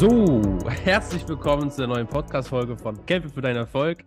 So, 0.00 0.40
herzlich 0.66 1.28
willkommen 1.28 1.70
zur 1.70 1.86
neuen 1.86 2.06
Podcast-Folge 2.06 2.74
von 2.78 3.04
Kämpfe 3.04 3.28
für 3.28 3.42
deinen 3.42 3.56
Erfolg. 3.56 4.02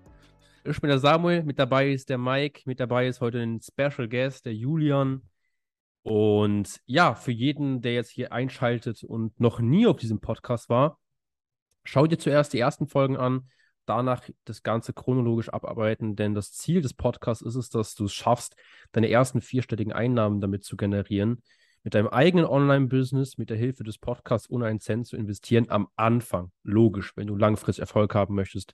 Ich 0.63 0.81
bin 0.81 0.87
der 0.87 0.97
Samuel, 0.97 1.44
mit 1.44 1.59
dabei 1.59 1.91
ist 1.91 2.09
der 2.09 2.17
Mike, 2.17 2.63
mit 2.65 2.79
dabei 2.79 3.05
ist 3.05 3.21
heute 3.21 3.39
ein 3.44 3.62
Special 3.62 4.09
Guest, 4.09 4.47
der 4.47 4.55
Julian. 4.55 5.21
Und 6.01 6.81
ja, 6.87 7.13
für 7.13 7.31
jeden, 7.31 7.83
der 7.83 7.94
jetzt 7.94 8.09
hier 8.09 8.31
einschaltet 8.31 9.03
und 9.03 9.40
noch 9.40 9.59
nie 9.59 9.85
auf 9.85 9.97
diesem 9.97 10.19
Podcast 10.19 10.67
war, 10.67 10.97
schau 11.83 12.07
dir 12.07 12.17
zuerst 12.17 12.53
die 12.53 12.60
ersten 12.60 12.87
Folgen 12.87 13.15
an, 13.15 13.47
danach 13.85 14.28
das 14.46 14.63
Ganze 14.63 14.94
chronologisch 14.94 15.49
abarbeiten, 15.49 16.16
denn 16.16 16.34
das 16.34 16.53
Ziel 16.53 16.81
des 16.81 16.95
Podcasts 16.95 17.44
ist 17.44 17.54
es, 17.54 17.70
dass 17.70 17.94
du 17.94 18.05
es 18.05 18.13
schaffst, 18.13 18.55
deine 18.94 19.12
ersten 19.12 19.41
vierstelligen 19.41 19.94
Einnahmen 19.94 20.41
damit 20.41 20.63
zu 20.63 20.76
generieren 20.76 21.44
mit 21.84 21.94
deinem 21.94 22.08
eigenen 22.08 22.46
Online-Business 22.46 23.38
mit 23.38 23.50
der 23.50 23.58
Hilfe 23.58 23.84
des 23.84 23.98
Podcasts 23.98 24.50
ohne 24.50 24.66
einen 24.66 24.80
Cent 24.80 25.05
zu 25.05 25.18
investieren 25.18 25.70
am 25.70 25.90
Anfang. 25.96 26.52
Logisch, 26.64 27.16
wenn 27.18 27.28
du 27.28 27.36
langfristig 27.36 27.82
Erfolg 27.82 28.16
haben 28.16 28.36
möchtest, 28.36 28.74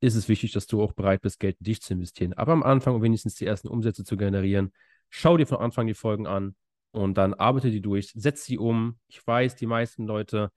ist 0.00 0.14
es 0.14 0.28
wichtig, 0.28 0.52
dass 0.52 0.66
du 0.66 0.82
auch 0.82 0.92
bereit 0.92 1.22
bist, 1.22 1.40
Geld 1.40 1.56
in 1.60 1.64
dich 1.64 1.80
zu 1.80 1.94
investieren. 1.94 2.34
Aber 2.34 2.52
am 2.52 2.62
Anfang, 2.62 2.94
um 2.94 3.02
wenigstens 3.02 3.34
die 3.36 3.46
ersten 3.46 3.68
Umsätze 3.68 4.04
zu 4.04 4.16
generieren, 4.18 4.72
schau 5.08 5.36
dir 5.38 5.46
von 5.46 5.58
Anfang 5.58 5.86
die 5.86 5.94
Folgen 5.94 6.26
an 6.26 6.54
und 6.92 7.16
dann 7.16 7.32
arbeite 7.32 7.70
die 7.70 7.80
durch, 7.80 8.12
setz 8.14 8.44
sie 8.44 8.58
um. 8.58 8.98
Ich 9.08 9.26
weiß, 9.26 9.56
die 9.56 9.66
meisten 9.66 10.06
Leute 10.06 10.50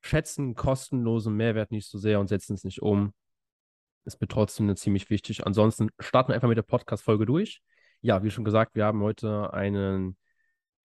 schätzen 0.00 0.54
kostenlosen 0.54 1.34
Mehrwert 1.34 1.72
nicht 1.72 1.88
so 1.88 1.98
sehr 1.98 2.20
und 2.20 2.28
setzen 2.28 2.54
es 2.54 2.64
nicht 2.64 2.82
um. 2.82 3.12
Ist 4.04 4.20
mir 4.20 4.28
trotzdem 4.28 4.74
ziemlich 4.76 5.10
wichtig. 5.10 5.46
Ansonsten 5.46 5.90
starten 5.98 6.30
wir 6.30 6.34
einfach 6.34 6.48
mit 6.48 6.56
der 6.56 6.62
Podcast-Folge 6.62 7.26
durch. 7.26 7.62
Ja, 8.00 8.22
wie 8.22 8.30
schon 8.30 8.44
gesagt, 8.44 8.74
wir 8.74 8.84
haben 8.84 9.00
heute 9.00 9.52
einen 9.52 10.16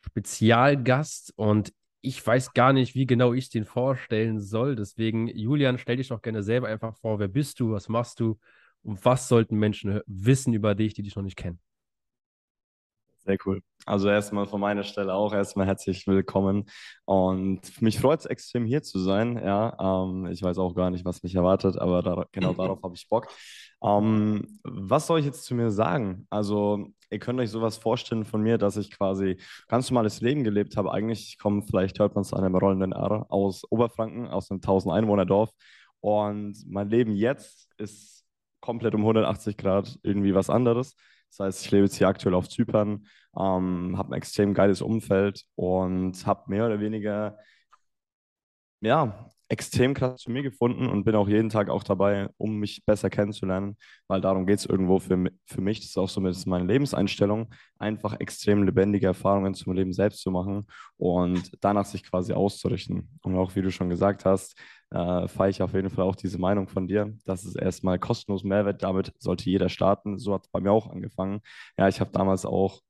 Spezialgast 0.02 1.34
und 1.36 1.74
ich 2.02 2.26
weiß 2.26 2.54
gar 2.54 2.74
nicht, 2.74 2.96
wie 2.96 3.06
genau 3.06 3.34
ich 3.34 3.50
den 3.50 3.66
vorstellen 3.66 4.40
soll. 4.40 4.76
Deswegen, 4.76 5.28
Julian, 5.28 5.78
stell 5.78 5.98
dich 5.98 6.10
doch 6.10 6.22
gerne 6.22 6.44
selber 6.44 6.68
einfach 6.68 6.96
vor. 6.96 7.20
Wer 7.20 7.28
bist 7.28 7.60
du? 7.60 7.72
Was 7.72 7.90
machst 7.90 8.20
du? 8.20 8.40
Und 8.84 9.04
was 9.04 9.28
sollten 9.28 9.58
Menschen 9.58 10.00
wissen 10.06 10.54
über 10.54 10.76
dich, 10.76 10.94
die 10.94 11.02
dich 11.02 11.16
noch 11.16 11.24
nicht 11.24 11.36
kennen? 11.36 11.60
Sehr 13.28 13.38
cool. 13.46 13.62
Also 13.86 14.08
erstmal 14.08 14.46
von 14.46 14.62
meiner 14.62 14.84
Stelle 14.84 15.14
auch 15.14 15.34
erstmal 15.34 15.68
herzlich 15.68 16.08
willkommen. 16.08 16.64
Und 17.04 17.82
mich 17.82 18.00
freut 18.00 18.22
es 18.22 18.26
extrem 18.26 18.64
hier 18.64 18.84
zu 18.84 19.00
sein. 19.00 19.36
Ja, 19.44 19.76
ähm, 20.06 20.28
ich 20.28 20.42
weiß 20.42 20.58
auch 20.60 20.74
gar 20.74 20.92
nicht, 20.92 21.04
was 21.04 21.24
mich 21.24 21.36
erwartet, 21.36 21.78
aber 21.78 22.02
da, 22.02 22.26
genau 22.32 22.54
darauf 22.54 22.82
habe 22.84 22.96
ich 22.96 23.10
Bock. 23.10 23.28
Ähm, 23.84 24.60
was 24.64 25.08
soll 25.08 25.20
ich 25.20 25.26
jetzt 25.26 25.44
zu 25.44 25.56
mir 25.56 25.72
sagen? 25.72 26.26
Also 26.30 26.88
ihr 27.10 27.20
könnt 27.20 27.42
euch 27.42 27.52
sowas 27.52 27.76
vorstellen 27.76 28.24
von 28.24 28.42
mir, 28.42 28.58
dass 28.58 28.78
ich 28.78 28.92
quasi 28.92 29.36
ganz 29.68 29.92
normales 29.92 30.22
Leben 30.22 30.46
gelebt 30.46 30.78
habe. 30.78 30.94
Eigentlich, 30.94 31.28
ich 31.28 31.38
komme, 31.38 31.64
vielleicht 31.64 32.00
hört 32.00 32.16
man 32.16 32.22
es 32.22 32.32
an 32.34 32.46
einem 32.46 32.56
rollenden 32.56 32.94
R, 32.94 33.26
aus 33.28 33.70
Oberfranken, 33.70 34.30
aus 34.30 34.50
einem 34.50 34.62
1000 34.62 34.94
Einwohner 34.94 35.26
Dorf. 35.26 35.52
Und 36.00 36.56
mein 36.66 36.90
Leben 36.90 37.14
jetzt 37.14 37.70
ist 37.78 38.26
komplett 38.62 38.96
um 38.96 39.02
180 39.02 39.58
Grad 39.58 40.00
irgendwie 40.02 40.34
was 40.34 40.50
anderes. 40.50 40.96
Das 41.30 41.40
heißt, 41.40 41.66
ich 41.66 41.72
lebe 41.72 41.86
jetzt 41.86 41.96
hier 41.98 42.08
aktuell 42.08 42.36
auf 42.36 42.50
Zypern, 42.50 43.06
ähm, 43.38 43.98
habe 43.98 44.12
ein 44.12 44.18
extrem 44.18 44.54
geiles 44.54 44.82
Umfeld 44.82 45.46
und 45.56 46.26
habe 46.26 46.44
mehr 46.48 46.66
oder 46.66 46.80
weniger 46.80 47.38
ja, 48.82 49.30
extrem 49.50 49.94
krass 49.94 50.22
zu 50.22 50.32
mir 50.32 50.44
gefunden 50.44 50.88
und 50.88 51.04
bin 51.04 51.16
auch 51.16 51.28
jeden 51.28 51.50
Tag 51.50 51.70
auch 51.70 51.84
dabei, 51.84 52.30
um 52.38 52.58
mich 52.58 52.86
besser 52.86 53.10
kennenzulernen, 53.10 53.78
weil 54.08 54.22
darum 54.22 54.46
geht 54.46 54.60
es 54.60 54.66
irgendwo 54.66 55.00
für, 55.00 55.32
für 55.46 55.62
mich. 55.62 55.80
Das 55.80 55.90
ist 55.90 55.98
auch 55.98 56.10
so 56.10 56.20
mit 56.22 56.46
meine 56.46 56.66
Lebenseinstellung, 56.66 57.50
einfach 57.80 58.20
extrem 58.20 58.64
lebendige 58.64 59.08
Erfahrungen 59.08 59.54
zum 59.54 59.74
Leben 59.74 59.94
selbst 59.94 60.22
zu 60.22 60.32
machen 60.32 60.68
und 60.98 61.52
danach 61.62 61.86
sich 61.86 62.04
quasi 62.04 62.34
auszurichten. 62.34 63.20
Und 63.22 63.36
auch 63.36 63.56
wie 63.56 63.62
du 63.62 63.72
schon 63.72 63.90
gesagt 63.90 64.26
hast, 64.26 64.60
äh, 64.92 65.28
feiere 65.28 65.50
ich 65.50 65.62
auf 65.62 65.74
jeden 65.74 65.90
Fall 65.90 66.06
auch 66.06 66.16
diese 66.16 66.40
Meinung 66.40 66.68
von 66.68 66.88
dir. 66.88 67.14
Das 67.26 67.46
ist 67.46 67.56
erstmal 67.56 68.00
kostenlos 68.00 68.44
Mehrwert, 68.44 68.84
damit 68.84 69.14
sollte 69.18 69.50
jeder 69.50 69.70
starten. 69.70 70.18
So 70.18 70.34
hat 70.34 70.44
es 70.46 70.50
bei 70.50 70.60
mir 70.60 70.72
auch 70.72 70.90
angefangen. 70.90 71.42
Ja, 71.78 71.88
ich 71.88 72.00
habe 72.00 72.12
damals 72.12 72.46
auch 72.46 72.82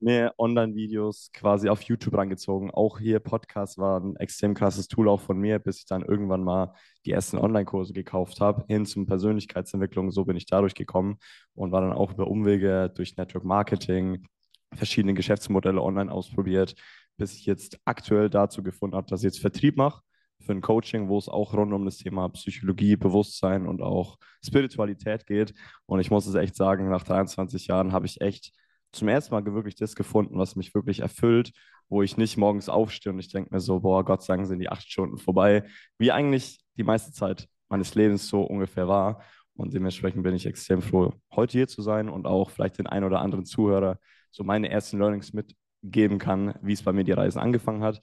mir 0.00 0.34
Online-Videos 0.38 1.30
quasi 1.32 1.68
auf 1.68 1.82
YouTube 1.82 2.14
rangezogen. 2.14 2.70
Auch 2.70 2.98
hier 2.98 3.20
Podcast 3.20 3.78
war 3.78 4.00
ein 4.00 4.16
extrem 4.16 4.54
krasses 4.54 4.86
Tool 4.86 5.08
auch 5.08 5.20
von 5.20 5.38
mir, 5.38 5.58
bis 5.58 5.78
ich 5.78 5.86
dann 5.86 6.02
irgendwann 6.02 6.44
mal 6.44 6.74
die 7.06 7.12
ersten 7.12 7.38
Online-Kurse 7.38 7.94
gekauft 7.94 8.40
habe, 8.40 8.64
hin 8.68 8.84
zum 8.84 9.06
Persönlichkeitsentwicklung. 9.06 10.10
So 10.10 10.24
bin 10.24 10.36
ich 10.36 10.46
dadurch 10.46 10.74
gekommen 10.74 11.18
und 11.54 11.72
war 11.72 11.80
dann 11.80 11.92
auch 11.92 12.12
über 12.12 12.28
Umwege 12.28 12.92
durch 12.94 13.16
Network 13.16 13.44
Marketing, 13.44 14.26
verschiedene 14.74 15.14
Geschäftsmodelle 15.14 15.80
online 15.80 16.12
ausprobiert, 16.12 16.74
bis 17.16 17.34
ich 17.34 17.46
jetzt 17.46 17.78
aktuell 17.84 18.28
dazu 18.28 18.62
gefunden 18.62 18.96
habe, 18.96 19.06
dass 19.08 19.20
ich 19.20 19.24
jetzt 19.24 19.40
Vertrieb 19.40 19.76
mache 19.76 20.02
für 20.40 20.52
ein 20.52 20.60
Coaching, 20.60 21.08
wo 21.08 21.16
es 21.16 21.28
auch 21.28 21.54
rund 21.54 21.72
um 21.72 21.84
das 21.84 21.96
Thema 21.96 22.28
Psychologie, 22.28 22.96
Bewusstsein 22.96 23.66
und 23.66 23.80
auch 23.80 24.18
Spiritualität 24.44 25.26
geht. 25.26 25.54
Und 25.86 26.00
ich 26.00 26.10
muss 26.10 26.26
es 26.26 26.34
echt 26.34 26.56
sagen, 26.56 26.90
nach 26.90 27.04
23 27.04 27.68
Jahren 27.68 27.92
habe 27.92 28.06
ich 28.06 28.20
echt 28.20 28.52
zum 28.94 29.08
ersten 29.08 29.34
Mal 29.34 29.44
wirklich 29.44 29.74
das 29.74 29.94
gefunden, 29.94 30.38
was 30.38 30.56
mich 30.56 30.74
wirklich 30.74 31.00
erfüllt, 31.00 31.52
wo 31.88 32.02
ich 32.02 32.16
nicht 32.16 32.36
morgens 32.36 32.68
aufstehe 32.68 33.12
und 33.12 33.18
ich 33.18 33.28
denke 33.28 33.52
mir 33.52 33.60
so, 33.60 33.80
boah, 33.80 34.04
Gott 34.04 34.22
sagen, 34.22 34.46
sind 34.46 34.58
die 34.58 34.70
acht 34.70 34.90
Stunden 34.90 35.18
vorbei, 35.18 35.64
wie 35.98 36.12
eigentlich 36.12 36.60
die 36.76 36.84
meiste 36.84 37.12
Zeit 37.12 37.48
meines 37.68 37.94
Lebens 37.94 38.28
so 38.28 38.42
ungefähr 38.42 38.88
war. 38.88 39.22
Und 39.56 39.72
dementsprechend 39.72 40.22
bin 40.22 40.34
ich 40.34 40.46
extrem 40.46 40.82
froh, 40.82 41.12
heute 41.34 41.52
hier 41.52 41.68
zu 41.68 41.82
sein 41.82 42.08
und 42.08 42.26
auch 42.26 42.50
vielleicht 42.50 42.78
den 42.78 42.86
einen 42.88 43.04
oder 43.04 43.20
anderen 43.20 43.44
Zuhörer 43.44 43.98
so 44.30 44.42
meine 44.42 44.68
ersten 44.68 44.98
Learnings 44.98 45.32
mitgeben 45.32 46.18
kann, 46.18 46.54
wie 46.62 46.72
es 46.72 46.82
bei 46.82 46.92
mir 46.92 47.04
die 47.04 47.12
Reise 47.12 47.40
angefangen 47.40 47.84
hat, 47.84 48.00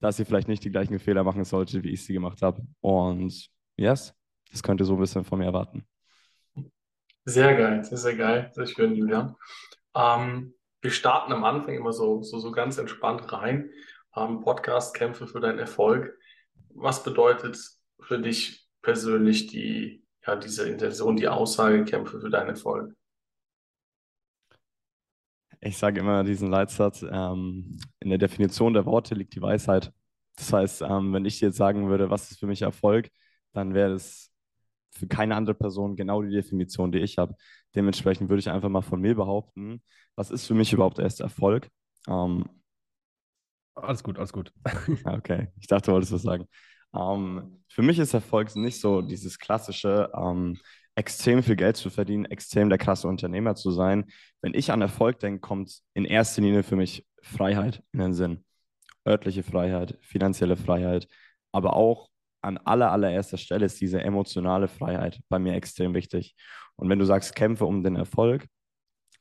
dass 0.00 0.18
ihr 0.18 0.26
vielleicht 0.26 0.48
nicht 0.48 0.64
die 0.64 0.70
gleichen 0.70 0.98
Fehler 0.98 1.22
machen 1.22 1.44
solltet, 1.44 1.84
wie 1.84 1.90
ich 1.90 2.04
sie 2.04 2.12
gemacht 2.12 2.42
habe. 2.42 2.62
Und 2.80 3.48
yes, 3.76 4.14
das 4.50 4.62
könnt 4.62 4.80
ihr 4.80 4.84
so 4.84 4.94
ein 4.94 5.00
bisschen 5.00 5.24
von 5.24 5.38
mir 5.38 5.46
erwarten. 5.46 5.86
Sehr 7.24 7.54
geil, 7.56 7.84
sehr, 7.84 7.98
sehr 7.98 8.16
geil. 8.16 8.50
Sehr 8.54 8.66
schön, 8.66 8.96
Julian. 8.96 9.36
Ähm, 9.94 10.54
wir 10.80 10.90
starten 10.90 11.32
am 11.32 11.44
Anfang 11.44 11.74
immer 11.74 11.92
so, 11.92 12.22
so, 12.22 12.38
so 12.40 12.50
ganz 12.50 12.78
entspannt 12.78 13.32
rein. 13.32 13.70
Ähm, 14.16 14.40
Podcast 14.40 14.94
Kämpfe 14.94 15.28
für 15.28 15.38
deinen 15.38 15.60
Erfolg. 15.60 16.18
Was 16.70 17.04
bedeutet 17.04 17.58
für 18.00 18.18
dich 18.18 18.66
persönlich 18.82 19.46
die, 19.46 20.04
ja, 20.26 20.34
diese 20.34 20.68
Intention, 20.68 21.16
die 21.16 21.28
Aussage 21.28 21.84
Kämpfe 21.84 22.20
für 22.20 22.30
deinen 22.30 22.50
Erfolg? 22.50 22.92
Ich 25.60 25.78
sage 25.78 26.00
immer 26.00 26.24
diesen 26.24 26.50
Leitsatz, 26.50 27.02
ähm, 27.08 27.78
in 28.00 28.08
der 28.08 28.18
Definition 28.18 28.74
der 28.74 28.84
Worte 28.84 29.14
liegt 29.14 29.36
die 29.36 29.42
Weisheit. 29.42 29.92
Das 30.34 30.52
heißt, 30.52 30.82
ähm, 30.82 31.12
wenn 31.12 31.24
ich 31.24 31.38
dir 31.38 31.46
jetzt 31.46 31.58
sagen 31.58 31.88
würde, 31.88 32.10
was 32.10 32.32
ist 32.32 32.40
für 32.40 32.48
mich 32.48 32.62
Erfolg, 32.62 33.10
dann 33.52 33.74
wäre 33.74 33.92
es 33.92 34.31
für 34.92 35.06
keine 35.06 35.34
andere 35.36 35.54
Person 35.54 35.96
genau 35.96 36.22
die 36.22 36.30
Definition, 36.30 36.92
die 36.92 37.00
ich 37.00 37.18
habe. 37.18 37.34
Dementsprechend 37.74 38.28
würde 38.28 38.40
ich 38.40 38.50
einfach 38.50 38.68
mal 38.68 38.82
von 38.82 39.00
mir 39.00 39.14
behaupten, 39.14 39.82
was 40.16 40.30
ist 40.30 40.46
für 40.46 40.54
mich 40.54 40.72
überhaupt 40.72 40.98
erst 40.98 41.20
Erfolg? 41.20 41.68
Ähm, 42.08 42.44
alles 43.74 44.02
gut, 44.02 44.18
alles 44.18 44.32
gut. 44.32 44.52
okay, 45.04 45.48
ich 45.58 45.66
dachte, 45.66 45.86
du 45.86 45.92
wolltest 45.92 46.12
was 46.12 46.22
sagen. 46.22 46.46
Ähm, 46.94 47.64
für 47.68 47.82
mich 47.82 47.98
ist 47.98 48.12
Erfolg 48.14 48.54
nicht 48.54 48.80
so 48.80 49.00
dieses 49.00 49.38
klassische, 49.38 50.10
ähm, 50.14 50.58
extrem 50.94 51.42
viel 51.42 51.56
Geld 51.56 51.76
zu 51.76 51.88
verdienen, 51.88 52.26
extrem 52.26 52.68
der 52.68 52.78
krasse 52.78 53.08
Unternehmer 53.08 53.54
zu 53.54 53.70
sein. 53.70 54.04
Wenn 54.42 54.54
ich 54.54 54.70
an 54.70 54.82
Erfolg 54.82 55.18
denke, 55.20 55.40
kommt 55.40 55.80
in 55.94 56.04
erster 56.04 56.42
Linie 56.42 56.62
für 56.62 56.76
mich 56.76 57.06
Freiheit 57.22 57.82
in 57.92 58.00
den 58.00 58.14
Sinn. 58.14 58.44
Örtliche 59.06 59.42
Freiheit, 59.42 59.98
finanzielle 60.02 60.56
Freiheit, 60.56 61.08
aber 61.50 61.74
auch 61.76 62.10
an 62.42 62.58
aller, 62.58 62.92
allererster 62.92 63.38
Stelle 63.38 63.66
ist 63.66 63.80
diese 63.80 64.02
emotionale 64.02 64.68
Freiheit 64.68 65.20
bei 65.28 65.38
mir 65.38 65.54
extrem 65.54 65.94
wichtig. 65.94 66.34
Und 66.76 66.88
wenn 66.88 66.98
du 66.98 67.04
sagst, 67.04 67.34
kämpfe 67.34 67.64
um 67.64 67.82
den 67.82 67.96
Erfolg, 67.96 68.46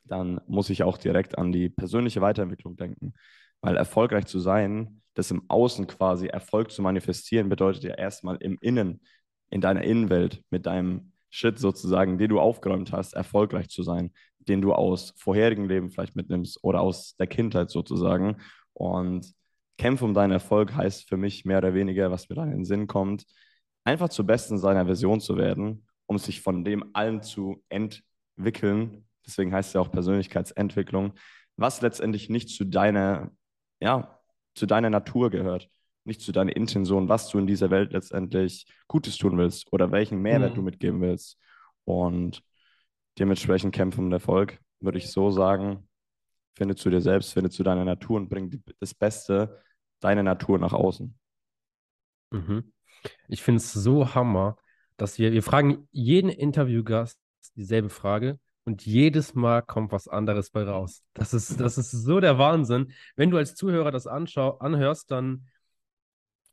dann 0.03 0.41
muss 0.47 0.69
ich 0.69 0.83
auch 0.83 0.97
direkt 0.97 1.37
an 1.37 1.51
die 1.51 1.69
persönliche 1.69 2.21
Weiterentwicklung 2.21 2.75
denken. 2.75 3.13
Weil 3.61 3.77
erfolgreich 3.77 4.25
zu 4.25 4.39
sein, 4.39 5.01
das 5.13 5.31
im 5.31 5.43
Außen 5.47 5.87
quasi 5.87 6.27
Erfolg 6.27 6.71
zu 6.71 6.81
manifestieren, 6.81 7.49
bedeutet 7.49 7.83
ja 7.83 7.93
erstmal 7.93 8.37
im 8.37 8.57
Innen, 8.61 9.01
in 9.49 9.61
deiner 9.61 9.83
Innenwelt, 9.83 10.43
mit 10.49 10.65
deinem 10.65 11.11
Shit 11.29 11.59
sozusagen, 11.59 12.17
den 12.17 12.29
du 12.29 12.39
aufgeräumt 12.39 12.91
hast, 12.91 13.13
erfolgreich 13.13 13.69
zu 13.69 13.83
sein, 13.83 14.11
den 14.39 14.61
du 14.61 14.73
aus 14.73 15.13
vorherigen 15.17 15.67
Leben 15.67 15.91
vielleicht 15.91 16.15
mitnimmst 16.15 16.63
oder 16.63 16.81
aus 16.81 17.15
der 17.17 17.27
Kindheit 17.27 17.69
sozusagen. 17.69 18.37
Und 18.73 19.33
Kämpfe 19.81 20.05
um 20.05 20.13
deinen 20.13 20.33
Erfolg 20.33 20.75
heißt 20.75 21.09
für 21.09 21.17
mich 21.17 21.43
mehr 21.43 21.57
oder 21.57 21.73
weniger, 21.73 22.11
was 22.11 22.29
mir 22.29 22.35
dann 22.35 22.49
in 22.49 22.59
den 22.59 22.65
Sinn 22.65 22.85
kommt, 22.85 23.25
einfach 23.83 24.09
zur 24.09 24.27
besten 24.27 24.59
seiner 24.59 24.85
Version 24.85 25.19
zu 25.19 25.37
werden, 25.37 25.87
um 26.05 26.19
sich 26.19 26.39
von 26.41 26.63
dem 26.63 26.91
allen 26.93 27.23
zu 27.23 27.63
entwickeln. 27.67 29.07
Deswegen 29.25 29.51
heißt 29.51 29.69
es 29.69 29.73
ja 29.73 29.81
auch 29.81 29.91
Persönlichkeitsentwicklung, 29.91 31.13
was 31.55 31.81
letztendlich 31.81 32.29
nicht 32.29 32.49
zu 32.49 32.63
deiner, 32.63 33.31
ja, 33.79 34.19
zu 34.53 34.67
deiner 34.67 34.91
Natur 34.91 35.31
gehört, 35.31 35.67
nicht 36.03 36.21
zu 36.21 36.31
deiner 36.31 36.55
Intention, 36.55 37.09
was 37.09 37.29
du 37.29 37.39
in 37.39 37.47
dieser 37.47 37.71
Welt 37.71 37.91
letztendlich 37.91 38.67
Gutes 38.87 39.17
tun 39.17 39.35
willst 39.39 39.73
oder 39.73 39.91
welchen 39.91 40.21
Mehrwert 40.21 40.51
mhm. 40.51 40.57
du 40.57 40.61
mitgeben 40.61 41.01
willst. 41.01 41.39
Und 41.85 42.43
dementsprechend 43.17 43.73
kämpfen 43.73 44.05
um 44.05 44.11
Erfolg, 44.11 44.59
würde 44.79 44.99
ich 44.99 45.09
so 45.09 45.31
sagen, 45.31 45.89
finde 46.53 46.75
zu 46.75 46.91
dir 46.91 47.01
selbst, 47.01 47.33
finde 47.33 47.49
zu 47.49 47.63
deiner 47.63 47.83
Natur 47.83 48.17
und 48.17 48.29
bring 48.29 48.61
das 48.79 48.93
Beste 48.93 49.59
deine 50.01 50.23
Natur 50.23 50.59
nach 50.59 50.73
außen. 50.73 51.17
Mhm. 52.31 52.73
Ich 53.27 53.41
finde 53.41 53.57
es 53.57 53.71
so 53.71 54.13
hammer, 54.13 54.57
dass 54.97 55.17
wir, 55.17 55.31
wir 55.31 55.43
fragen 55.43 55.87
jeden 55.91 56.29
Interviewgast 56.29 57.19
dieselbe 57.55 57.89
Frage 57.89 58.39
und 58.63 58.85
jedes 58.85 59.33
Mal 59.33 59.61
kommt 59.61 59.91
was 59.91 60.07
anderes 60.07 60.51
bei 60.51 60.63
raus. 60.63 61.03
Das 61.13 61.33
ist, 61.33 61.59
das 61.59 61.77
ist 61.77 61.91
so 61.91 62.19
der 62.19 62.37
Wahnsinn. 62.37 62.91
Wenn 63.15 63.31
du 63.31 63.37
als 63.37 63.55
Zuhörer 63.55 63.91
das 63.91 64.07
anschau 64.07 64.57
anhörst, 64.57 65.09
dann 65.09 65.47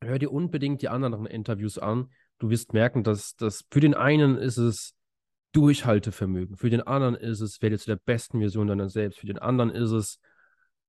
hör 0.01 0.19
dir 0.19 0.33
unbedingt 0.33 0.83
die 0.83 0.89
anderen 0.89 1.27
Interviews 1.27 1.79
an. 1.79 2.11
Du 2.39 2.51
wirst 2.51 2.73
merken, 2.73 3.03
dass 3.03 3.37
das 3.37 3.65
für 3.71 3.81
den 3.81 3.95
einen 3.95 4.37
ist 4.37 4.59
es 4.59 4.95
Durchhaltevermögen, 5.53 6.57
für 6.57 6.71
den 6.71 6.83
anderen 6.83 7.15
ist 7.15 7.41
es, 7.41 7.63
werde 7.63 7.79
zu 7.79 7.87
der 7.87 7.97
besten 7.97 8.39
Version 8.39 8.67
deiner 8.67 8.91
selbst, 8.91 9.19
für 9.19 9.27
den 9.27 9.39
anderen 9.39 9.71
ist 9.71 9.91
es, 9.91 10.21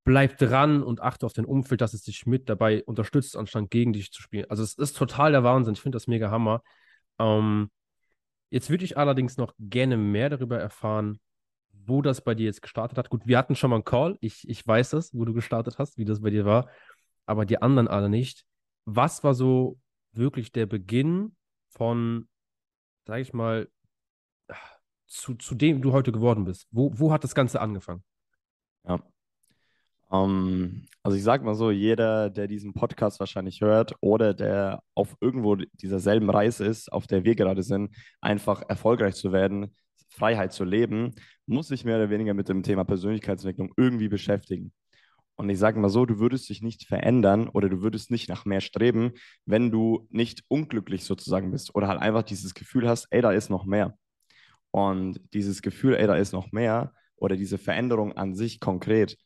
bleib 0.10 0.40
dran 0.40 0.82
und 0.82 1.02
achte 1.02 1.28
auf 1.28 1.34
dein 1.34 1.46
Umfeld, 1.46 1.82
dass 1.82 1.94
es 1.94 2.02
dich 2.02 2.26
mit 2.26 2.50
dabei 2.50 2.84
unterstützt, 2.86 3.38
anstatt 3.38 3.70
gegen 3.70 3.94
dich 3.94 4.12
zu 4.12 4.24
spielen. 4.24 4.50
Also 4.50 4.64
es 4.64 4.74
ist 4.74 4.98
total 4.98 5.34
der 5.34 5.44
Wahnsinn. 5.44 5.76
Ich 5.76 5.82
finde 5.82 5.98
das 5.98 6.08
mega 6.08 6.32
Hammer. 6.32 6.64
Ähm, 7.20 7.70
jetzt 8.50 8.72
würde 8.72 8.86
ich 8.86 8.98
allerdings 8.98 9.38
noch 9.38 9.54
gerne 9.60 9.98
mehr 9.98 10.32
darüber 10.32 10.58
erfahren, 10.58 11.20
wo 11.86 12.02
das 12.02 12.22
bei 12.22 12.34
dir 12.34 12.48
jetzt 12.48 12.64
gestartet 12.64 12.98
hat. 12.98 13.12
Gut, 13.12 13.28
wir 13.28 13.38
hatten 13.38 13.56
schon 13.56 13.70
mal 13.70 13.76
einen 13.76 13.86
Call. 13.86 14.18
Ich, 14.20 14.50
ich 14.50 14.66
weiß 14.66 14.90
das, 14.90 15.14
wo 15.14 15.26
du 15.26 15.34
gestartet 15.34 15.78
hast, 15.78 16.00
wie 16.00 16.06
das 16.06 16.22
bei 16.22 16.32
dir 16.32 16.44
war. 16.44 16.72
Aber 17.28 17.46
die 17.46 17.62
anderen 17.62 17.88
alle 17.88 18.10
nicht. 18.10 18.46
Was 18.86 19.24
war 19.24 19.36
so 19.36 19.78
wirklich 20.14 20.52
der 20.52 20.66
Beginn 20.66 21.36
von, 21.68 22.28
sag 23.06 23.20
ich 23.20 23.32
mal, 23.32 23.70
zu, 25.06 25.36
zu 25.36 25.54
dem 25.54 25.84
du 25.84 25.92
heute 25.92 26.12
geworden 26.12 26.46
bist? 26.46 26.68
Wo, 26.72 26.98
wo 26.98 27.12
hat 27.12 27.24
das 27.24 27.36
Ganze 27.36 27.62
angefangen? 27.62 28.04
Ja, 28.88 29.04
um, 30.10 30.50
ähm, 30.50 30.86
also 31.04 31.18
ich 31.18 31.24
sag 31.24 31.44
mal 31.44 31.56
so, 31.56 31.72
jeder, 31.72 32.30
der 32.30 32.48
diesen 32.48 32.74
Podcast 32.74 33.20
wahrscheinlich 33.20 33.62
hört 33.62 33.96
oder 34.02 34.34
der 34.34 34.82
auf 34.96 35.16
irgendwo 35.22 35.56
dieser 35.56 36.00
selben 36.00 36.30
Reise 36.30 36.66
ist, 36.66 36.92
auf 36.92 37.08
der 37.08 37.24
wir 37.24 37.36
gerade 37.36 37.64
sind, 37.64 37.96
einfach 38.22 38.64
erfolgreich 38.68 39.16
zu 39.16 39.32
werden, 39.32 39.76
Freiheit 40.10 40.52
zu 40.54 40.64
leben, 40.66 41.14
muss 41.46 41.68
sich 41.68 41.86
mehr 41.86 41.98
oder 41.98 42.10
weniger 42.10 42.34
mit 42.34 42.50
dem 42.50 42.64
Thema 42.64 42.84
Persönlichkeitsentwicklung 42.84 43.74
irgendwie 43.78 44.10
beschäftigen. 44.10 44.74
Und 45.36 45.50
ich 45.50 45.58
sage 45.58 45.80
mal 45.80 45.90
so, 45.90 46.06
du 46.06 46.20
würdest 46.20 46.50
dich 46.50 46.62
nicht 46.62 46.86
verändern 46.86 47.48
oder 47.48 47.70
du 47.70 47.82
würdest 47.82 48.12
nicht 48.12 48.28
nach 48.28 48.44
mehr 48.46 48.60
streben, 48.60 49.14
wenn 49.46 49.72
du 49.72 50.06
nicht 50.10 50.44
unglücklich 50.50 51.06
sozusagen 51.06 51.52
bist 51.52 51.74
oder 51.76 51.88
halt 51.88 52.02
einfach 52.02 52.24
dieses 52.24 52.54
Gefühl 52.54 52.90
hast, 52.90 53.08
ey, 53.12 53.22
da 53.22 53.32
ist 53.32 53.50
noch 53.50 53.66
mehr. 53.66 53.98
Und 54.72 55.22
dieses 55.34 55.62
Gefühl, 55.62 55.96
ey, 55.96 56.08
da 56.08 56.16
ist 56.16 56.34
noch 56.34 56.52
mehr 56.52 56.94
oder 57.16 57.38
diese 57.38 57.58
Veränderung 57.58 58.14
an 58.18 58.36
sich 58.36 58.60
konkret, 58.60 59.18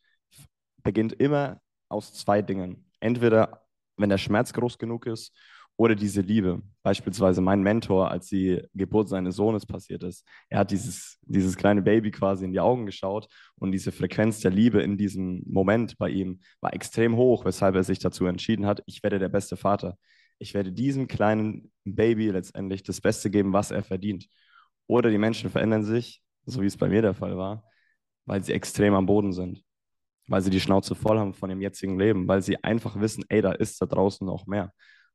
beginnt 0.84 1.14
immer 1.14 1.60
aus 1.88 2.14
zwei 2.14 2.42
Dingen. 2.42 2.86
Entweder, 3.00 3.62
wenn 3.96 4.10
der 4.10 4.18
Schmerz 4.18 4.52
groß 4.52 4.78
genug 4.78 5.06
ist 5.06 5.32
oder 5.76 5.94
diese 5.94 6.20
Liebe. 6.20 6.62
Beispielsweise 6.82 7.40
mein 7.40 7.62
Mentor, 7.62 8.10
als 8.10 8.28
die 8.28 8.62
Geburt 8.74 9.08
seines 9.08 9.36
Sohnes 9.36 9.66
passiert 9.66 10.04
ist. 10.04 10.24
Er 10.48 10.60
hat 10.60 10.70
dieses, 10.70 11.18
dieses 11.22 11.56
kleine 11.56 11.82
Baby 11.82 12.10
quasi 12.10 12.44
in 12.44 12.52
die 12.52 12.60
Augen 12.60 12.86
geschaut 12.86 13.28
und 13.56 13.72
diese 13.72 13.90
Frequenz 13.90 14.40
der 14.40 14.52
Liebe 14.52 14.82
in 14.82 14.96
diesem 14.96 15.42
Moment 15.46 15.98
bei 15.98 16.10
ihm 16.10 16.40
war 16.60 16.72
extrem 16.74 17.16
hoch, 17.16 17.44
weshalb 17.44 17.74
er 17.74 17.82
sich 17.82 17.98
dazu 17.98 18.26
entschieden 18.26 18.66
hat, 18.66 18.82
ich 18.86 19.02
werde 19.02 19.18
der 19.18 19.28
beste 19.28 19.56
Vater. 19.56 19.98
Ich 20.38 20.54
werde 20.54 20.72
diesem 20.72 21.08
kleinen 21.08 21.72
Baby 21.84 22.30
letztendlich 22.30 22.82
das 22.82 23.00
Beste 23.00 23.30
geben, 23.30 23.52
was 23.52 23.70
er 23.70 23.82
verdient. 23.82 24.26
Oder 24.86 25.10
die 25.10 25.18
Menschen 25.18 25.50
verändern 25.50 25.84
sich, 25.84 26.22
so 26.44 26.60
wie 26.60 26.66
es 26.66 26.76
bei 26.76 26.88
mir 26.88 27.02
der 27.02 27.14
Fall 27.14 27.36
war, 27.36 27.64
weil 28.26 28.44
sie 28.44 28.52
extrem 28.52 28.94
am 28.94 29.06
Boden 29.06 29.32
sind 29.32 29.63
weil 30.28 30.42
sie 30.42 30.50
die 30.50 30.60
Schnauze 30.60 30.94
voll 30.94 31.18
haben 31.18 31.34
von 31.34 31.48
dem 31.48 31.60
jetzigen 31.60 31.98
Leben, 31.98 32.28
weil 32.28 32.42
sie 32.42 32.62
einfach 32.62 32.98
wissen, 33.00 33.24
ey, 33.28 33.42
da 33.42 33.52
ist 33.52 33.80
da 33.80 33.86
draußen 33.86 34.26
noch 34.26 34.46
mehr. 34.46 34.72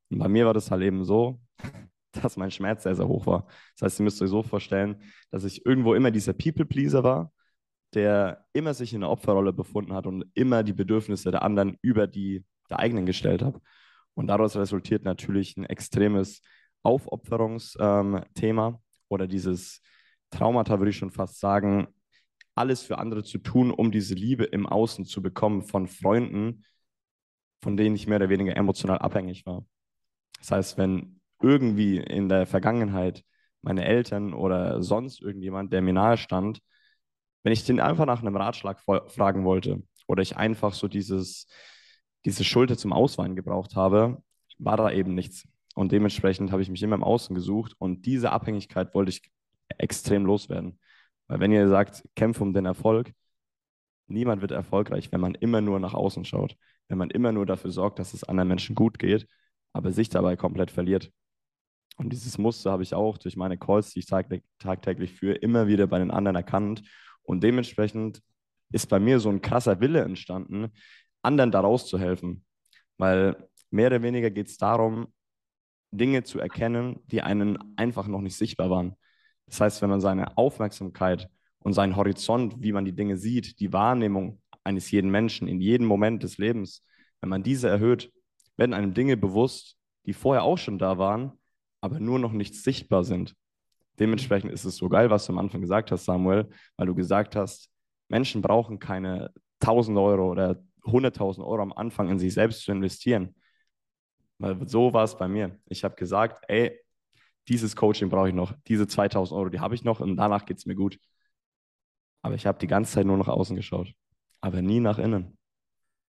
Und 0.09 0.19
bei 0.19 0.27
mir 0.27 0.45
war 0.45 0.53
das 0.53 0.71
halt 0.71 0.83
eben 0.83 1.03
so, 1.03 1.39
dass 2.11 2.37
mein 2.37 2.51
Schmerz 2.51 2.83
sehr, 2.83 2.95
sehr 2.95 3.07
hoch 3.07 3.25
war. 3.25 3.47
Das 3.77 3.85
heißt, 3.85 3.99
ihr 3.99 4.03
müsst 4.03 4.21
euch 4.21 4.29
so 4.29 4.43
vorstellen, 4.43 5.01
dass 5.31 5.43
ich 5.43 5.65
irgendwo 5.65 5.93
immer 5.93 6.11
dieser 6.11 6.33
People-Pleaser 6.33 7.03
war, 7.03 7.31
der 7.93 8.45
immer 8.53 8.73
sich 8.73 8.93
in 8.93 9.01
der 9.01 9.09
Opferrolle 9.09 9.53
befunden 9.53 9.93
hat 9.93 10.05
und 10.07 10.25
immer 10.33 10.63
die 10.63 10.73
Bedürfnisse 10.73 11.31
der 11.31 11.43
anderen 11.43 11.77
über 11.81 12.07
die 12.07 12.43
der 12.69 12.79
eigenen 12.79 13.05
gestellt 13.05 13.41
hat. 13.41 13.59
Und 14.13 14.27
daraus 14.27 14.55
resultiert 14.55 15.03
natürlich 15.03 15.57
ein 15.57 15.65
extremes 15.65 16.41
Aufopferungsthema 16.83 18.67
ähm, 18.67 18.77
oder 19.07 19.27
dieses 19.27 19.81
Traumata, 20.29 20.79
würde 20.79 20.91
ich 20.91 20.97
schon 20.97 21.11
fast 21.11 21.39
sagen, 21.39 21.87
alles 22.55 22.81
für 22.81 22.97
andere 22.97 23.23
zu 23.23 23.37
tun, 23.37 23.71
um 23.71 23.91
diese 23.91 24.15
Liebe 24.15 24.43
im 24.43 24.65
Außen 24.65 25.05
zu 25.05 25.21
bekommen 25.21 25.61
von 25.61 25.87
Freunden, 25.87 26.65
von 27.61 27.77
denen 27.77 27.95
ich 27.95 28.07
mehr 28.07 28.17
oder 28.17 28.29
weniger 28.29 28.55
emotional 28.55 28.99
abhängig 28.99 29.45
war. 29.45 29.65
Das 30.39 30.51
heißt, 30.51 30.77
wenn 30.77 31.19
irgendwie 31.41 31.97
in 31.97 32.29
der 32.29 32.45
Vergangenheit 32.45 33.23
meine 33.61 33.85
Eltern 33.85 34.33
oder 34.33 34.81
sonst 34.81 35.21
irgendjemand, 35.21 35.73
der 35.73 35.81
mir 35.81 35.93
nahe 35.93 36.17
stand, 36.17 36.61
wenn 37.43 37.53
ich 37.53 37.65
den 37.65 37.79
einfach 37.79 38.05
nach 38.05 38.21
einem 38.21 38.35
Ratschlag 38.35 38.79
fragen 38.79 39.45
wollte 39.45 39.83
oder 40.07 40.21
ich 40.21 40.37
einfach 40.37 40.73
so 40.73 40.87
dieses, 40.87 41.47
diese 42.25 42.43
Schulter 42.43 42.77
zum 42.77 42.93
Ausweinen 42.93 43.35
gebraucht 43.35 43.75
habe, 43.75 44.21
war 44.57 44.77
da 44.77 44.91
eben 44.91 45.15
nichts. 45.15 45.47
Und 45.75 45.91
dementsprechend 45.91 46.51
habe 46.51 46.61
ich 46.61 46.69
mich 46.69 46.83
immer 46.83 46.95
im 46.95 47.03
Außen 47.03 47.35
gesucht 47.35 47.73
und 47.77 48.05
diese 48.05 48.31
Abhängigkeit 48.31 48.93
wollte 48.93 49.11
ich 49.11 49.31
extrem 49.77 50.25
loswerden. 50.25 50.79
Weil 51.29 51.39
wenn 51.39 51.51
ihr 51.51 51.69
sagt, 51.69 52.03
kämpfe 52.15 52.43
um 52.43 52.53
den 52.53 52.65
Erfolg, 52.65 53.13
niemand 54.07 54.41
wird 54.41 54.51
erfolgreich, 54.51 55.11
wenn 55.11 55.21
man 55.21 55.35
immer 55.35 55.61
nur 55.61 55.79
nach 55.79 55.93
außen 55.93 56.25
schaut, 56.25 56.57
wenn 56.89 56.97
man 56.97 57.11
immer 57.11 57.31
nur 57.31 57.45
dafür 57.45 57.71
sorgt, 57.71 57.99
dass 57.99 58.13
es 58.13 58.23
anderen 58.23 58.49
Menschen 58.49 58.75
gut 58.75 58.99
geht, 58.99 59.27
aber 59.71 59.91
sich 59.91 60.09
dabei 60.09 60.35
komplett 60.35 60.71
verliert. 60.71 61.11
Und 61.97 62.11
dieses 62.11 62.37
Muster 62.37 62.71
habe 62.71 62.83
ich 62.83 62.93
auch 62.95 63.17
durch 63.17 63.35
meine 63.37 63.57
Calls, 63.57 63.91
die 63.91 63.99
ich 63.99 64.07
tagtäglich 64.07 65.13
führe, 65.13 65.35
immer 65.35 65.67
wieder 65.67 65.85
bei 65.85 65.99
den 65.99 66.11
anderen 66.11 66.35
erkannt. 66.35 66.81
Und 67.21 67.43
dementsprechend 67.43 68.21
ist 68.71 68.87
bei 68.87 68.99
mir 68.99 69.19
so 69.19 69.29
ein 69.29 69.41
krasser 69.41 69.81
Wille 69.81 70.01
entstanden, 70.01 70.71
anderen 71.21 71.51
daraus 71.51 71.87
zu 71.87 71.99
helfen. 71.99 72.45
Weil 72.97 73.49
mehr 73.69 73.87
oder 73.87 74.01
weniger 74.01 74.31
geht 74.31 74.47
es 74.47 74.57
darum, 74.57 75.13
Dinge 75.91 76.23
zu 76.23 76.39
erkennen, 76.39 77.01
die 77.07 77.21
einen 77.21 77.77
einfach 77.77 78.07
noch 78.07 78.21
nicht 78.21 78.35
sichtbar 78.35 78.69
waren. 78.69 78.95
Das 79.49 79.61
heißt, 79.61 79.81
wenn 79.81 79.89
man 79.89 80.01
seine 80.01 80.37
Aufmerksamkeit 80.37 81.29
und 81.59 81.73
seinen 81.73 81.95
Horizont, 81.95 82.55
wie 82.59 82.71
man 82.71 82.85
die 82.85 82.95
Dinge 82.95 83.17
sieht, 83.17 83.59
die 83.59 83.73
Wahrnehmung 83.73 84.41
eines 84.63 84.91
jeden 84.91 85.11
Menschen 85.11 85.47
in 85.47 85.59
jedem 85.59 85.87
Moment 85.87 86.23
des 86.23 86.37
Lebens, 86.37 86.83
wenn 87.21 87.29
man 87.29 87.43
diese 87.43 87.67
erhöht, 87.67 88.11
werden 88.55 88.73
einem 88.73 88.93
Dinge 88.93 89.17
bewusst, 89.17 89.77
die 90.05 90.13
vorher 90.13 90.43
auch 90.43 90.57
schon 90.57 90.77
da 90.77 90.97
waren, 90.97 91.33
aber 91.81 91.99
nur 91.99 92.19
noch 92.19 92.31
nicht 92.31 92.55
sichtbar 92.55 93.03
sind. 93.03 93.35
Dementsprechend 93.99 94.51
ist 94.51 94.65
es 94.65 94.77
so 94.77 94.87
geil, 94.87 95.09
was 95.09 95.25
du 95.25 95.33
am 95.33 95.39
Anfang 95.39 95.61
gesagt 95.61 95.91
hast, 95.91 96.05
Samuel, 96.05 96.47
weil 96.77 96.87
du 96.87 96.95
gesagt 96.95 97.35
hast, 97.35 97.69
Menschen 98.07 98.41
brauchen 98.41 98.79
keine 98.79 99.31
1000 99.59 99.97
Euro 99.97 100.31
oder 100.31 100.61
100.000 100.83 101.45
Euro 101.45 101.61
am 101.61 101.73
Anfang 101.73 102.09
in 102.09 102.19
sich 102.19 102.33
selbst 102.33 102.63
zu 102.63 102.71
investieren. 102.71 103.35
Weil 104.37 104.67
so 104.67 104.93
war 104.93 105.03
es 105.03 105.17
bei 105.17 105.27
mir. 105.27 105.59
Ich 105.65 105.83
habe 105.83 105.95
gesagt, 105.95 106.45
ey, 106.47 106.79
dieses 107.47 107.75
Coaching 107.75 108.09
brauche 108.09 108.29
ich 108.29 108.35
noch, 108.35 108.53
diese 108.67 108.87
2000 108.87 109.37
Euro, 109.37 109.49
die 109.49 109.59
habe 109.59 109.75
ich 109.75 109.83
noch 109.83 109.99
und 109.99 110.17
danach 110.17 110.45
geht 110.45 110.57
es 110.57 110.65
mir 110.65 110.75
gut. 110.75 110.99
Aber 112.21 112.35
ich 112.35 112.45
habe 112.45 112.59
die 112.59 112.67
ganze 112.67 112.93
Zeit 112.93 113.05
nur 113.05 113.17
nach 113.17 113.27
außen 113.27 113.55
geschaut, 113.55 113.93
aber 114.41 114.61
nie 114.61 114.79
nach 114.79 114.99
innen. 114.99 115.37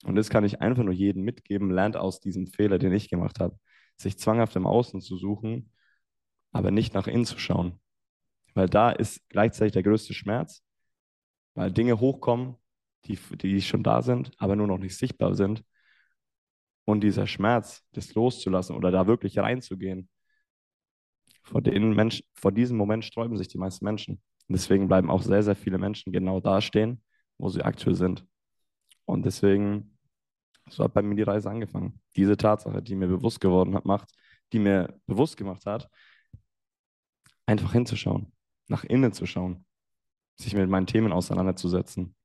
Und 0.04 0.16
das 0.16 0.30
kann 0.30 0.44
ich 0.44 0.62
einfach 0.62 0.84
nur 0.84 0.94
jedem 0.94 1.24
mitgeben, 1.24 1.72
lernt 1.72 1.98
aus 1.98 2.20
diesem 2.20 2.48
Fehler, 2.48 2.78
den 2.78 2.94
ich 2.94 3.10
gemacht 3.10 3.40
habe, 3.40 3.60
sich 3.98 4.18
zwanghaft 4.20 4.56
im 4.56 4.68
Außen 4.68 5.02
zu 5.02 5.18
suchen, 5.18 5.72
aber 6.52 6.72
nicht 6.72 6.94
nach 6.94 7.08
innen 7.08 7.26
zu 7.26 7.40
schauen. 7.40 7.80
Weil 8.54 8.70
da 8.70 8.92
ist 8.92 9.28
gleichzeitig 9.30 9.74
der 9.74 9.84
größte 9.84 10.14
Schmerz, 10.14 10.64
weil 11.56 11.72
Dinge 11.72 12.00
hochkommen, 12.00 12.56
die, 13.06 13.18
die 13.38 13.62
schon 13.62 13.84
da 13.84 14.02
sind, 14.02 14.32
aber 14.38 14.56
nur 14.56 14.68
noch 14.68 14.78
nicht 14.78 14.98
sichtbar 14.98 15.36
sind. 15.36 15.64
Und 16.86 17.02
dieser 17.02 17.26
Schmerz, 17.26 17.84
das 17.94 18.14
loszulassen 18.14 18.76
oder 18.76 18.92
da 18.92 19.08
wirklich 19.08 19.40
reinzugehen, 19.40 20.08
vor, 21.46 21.62
den 21.62 21.94
Menschen, 21.94 22.26
vor 22.34 22.52
diesem 22.52 22.78
Moment 22.78 23.06
sträuben 23.06 23.38
sich 23.38 23.48
die 23.48 23.58
meisten 23.58 23.86
Menschen. 23.86 24.16
Und 24.48 24.54
deswegen 24.54 24.88
bleiben 24.88 25.10
auch 25.10 25.22
sehr, 25.22 25.44
sehr 25.44 25.56
viele 25.56 25.78
Menschen 25.78 26.12
genau 26.12 26.40
da 26.40 26.60
stehen, 26.62 27.02
wo 27.38 27.50
sie 27.50 27.64
aktuell 27.64 27.96
sind. 27.96 28.26
Und 29.06 29.26
deswegen, 29.26 29.98
so 30.70 30.84
hat 30.84 30.94
bei 30.94 31.02
mir 31.02 31.16
die 31.16 31.24
Reise 31.24 31.50
angefangen. 31.50 32.02
Diese 32.16 32.36
Tatsache, 32.36 32.82
die 32.82 32.96
mir 32.96 33.08
bewusst 33.08 33.40
geworden 33.40 33.76
hat, 33.76 33.86
macht, 33.86 34.12
die 34.52 34.60
mir 34.60 35.00
bewusst 35.06 35.38
gemacht 35.38 35.66
hat, 35.66 35.90
einfach 37.46 37.74
hinzuschauen, 37.74 38.32
nach 38.68 38.84
innen 38.84 39.14
zu 39.14 39.26
schauen, 39.26 39.66
sich 40.36 40.56
mit 40.56 40.70
meinen 40.70 40.88
Themen 40.88 41.12
auseinanderzusetzen. 41.12 42.16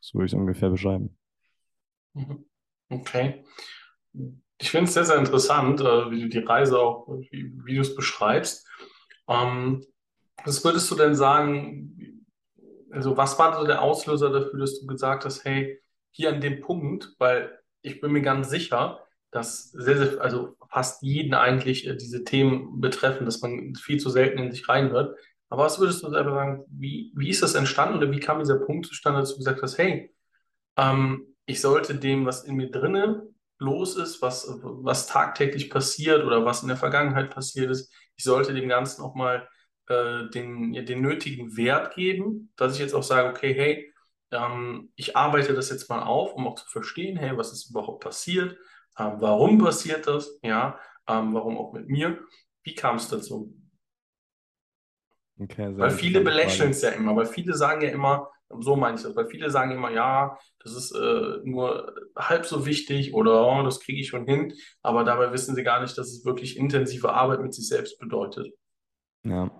So 0.00 0.14
würde 0.14 0.26
ich 0.26 0.32
es 0.32 0.38
ungefähr 0.38 0.70
beschreiben. 0.70 1.16
Mhm. 2.14 2.44
Okay. 2.88 3.44
Ich 4.62 4.70
finde 4.70 4.84
es 4.84 4.94
sehr, 4.94 5.04
sehr 5.04 5.16
interessant, 5.16 5.80
äh, 5.80 6.10
wie 6.12 6.22
du 6.22 6.28
die 6.28 6.38
Reise 6.38 6.78
auch, 6.78 7.08
wie, 7.08 7.52
wie 7.64 7.74
du 7.74 7.80
es 7.80 7.96
beschreibst. 7.96 8.64
Ähm, 9.26 9.84
was 10.44 10.64
würdest 10.64 10.88
du 10.88 10.94
denn 10.94 11.16
sagen, 11.16 12.24
also 12.92 13.16
was 13.16 13.36
war 13.40 13.58
so 13.58 13.66
der 13.66 13.82
Auslöser 13.82 14.30
dafür, 14.30 14.60
dass 14.60 14.78
du 14.78 14.86
gesagt 14.86 15.24
hast, 15.24 15.44
hey, 15.44 15.80
hier 16.12 16.28
an 16.28 16.40
dem 16.40 16.60
Punkt, 16.60 17.12
weil 17.18 17.58
ich 17.82 18.00
bin 18.00 18.12
mir 18.12 18.22
ganz 18.22 18.50
sicher, 18.50 19.00
dass 19.32 19.72
sehr, 19.72 19.98
sehr, 19.98 20.20
also 20.20 20.56
fast 20.70 21.02
jeden 21.02 21.34
eigentlich 21.34 21.88
äh, 21.88 21.96
diese 21.96 22.22
Themen 22.22 22.80
betreffen, 22.80 23.24
dass 23.24 23.40
man 23.40 23.74
viel 23.74 23.98
zu 23.98 24.10
selten 24.10 24.38
in 24.38 24.52
sich 24.52 24.68
reinhört. 24.68 25.18
Aber 25.48 25.64
was 25.64 25.80
würdest 25.80 26.04
du 26.04 26.10
selber 26.10 26.34
sagen, 26.34 26.64
wie, 26.68 27.12
wie 27.16 27.30
ist 27.30 27.42
das 27.42 27.56
entstanden 27.56 27.96
oder 27.96 28.12
wie 28.12 28.20
kam 28.20 28.38
dieser 28.38 28.60
Punkt 28.60 28.86
zustande, 28.86 29.18
dass 29.18 29.32
du 29.32 29.38
gesagt 29.38 29.60
hast, 29.60 29.76
hey, 29.76 30.14
ähm, 30.76 31.34
ich 31.46 31.60
sollte 31.60 31.96
dem, 31.96 32.26
was 32.26 32.44
in 32.44 32.54
mir 32.54 32.70
drinne 32.70 33.26
los 33.62 33.96
ist, 33.96 34.20
was, 34.22 34.46
was 34.62 35.06
tagtäglich 35.06 35.70
passiert 35.70 36.24
oder 36.24 36.44
was 36.44 36.62
in 36.62 36.68
der 36.68 36.76
Vergangenheit 36.76 37.30
passiert 37.30 37.70
ist, 37.70 37.92
ich 38.16 38.24
sollte 38.24 38.52
dem 38.54 38.68
Ganzen 38.68 39.02
auch 39.02 39.14
mal 39.14 39.48
äh, 39.88 40.28
den, 40.30 40.72
den 40.72 41.00
nötigen 41.00 41.56
Wert 41.56 41.94
geben, 41.94 42.52
dass 42.56 42.74
ich 42.74 42.80
jetzt 42.80 42.94
auch 42.94 43.02
sage, 43.02 43.28
okay, 43.28 43.54
hey, 43.54 43.92
ähm, 44.30 44.92
ich 44.96 45.16
arbeite 45.16 45.54
das 45.54 45.70
jetzt 45.70 45.88
mal 45.88 46.02
auf, 46.02 46.34
um 46.34 46.46
auch 46.46 46.56
zu 46.56 46.66
verstehen, 46.68 47.16
hey, 47.16 47.36
was 47.36 47.52
ist 47.52 47.70
überhaupt 47.70 48.02
passiert, 48.02 48.56
ähm, 48.98 49.16
warum 49.18 49.58
passiert 49.58 50.06
das, 50.06 50.38
ja, 50.42 50.78
ähm, 51.08 51.34
warum 51.34 51.56
auch 51.58 51.72
mit 51.72 51.88
mir, 51.88 52.18
wie 52.64 52.74
kam 52.74 52.96
es 52.96 53.08
dazu? 53.08 53.54
Okay, 55.40 55.76
Weil 55.76 55.90
viele 55.90 56.20
belächeln 56.20 56.70
es 56.70 56.82
ja 56.82 56.90
immer, 56.90 57.16
weil 57.16 57.26
viele 57.26 57.54
sagen 57.54 57.82
ja 57.82 57.88
immer, 57.88 58.30
so 58.60 58.76
meine 58.76 58.96
ich 58.96 59.02
das, 59.02 59.16
weil 59.16 59.26
viele 59.26 59.50
sagen 59.50 59.72
immer, 59.72 59.90
ja, 59.90 60.38
das 60.60 60.74
ist 60.74 60.92
äh, 60.92 61.38
nur 61.44 61.94
halb 62.16 62.46
so 62.46 62.66
wichtig 62.66 63.14
oder 63.14 63.46
oh, 63.46 63.62
das 63.62 63.80
kriege 63.80 64.00
ich 64.00 64.08
schon 64.08 64.26
hin, 64.26 64.54
aber 64.82 65.04
dabei 65.04 65.32
wissen 65.32 65.54
sie 65.54 65.62
gar 65.62 65.80
nicht, 65.80 65.96
dass 65.96 66.08
es 66.08 66.24
wirklich 66.24 66.56
intensive 66.56 67.12
Arbeit 67.12 67.40
mit 67.40 67.54
sich 67.54 67.68
selbst 67.68 67.98
bedeutet. 67.98 68.52
Ja. 69.24 69.50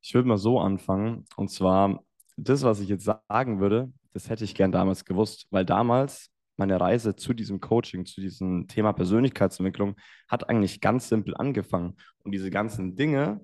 Ich 0.00 0.12
würde 0.12 0.28
mal 0.28 0.36
so 0.36 0.60
anfangen. 0.60 1.24
Und 1.36 1.50
zwar, 1.50 2.04
das, 2.36 2.62
was 2.62 2.80
ich 2.80 2.88
jetzt 2.88 3.04
sagen 3.04 3.60
würde, 3.60 3.90
das 4.12 4.28
hätte 4.28 4.44
ich 4.44 4.54
gern 4.54 4.70
damals 4.70 5.04
gewusst, 5.04 5.46
weil 5.50 5.64
damals 5.64 6.30
meine 6.56 6.80
Reise 6.80 7.16
zu 7.16 7.32
diesem 7.32 7.60
Coaching, 7.60 8.04
zu 8.06 8.20
diesem 8.20 8.68
Thema 8.68 8.92
Persönlichkeitsentwicklung, 8.92 9.96
hat 10.28 10.48
eigentlich 10.48 10.80
ganz 10.80 11.08
simpel 11.08 11.34
angefangen. 11.36 11.96
Und 12.22 12.32
diese 12.32 12.50
ganzen 12.50 12.96
Dinge, 12.96 13.40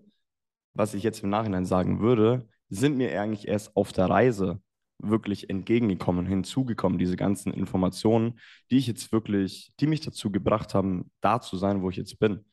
was 0.74 0.94
ich 0.94 1.02
jetzt 1.02 1.22
im 1.22 1.30
Nachhinein 1.30 1.64
sagen 1.64 2.00
würde, 2.00 2.48
sind 2.68 2.96
mir 2.96 3.20
eigentlich 3.20 3.48
erst 3.48 3.76
auf 3.76 3.92
der 3.92 4.06
Reise 4.06 4.60
wirklich 4.98 5.50
entgegengekommen, 5.50 6.26
hinzugekommen, 6.26 6.98
diese 6.98 7.16
ganzen 7.16 7.52
Informationen, 7.52 8.38
die 8.70 8.78
ich 8.78 8.86
jetzt 8.86 9.12
wirklich, 9.12 9.72
die 9.80 9.86
mich 9.86 10.00
dazu 10.00 10.30
gebracht 10.30 10.74
haben, 10.74 11.10
da 11.20 11.40
zu 11.40 11.56
sein, 11.56 11.82
wo 11.82 11.90
ich 11.90 11.96
jetzt 11.96 12.18
bin. 12.18 12.44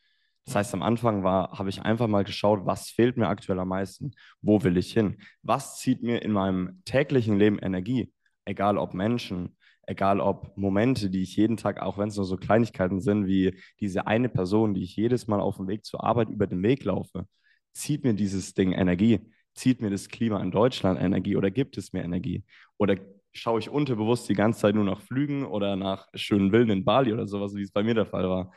Das 0.45 0.55
heißt, 0.55 0.73
am 0.73 0.81
Anfang 0.81 1.23
war, 1.23 1.59
habe 1.59 1.69
ich 1.69 1.81
einfach 1.81 2.07
mal 2.07 2.23
geschaut, 2.23 2.65
was 2.65 2.89
fehlt 2.89 3.17
mir 3.17 3.27
aktuell 3.27 3.59
am 3.59 3.67
meisten? 3.67 4.11
Wo 4.41 4.63
will 4.63 4.77
ich 4.77 4.93
hin? 4.93 5.17
Was 5.41 5.77
zieht 5.77 6.03
mir 6.03 6.21
in 6.21 6.31
meinem 6.31 6.81
täglichen 6.85 7.37
Leben 7.37 7.59
Energie? 7.59 8.13
Egal 8.45 8.77
ob 8.77 8.93
Menschen, 8.93 9.57
egal 9.87 10.21
ob 10.21 10.55
Momente, 10.57 11.09
die 11.09 11.21
ich 11.21 11.35
jeden 11.35 11.57
Tag, 11.57 11.81
auch 11.81 11.97
wenn 11.97 12.07
es 12.07 12.15
nur 12.15 12.25
so 12.25 12.37
Kleinigkeiten 12.37 13.01
sind, 13.01 13.27
wie 13.27 13.59
diese 13.81 14.07
eine 14.07 14.29
Person, 14.29 14.73
die 14.73 14.83
ich 14.83 14.95
jedes 14.95 15.27
Mal 15.27 15.41
auf 15.41 15.57
dem 15.57 15.67
Weg 15.67 15.83
zur 15.83 16.03
Arbeit 16.05 16.29
über 16.29 16.47
den 16.47 16.63
Weg 16.63 16.85
laufe, 16.85 17.27
zieht 17.73 18.03
mir 18.03 18.13
dieses 18.13 18.53
Ding 18.53 18.71
Energie? 18.71 19.19
Zieht 19.53 19.81
mir 19.81 19.89
das 19.89 20.09
Klima 20.09 20.41
in 20.41 20.51
Deutschland 20.51 20.99
Energie 20.99 21.35
oder 21.35 21.51
gibt 21.51 21.77
es 21.77 21.93
mir 21.93 22.03
Energie? 22.03 22.43
Oder 22.77 22.97
schaue 23.33 23.59
ich 23.59 23.69
unterbewusst 23.69 24.29
die 24.29 24.33
ganze 24.33 24.61
Zeit 24.61 24.75
nur 24.75 24.83
nach 24.83 25.01
Flügen 25.01 25.45
oder 25.45 25.75
nach 25.75 26.07
schönen 26.13 26.51
Villen 26.51 26.69
in 26.69 26.85
Bali 26.85 27.13
oder 27.13 27.27
sowas, 27.27 27.55
wie 27.55 27.63
es 27.63 27.71
bei 27.71 27.83
mir 27.83 27.93
der 27.93 28.05
Fall 28.05 28.29
war? 28.29 28.51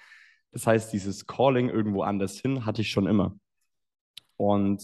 Das 0.52 0.66
heißt, 0.66 0.92
dieses 0.92 1.26
Calling 1.26 1.68
irgendwo 1.68 2.02
anders 2.02 2.40
hin 2.40 2.66
hatte 2.66 2.82
ich 2.82 2.90
schon 2.90 3.06
immer. 3.06 3.38
Und 4.36 4.82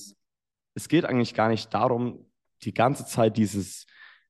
es 0.75 0.89
geht 0.89 1.05
eigentlich 1.05 1.35
gar 1.35 1.49
nicht 1.49 1.73
darum, 1.73 2.31
die 2.63 2.75
ganze 2.75 3.07
Zeit 3.07 3.37
dieses, 3.37 3.87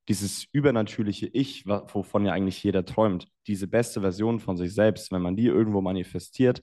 dieses 0.07 0.45
übernatürliche 0.51 1.27
Ich, 1.27 1.65
wovon 1.65 2.25
ja 2.25 2.33
eigentlich 2.33 2.63
jeder 2.63 2.85
träumt, 2.85 3.27
diese 3.45 3.67
beste 3.67 4.01
Version 4.01 4.39
von 4.39 4.57
sich 4.57 4.73
selbst, 4.73 5.11
wenn 5.11 5.21
man 5.21 5.35
die 5.35 5.45
irgendwo 5.45 5.81
manifestiert, 5.81 6.61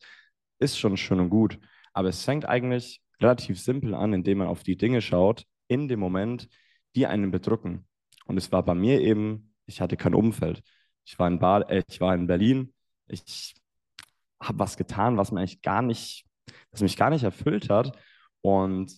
ist 0.58 0.78
schon 0.78 0.96
schön 0.96 1.20
und 1.20 1.30
gut. 1.30 1.58
Aber 1.92 2.08
es 2.08 2.24
fängt 2.24 2.46
eigentlich 2.46 3.03
relativ 3.20 3.60
simpel 3.60 3.94
an, 3.94 4.12
indem 4.12 4.38
man 4.38 4.48
auf 4.48 4.62
die 4.62 4.76
Dinge 4.76 5.00
schaut, 5.00 5.46
in 5.68 5.88
dem 5.88 6.00
Moment, 6.00 6.48
die 6.94 7.06
einen 7.06 7.30
bedrücken. 7.30 7.86
Und 8.26 8.36
es 8.36 8.52
war 8.52 8.62
bei 8.64 8.74
mir 8.74 9.00
eben, 9.00 9.54
ich 9.66 9.80
hatte 9.80 9.96
kein 9.96 10.14
Umfeld. 10.14 10.62
Ich 11.04 11.18
war 11.18 11.28
in, 11.28 11.38
Bad, 11.38 11.70
äh, 11.70 11.82
ich 11.88 12.00
war 12.00 12.14
in 12.14 12.26
Berlin, 12.26 12.72
ich 13.06 13.54
habe 14.40 14.58
was 14.58 14.76
getan, 14.76 15.16
was 15.16 15.32
eigentlich 15.32 15.62
gar 15.62 15.82
nicht, 15.82 16.24
was 16.70 16.80
mich 16.80 16.96
gar 16.96 17.10
nicht 17.10 17.24
erfüllt 17.24 17.70
hat. 17.70 17.96
Und 18.40 18.94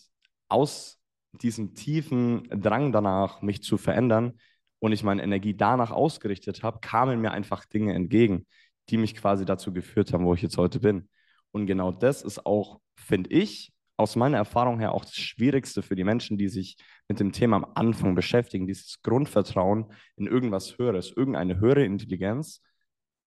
aus 0.49 0.99
diesem 1.33 1.75
tiefen 1.75 2.45
Drang 2.51 2.93
danach, 2.93 3.43
mich 3.43 3.63
zu 3.63 3.77
verändern 3.77 4.39
und 4.79 4.93
ich 4.93 5.03
meine 5.03 5.23
Energie 5.23 5.55
danach 5.55 5.91
ausgerichtet 5.91 6.63
habe, 6.63 6.81
kamen 6.81 7.21
mir 7.21 7.33
einfach 7.33 7.65
Dinge 7.65 7.95
entgegen, 7.95 8.47
die 8.89 8.97
mich 8.97 9.15
quasi 9.15 9.45
dazu 9.45 9.73
geführt 9.73 10.13
haben, 10.13 10.25
wo 10.25 10.35
ich 10.35 10.43
jetzt 10.43 10.59
heute 10.59 10.81
bin. 10.81 11.09
Und 11.51 11.67
genau 11.67 11.93
das 11.93 12.23
ist 12.23 12.47
auch, 12.47 12.81
finde 12.97 13.31
ich, 13.31 13.73
aus 13.97 14.17
meiner 14.17 14.37
Erfahrung 14.37 14.79
her 14.79 14.93
auch 14.93 15.05
das 15.05 15.17
Schwierigste 15.17 15.83
für 15.83 15.97
die 15.97 16.05
Menschen, 16.05 16.37
die 16.37 16.49
sich 16.49 16.77
mit 17.09 17.19
dem 17.19 17.33
Thema 17.33 17.57
am 17.57 17.67
Anfang 17.75 18.15
beschäftigen, 18.15 18.67
dieses 18.67 19.01
Grundvertrauen 19.03 19.93
in 20.17 20.27
irgendwas 20.27 20.77
Höheres, 20.79 21.11
irgendeine 21.11 21.59
höhere 21.61 21.85
Intelligenz, 21.85 22.63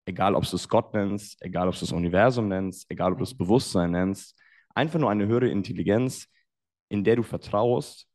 egal 0.06 0.34
ob 0.36 0.50
du 0.50 0.56
es 0.56 0.68
Gott 0.68 0.94
nennst, 0.94 1.42
egal 1.42 1.68
ob 1.68 1.76
du 1.76 1.82
das 1.82 1.92
Universum 1.92 2.48
nennst, 2.48 2.90
egal 2.90 3.12
ob 3.12 3.20
du 3.20 3.24
das 3.24 3.38
Bewusstsein 3.38 3.92
nennst, 3.92 4.40
einfach 4.74 5.00
nur 5.00 5.12
eine 5.12 5.28
höhere 5.28 5.50
Intelligenz, 5.50 6.28
in 6.90 7.04
der 7.04 7.18
du 7.18 7.24
vertraust, 7.24 8.08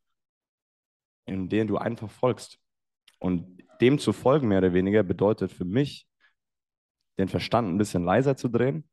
in 1.25 1.47
der 1.47 1.65
du 1.65 1.77
einfach 1.77 2.09
folgst. 2.09 2.59
Und 3.19 3.63
dem 3.79 3.99
zu 3.99 4.11
folgen, 4.11 4.49
mehr 4.49 4.57
oder 4.57 4.73
weniger, 4.73 5.03
bedeutet 5.03 5.51
für 5.51 5.65
mich, 5.65 6.07
den 7.17 7.27
Verstand 7.29 7.69
ein 7.69 7.77
bisschen 7.77 8.03
leiser 8.03 8.35
zu 8.35 8.49
drehen 8.49 8.89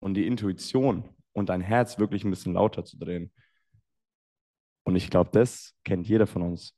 und 0.00 0.14
die 0.14 0.26
Intuition 0.26 1.08
und 1.32 1.48
dein 1.48 1.60
Herz 1.60 1.98
wirklich 1.98 2.24
ein 2.24 2.30
bisschen 2.30 2.54
lauter 2.54 2.84
zu 2.84 2.98
drehen. 2.98 3.32
Und 4.84 4.96
ich 4.96 5.10
glaube, 5.10 5.30
das 5.32 5.74
kennt 5.84 6.08
jeder 6.08 6.26
von 6.26 6.42
uns, 6.42 6.76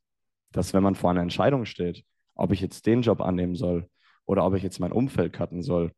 dass 0.52 0.74
wenn 0.74 0.82
man 0.82 0.94
vor 0.94 1.10
einer 1.10 1.22
Entscheidung 1.22 1.64
steht, 1.64 2.04
ob 2.34 2.52
ich 2.52 2.60
jetzt 2.60 2.86
den 2.86 3.02
Job 3.02 3.20
annehmen 3.20 3.54
soll 3.54 3.88
oder 4.26 4.44
ob 4.44 4.54
ich 4.54 4.62
jetzt 4.62 4.80
mein 4.80 4.92
Umfeld 4.92 5.32
cutten 5.32 5.62
soll 5.62 5.92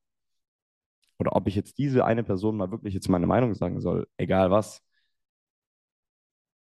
oder 1.18 1.34
ob 1.34 1.46
ich 1.48 1.54
jetzt 1.54 1.78
diese 1.78 2.04
eine 2.04 2.22
Person 2.24 2.56
mal 2.56 2.70
wirklich 2.70 2.94
jetzt 2.94 3.08
meine 3.08 3.26
Meinung 3.26 3.54
sagen 3.54 3.80
soll, 3.80 4.06
egal 4.16 4.50
was. 4.50 4.82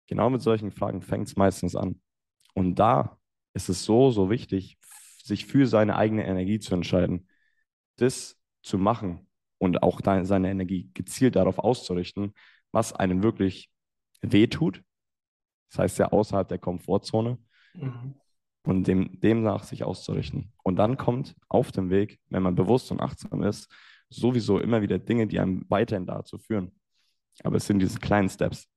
Genau 0.07 0.31
mit 0.31 0.43
solchen 0.43 0.71
Fragen 0.71 1.03
fängt 1.03 1.29
es 1.29 1.37
meistens 1.37 1.77
an. 1.77 2.01
Und 2.55 2.77
da 2.77 3.19
ist 3.55 3.69
es 3.69 3.85
so, 3.85 4.11
so 4.11 4.31
wichtig, 4.31 4.79
sich 5.23 5.47
für 5.47 5.67
seine 5.67 5.97
eigene 5.97 6.27
Energie 6.27 6.59
zu 6.59 6.75
entscheiden, 6.75 7.29
das 7.97 8.39
zu 8.63 8.79
machen 8.79 9.27
und 9.59 9.83
auch 9.83 10.01
seine 10.05 10.51
Energie 10.51 10.91
gezielt 10.95 11.37
darauf 11.37 11.59
auszurichten, 11.59 12.35
was 12.73 12.93
einem 12.93 13.23
wirklich 13.23 13.71
wehtut. 14.21 14.83
Das 15.71 15.79
heißt 15.79 15.99
ja 15.99 16.13
außerhalb 16.13 16.49
der 16.49 16.59
Komfortzone 16.59 17.39
Mhm. 17.75 18.15
und 18.65 18.87
dem, 18.87 19.21
demnach 19.21 19.65
sich 19.65 19.83
auszurichten. 19.85 20.53
Und 20.63 20.77
dann 20.77 20.97
kommt 20.97 21.35
auf 21.49 21.73
dem 21.73 21.91
Weg, 21.91 22.21
wenn 22.29 22.43
man 22.43 22.55
bewusst 22.55 22.91
und 22.93 23.01
achtsam 23.01 23.43
ist, 23.43 23.69
sowieso 24.11 24.61
immer 24.61 24.81
wieder 24.81 24.99
Dinge, 24.99 25.27
die 25.27 25.41
einem 25.41 25.65
weiterhin 25.69 26.07
dazu 26.07 26.39
führen. 26.39 26.73
Aber 27.43 27.57
es 27.57 27.67
sind 27.67 27.81
diese 27.81 27.99
kleinen 27.99 28.29
Steps. 28.29 28.69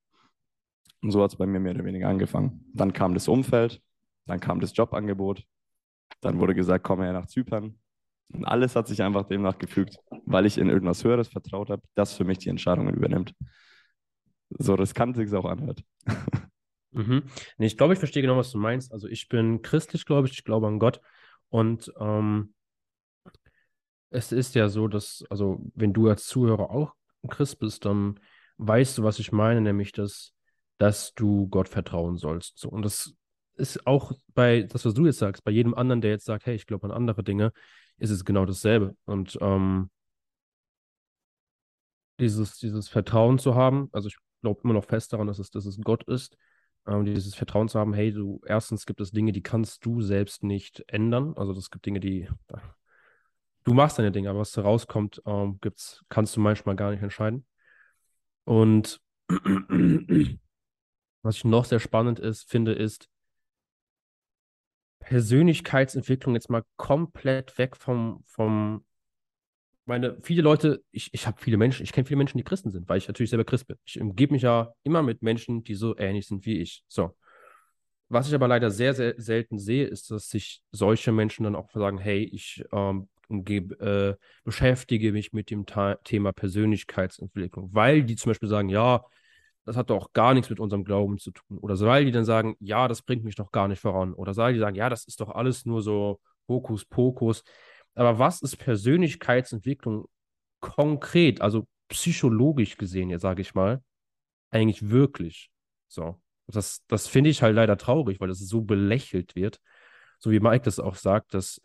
Und 1.04 1.12
so 1.12 1.22
hat 1.22 1.32
es 1.32 1.38
bei 1.38 1.46
mir 1.46 1.60
mehr 1.60 1.76
oder 1.76 1.86
weniger 1.86 2.10
angefangen. 2.10 2.66
Dann 2.74 2.92
kam 2.92 3.14
das 3.14 3.28
Umfeld, 3.28 3.80
dann 4.26 4.40
kam 4.40 4.60
das 4.60 4.76
Jobangebot, 4.76 5.44
dann 6.22 6.40
wurde 6.40 6.56
gesagt, 6.56 6.84
komm 6.84 7.02
her 7.02 7.14
nach 7.14 7.28
Zypern. 7.28 7.80
Und 8.34 8.46
alles 8.46 8.76
hat 8.76 8.88
sich 8.88 9.02
einfach 9.02 9.28
demnach 9.28 9.58
gefügt, 9.58 9.98
weil 10.26 10.46
ich 10.46 10.58
in 10.58 10.70
irgendwas 10.70 11.04
Höheres 11.04 11.30
vertraut 11.30 11.70
habe, 11.70 11.82
das 11.96 12.14
für 12.14 12.26
mich 12.26 12.40
die 12.40 12.50
Entscheidungen 12.50 12.94
übernimmt. 12.94 13.34
So 14.50 14.76
riskant 14.76 15.16
sich 15.16 15.34
auch 15.34 15.46
anhört. 15.46 15.84
Mhm. 16.92 17.24
Nee, 17.58 17.68
ich 17.68 17.78
glaube, 17.78 17.94
ich 17.94 18.00
verstehe 18.00 18.24
genau, 18.24 18.38
was 18.38 18.50
du 18.50 18.58
meinst. 18.58 18.92
Also 18.92 19.08
ich 19.08 19.28
bin 19.28 19.62
christlich, 19.62 20.06
glaube 20.06 20.28
ich, 20.28 20.34
ich 20.34 20.44
glaube 20.44 20.66
an 20.68 20.80
Gott. 20.80 21.00
Und 21.50 21.92
ähm, 22.00 22.56
es 24.10 24.32
ist 24.32 24.56
ja 24.56 24.68
so, 24.70 24.88
dass, 24.88 25.24
also 25.30 25.62
wenn 25.76 25.94
du 25.94 26.10
als 26.10 26.26
Zuhörer 26.26 26.72
auch 26.72 26.94
Christ 27.28 27.60
bist, 27.60 27.86
dann 27.86 28.20
weißt 28.58 28.98
du, 28.98 29.04
was 29.04 29.20
ich 29.20 29.32
meine, 29.32 29.62
nämlich, 29.62 29.92
dass, 29.92 30.34
dass 30.78 31.14
du 31.14 31.48
Gott 31.50 31.70
vertrauen 31.70 32.18
sollst. 32.18 32.58
So, 32.58 32.70
und 32.70 32.84
das 32.84 33.14
ist 33.56 33.86
auch 33.86 34.12
bei, 34.34 34.64
das, 34.64 34.86
was 34.86 34.94
du 34.94 35.06
jetzt 35.06 35.20
sagst, 35.20 35.44
bei 35.44 35.52
jedem 35.52 35.74
anderen, 35.74 36.02
der 36.02 36.12
jetzt 36.12 36.26
sagt, 36.26 36.46
hey, 36.46 36.56
ich 36.56 36.68
glaube 36.68 36.86
an 36.88 36.92
andere 36.92 37.24
Dinge, 37.24 37.52
ist 37.98 38.12
es 38.12 38.26
genau 38.26 38.46
dasselbe. 38.46 38.96
Und 39.06 39.38
ähm, 39.42 39.90
dieses, 42.20 42.58
dieses 42.58 42.90
Vertrauen 42.90 43.40
zu 43.40 43.56
haben, 43.56 43.90
also 43.92 44.08
ich 44.08 44.18
glaube 44.42 44.62
immer 44.64 44.74
noch 44.74 44.86
fest 44.86 45.14
daran, 45.14 45.28
dass 45.28 45.40
es, 45.40 45.52
dass 45.52 45.66
es 45.66 45.80
Gott 45.82 46.04
ist, 46.04 46.38
ähm, 46.88 47.06
dieses 47.06 47.36
Vertrauen 47.36 47.68
zu 47.68 47.80
haben, 47.80 47.94
hey, 47.94 48.12
du, 48.12 48.42
erstens 48.46 48.86
gibt 48.86 49.02
es 49.02 49.12
Dinge, 49.12 49.32
die 49.32 49.44
kannst 49.44 49.86
du 49.86 50.02
selbst 50.02 50.44
nicht 50.44 50.84
ändern. 50.88 51.34
Also 51.36 51.54
es 51.54 51.70
gibt 51.70 51.86
Dinge, 51.86 52.00
die, 52.00 52.30
du 53.64 53.74
machst 53.74 54.00
deine 54.00 54.12
Dinge, 54.12 54.30
aber 54.30 54.40
was 54.40 54.54
da 54.54 54.62
rauskommt, 54.62 55.22
ähm, 55.26 55.60
gibt's, 55.62 56.04
kannst 56.10 56.36
du 56.36 56.40
manchmal 56.40 56.76
gar 56.76 56.92
nicht 56.92 57.04
entscheiden. 57.04 57.46
Und 58.46 59.02
was 61.22 61.36
ich 61.36 61.46
noch 61.46 61.66
sehr 61.66 61.80
spannend 61.80 62.20
ist, 62.20 62.50
finde, 62.50 62.72
ist, 62.74 63.10
Persönlichkeitsentwicklung 65.08 66.36
jetzt 66.36 66.50
mal 66.50 66.64
komplett 66.76 67.58
weg 67.58 67.78
vom, 67.78 68.22
vom 68.26 68.84
meine, 69.86 70.18
viele 70.22 70.42
Leute, 70.42 70.84
ich, 70.92 71.14
ich 71.14 71.26
habe 71.26 71.40
viele 71.40 71.56
Menschen, 71.56 71.84
ich 71.84 71.94
kenne 71.94 72.06
viele 72.06 72.18
Menschen, 72.18 72.38
die 72.38 72.44
Christen 72.44 72.72
sind, 72.72 72.90
weil 72.90 72.98
ich 72.98 73.08
natürlich 73.08 73.30
selber 73.30 73.46
Christ 73.46 73.68
bin. 73.68 73.78
Ich 73.86 74.02
umgebe 74.02 74.34
mich 74.34 74.42
ja 74.42 74.74
immer 74.84 75.02
mit 75.02 75.22
Menschen, 75.22 75.64
die 75.64 75.76
so 75.76 75.98
ähnlich 75.98 76.28
sind 76.28 76.46
wie 76.46 76.60
ich. 76.60 76.84
So. 76.90 77.16
Was 78.10 78.28
ich 78.28 78.36
aber 78.36 78.50
leider 78.50 78.70
sehr, 78.70 78.94
sehr 78.94 79.14
selten 79.18 79.60
sehe, 79.60 79.86
ist, 79.86 80.12
dass 80.12 80.28
sich 80.30 80.62
solche 80.72 81.14
Menschen 81.14 81.46
dann 81.46 81.56
auch 81.56 81.72
sagen, 81.72 82.00
hey, 82.00 82.26
ich 82.26 82.66
ähm, 82.74 83.08
umgebe, 83.30 84.18
äh, 84.20 84.26
beschäftige 84.44 85.14
mich 85.14 85.32
mit 85.32 85.52
dem 85.52 85.66
Thema 86.04 86.34
Persönlichkeitsentwicklung, 86.34 87.70
weil 87.72 88.04
die 88.04 88.18
zum 88.18 88.32
Beispiel 88.32 88.50
sagen, 88.50 88.68
ja, 88.68 89.06
das 89.68 89.76
hat 89.76 89.90
doch 89.90 90.14
gar 90.14 90.34
nichts 90.34 90.50
mit 90.50 90.62
unserem 90.62 90.86
Glauben 90.86 91.18
zu 91.18 91.32
tun. 91.32 91.58
Oder 91.58 91.78
weil 91.82 92.06
die 92.06 92.12
dann 92.12 92.24
sagen, 92.24 92.56
ja, 92.62 92.88
das 92.88 93.02
bringt 93.02 93.26
mich 93.26 93.36
doch 93.36 93.52
gar 93.52 93.68
nicht 93.68 93.82
voran. 93.82 94.14
Oder 94.14 94.36
weil 94.38 94.54
die 94.54 94.60
sagen, 94.60 94.78
ja, 94.78 94.90
das 94.90 95.04
ist 95.04 95.20
doch 95.20 95.30
alles 95.30 95.66
nur 95.66 95.82
so 95.82 96.22
Hokuspokus. 96.48 97.44
Aber 97.94 98.18
was 98.18 98.42
ist 98.42 98.56
Persönlichkeitsentwicklung 98.56 100.06
konkret, 100.62 101.42
also 101.42 101.68
psychologisch 101.90 102.78
gesehen, 102.78 103.10
jetzt 103.10 103.24
sage 103.24 103.42
ich 103.42 103.56
mal, 103.56 103.84
eigentlich 104.52 104.90
wirklich? 104.90 105.52
So. 105.90 106.16
Das, 106.48 106.82
das 106.88 107.10
finde 107.10 107.30
ich 107.30 107.42
halt 107.42 107.54
leider 107.54 107.78
traurig, 107.78 108.22
weil 108.22 108.30
das 108.30 108.40
so 108.40 108.62
belächelt 108.62 109.36
wird. 109.36 109.60
So 110.18 110.32
wie 110.32 110.40
Mike 110.40 110.64
das 110.64 110.80
auch 110.80 110.96
sagt, 110.96 111.34
das 111.34 111.62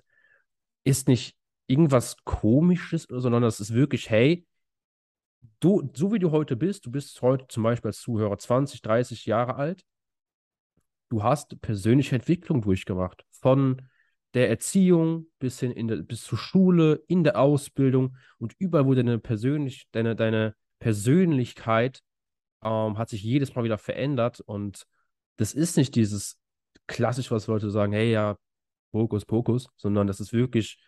ist 0.82 1.06
nicht 1.06 1.36
irgendwas 1.68 2.16
Komisches, 2.24 3.06
sondern 3.08 3.42
das 3.42 3.60
ist 3.60 3.72
wirklich, 3.72 4.10
hey, 4.10 4.44
du, 5.60 5.90
so 5.94 6.12
wie 6.12 6.18
du 6.18 6.30
heute 6.30 6.56
bist, 6.56 6.86
du 6.86 6.90
bist 6.90 7.20
heute 7.22 7.46
zum 7.48 7.62
Beispiel 7.62 7.88
als 7.88 8.00
Zuhörer 8.00 8.38
20, 8.38 8.82
30 8.82 9.26
Jahre 9.26 9.56
alt, 9.56 9.84
du 11.08 11.22
hast 11.22 11.60
persönliche 11.60 12.14
Entwicklung 12.14 12.62
durchgemacht. 12.62 13.24
Von 13.30 13.82
der 14.34 14.48
Erziehung 14.48 15.26
bis 15.38 15.60
hin 15.60 15.72
in 15.72 15.88
der, 15.88 15.96
bis 15.96 16.24
zur 16.24 16.38
Schule, 16.38 17.02
in 17.06 17.22
der 17.22 17.38
Ausbildung 17.38 18.16
und 18.38 18.54
überall, 18.58 18.86
wo 18.86 18.94
deine, 18.94 19.18
persönlich, 19.18 19.88
deine, 19.92 20.16
deine 20.16 20.54
Persönlichkeit 20.78 22.02
ähm, 22.62 22.96
hat 22.96 23.10
sich 23.10 23.22
jedes 23.22 23.54
Mal 23.54 23.64
wieder 23.64 23.78
verändert 23.78 24.40
und 24.40 24.86
das 25.36 25.52
ist 25.54 25.76
nicht 25.76 25.94
dieses 25.94 26.38
klassisch, 26.86 27.30
was 27.30 27.46
Leute 27.46 27.70
sagen, 27.70 27.92
hey 27.92 28.12
ja, 28.12 28.36
Pokus, 28.92 29.24
Pokus, 29.24 29.68
sondern 29.76 30.06
das 30.06 30.20
ist 30.20 30.32
wirklich 30.32 30.78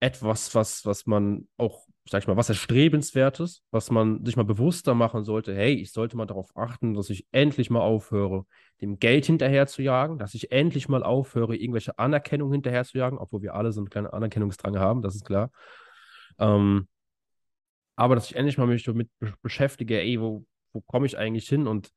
etwas, 0.00 0.54
was, 0.54 0.84
was 0.84 1.06
man 1.06 1.48
auch, 1.56 1.86
sag 2.08 2.22
ich 2.22 2.26
mal, 2.26 2.36
was 2.36 2.48
erstrebenswertes, 2.48 3.62
was 3.70 3.90
man 3.90 4.24
sich 4.24 4.36
mal 4.36 4.44
bewusster 4.44 4.94
machen 4.94 5.24
sollte. 5.24 5.54
Hey, 5.54 5.74
ich 5.74 5.92
sollte 5.92 6.16
mal 6.16 6.26
darauf 6.26 6.50
achten, 6.56 6.94
dass 6.94 7.10
ich 7.10 7.26
endlich 7.30 7.70
mal 7.70 7.80
aufhöre, 7.80 8.44
dem 8.80 8.98
Geld 8.98 9.26
hinterher 9.26 9.66
zu 9.68 9.82
jagen, 9.82 10.18
dass 10.18 10.34
ich 10.34 10.50
endlich 10.50 10.88
mal 10.88 11.04
aufhöre, 11.04 11.56
irgendwelche 11.56 11.98
Anerkennung 11.98 12.50
hinterher 12.50 12.84
zu 12.84 12.98
jagen, 12.98 13.18
obwohl 13.18 13.42
wir 13.42 13.54
alle 13.54 13.72
so 13.72 13.80
einen 13.80 13.90
kleinen 13.90 14.08
Anerkennungsdrang 14.08 14.78
haben, 14.78 15.02
das 15.02 15.14
ist 15.14 15.24
klar. 15.24 15.52
Ähm, 16.38 16.88
aber 17.94 18.16
dass 18.16 18.30
ich 18.30 18.36
endlich 18.36 18.58
mal 18.58 18.66
mich 18.66 18.82
damit 18.82 19.08
beschäftige, 19.42 20.00
ey, 20.00 20.20
wo, 20.20 20.44
wo 20.72 20.80
komme 20.80 21.06
ich 21.06 21.16
eigentlich 21.18 21.48
hin? 21.48 21.68
Und 21.68 21.90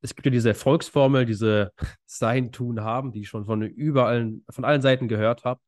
es 0.00 0.16
gibt 0.16 0.26
ja 0.26 0.32
diese 0.32 0.48
Erfolgsformel, 0.48 1.26
diese 1.26 1.72
Sein, 2.06 2.50
Tun, 2.50 2.80
Haben, 2.80 3.12
die 3.12 3.20
ich 3.20 3.28
schon 3.28 3.44
von 3.46 3.62
überall, 3.62 4.34
von 4.50 4.64
allen 4.64 4.82
Seiten 4.82 5.06
gehört 5.06 5.44
habe 5.44 5.60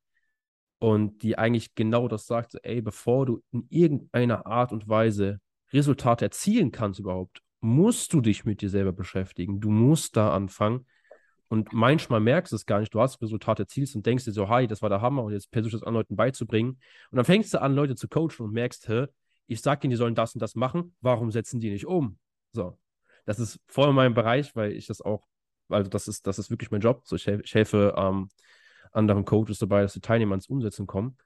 und 0.78 1.22
die 1.22 1.38
eigentlich 1.38 1.74
genau 1.74 2.08
das 2.08 2.26
sagt, 2.26 2.52
so, 2.52 2.58
ey, 2.62 2.82
bevor 2.82 3.26
du 3.26 3.42
in 3.50 3.66
irgendeiner 3.70 4.46
Art 4.46 4.72
und 4.72 4.88
Weise 4.88 5.40
Resultate 5.72 6.26
erzielen 6.26 6.70
kannst 6.70 7.00
überhaupt, 7.00 7.40
musst 7.60 8.12
du 8.12 8.20
dich 8.20 8.44
mit 8.44 8.60
dir 8.60 8.70
selber 8.70 8.92
beschäftigen. 8.92 9.60
Du 9.60 9.70
musst 9.70 10.16
da 10.16 10.34
anfangen. 10.34 10.86
Und 11.48 11.72
manchmal 11.72 12.20
merkst 12.20 12.52
du 12.52 12.56
es 12.56 12.66
gar 12.66 12.80
nicht. 12.80 12.92
Du 12.92 13.00
hast 13.00 13.22
Resultate 13.22 13.62
erzielt 13.62 13.94
und 13.94 14.04
denkst 14.04 14.24
dir 14.24 14.32
so, 14.32 14.48
hi, 14.48 14.66
das 14.66 14.82
war 14.82 14.88
der 14.88 15.00
Hammer 15.00 15.22
und 15.22 15.32
jetzt 15.32 15.48
versuchst 15.52 15.74
du 15.74 15.78
das 15.78 15.86
an 15.86 15.94
Leuten 15.94 16.16
beizubringen. 16.16 16.80
Und 17.10 17.16
dann 17.16 17.24
fängst 17.24 17.54
du 17.54 17.60
an, 17.60 17.74
Leute 17.74 17.94
zu 17.94 18.08
coachen 18.08 18.44
und 18.44 18.52
merkst, 18.52 18.88
hä, 18.88 19.06
ich 19.46 19.60
sag 19.60 19.84
ihnen, 19.84 19.92
die 19.92 19.96
sollen 19.96 20.16
das 20.16 20.34
und 20.34 20.40
das 20.40 20.56
machen. 20.56 20.96
Warum 21.00 21.30
setzen 21.30 21.60
die 21.60 21.70
nicht 21.70 21.86
um? 21.86 22.18
So. 22.52 22.78
Das 23.26 23.38
ist 23.38 23.60
voll 23.66 23.90
in 23.90 23.94
meinem 23.94 24.14
Bereich, 24.14 24.54
weil 24.56 24.72
ich 24.72 24.86
das 24.86 25.00
auch, 25.00 25.24
also 25.68 25.88
das 25.88 26.08
ist, 26.08 26.26
das 26.26 26.38
ist 26.38 26.50
wirklich 26.50 26.70
mein 26.70 26.80
Job. 26.80 27.02
So, 27.04 27.14
ich, 27.16 27.26
helfe, 27.26 27.42
ich 27.44 27.54
helfe 27.54 27.94
ähm, 27.96 28.28
anderen 28.92 29.24
Coaches 29.24 29.58
dabei, 29.58 29.82
dass 29.82 29.92
die 29.92 30.00
Teilnehmer 30.00 30.34
ins 30.34 30.48
Umsetzen 30.48 30.86
kommen, 30.86 31.16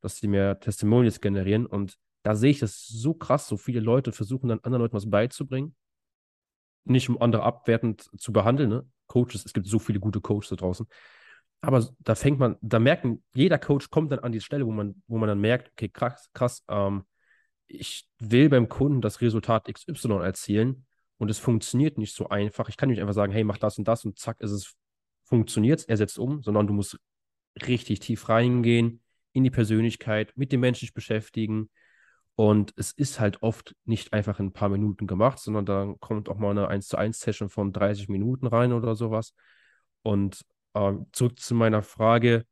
dass 0.00 0.16
sie 0.16 0.28
mehr 0.28 0.60
Testimonials 0.60 1.20
generieren. 1.20 1.66
Und 1.66 1.98
da 2.22 2.34
sehe 2.34 2.50
ich 2.50 2.58
das 2.58 2.86
so 2.86 3.14
krass, 3.14 3.48
so 3.48 3.56
viele 3.56 3.80
Leute 3.80 4.12
versuchen 4.12 4.48
dann 4.48 4.60
anderen 4.60 4.82
Leuten 4.82 4.94
was 4.94 5.08
beizubringen. 5.08 5.74
Nicht 6.84 7.08
um 7.08 7.20
andere 7.20 7.42
abwertend 7.42 8.08
zu 8.18 8.32
behandeln, 8.32 8.70
ne? 8.70 8.86
Coaches, 9.06 9.44
es 9.44 9.52
gibt 9.52 9.66
so 9.66 9.78
viele 9.78 10.00
gute 10.00 10.20
Coaches 10.20 10.48
da 10.50 10.56
draußen. 10.56 10.86
Aber 11.60 11.88
da 12.00 12.14
fängt 12.14 12.38
man, 12.38 12.56
da 12.60 12.78
merken, 12.78 13.24
jeder 13.34 13.58
Coach 13.58 13.90
kommt 13.90 14.12
dann 14.12 14.18
an 14.20 14.32
die 14.32 14.40
Stelle, 14.40 14.66
wo 14.66 14.72
man, 14.72 15.02
wo 15.06 15.18
man 15.18 15.28
dann 15.28 15.40
merkt, 15.40 15.70
okay, 15.72 15.88
krass, 15.88 16.28
krass, 16.32 16.64
ähm, 16.68 17.04
ich 17.66 18.08
will 18.18 18.48
beim 18.48 18.68
Kunden 18.68 19.00
das 19.00 19.20
Resultat 19.20 19.66
XY 19.72 20.18
erzielen 20.22 20.86
und 21.18 21.30
es 21.30 21.38
funktioniert 21.38 21.98
nicht 21.98 22.14
so 22.14 22.28
einfach. 22.28 22.68
Ich 22.68 22.76
kann 22.76 22.88
nicht 22.88 23.00
einfach 23.00 23.14
sagen, 23.14 23.32
hey, 23.32 23.44
mach 23.44 23.58
das 23.58 23.78
und 23.78 23.88
das 23.88 24.04
und 24.04 24.18
zack, 24.18 24.40
ist 24.40 24.52
es 24.52 24.74
funktioniert, 25.26 25.84
er 25.88 25.96
setzt 25.96 26.18
um, 26.18 26.42
sondern 26.42 26.66
du 26.66 26.72
musst 26.72 26.98
richtig 27.66 28.00
tief 28.00 28.28
reingehen 28.28 29.02
in 29.32 29.44
die 29.44 29.50
Persönlichkeit, 29.50 30.32
mit 30.36 30.52
dem 30.52 30.60
Menschen 30.60 30.80
sich 30.80 30.94
beschäftigen. 30.94 31.70
Und 32.36 32.72
es 32.76 32.92
ist 32.92 33.18
halt 33.18 33.42
oft 33.42 33.74
nicht 33.84 34.12
einfach 34.12 34.38
in 34.40 34.46
ein 34.46 34.52
paar 34.52 34.68
Minuten 34.68 35.06
gemacht, 35.06 35.38
sondern 35.38 35.66
da 35.66 35.94
kommt 36.00 36.28
auch 36.28 36.36
mal 36.36 36.50
eine 36.50 36.68
1 36.68 36.88
zu 36.88 36.96
1 36.96 37.18
Session 37.18 37.48
von 37.48 37.72
30 37.72 38.08
Minuten 38.08 38.46
rein 38.46 38.72
oder 38.72 38.94
sowas. 38.94 39.34
Und 40.02 40.44
äh, 40.74 40.92
zurück 41.12 41.38
zu 41.38 41.54
meiner 41.54 41.82
Frage, 41.82 42.44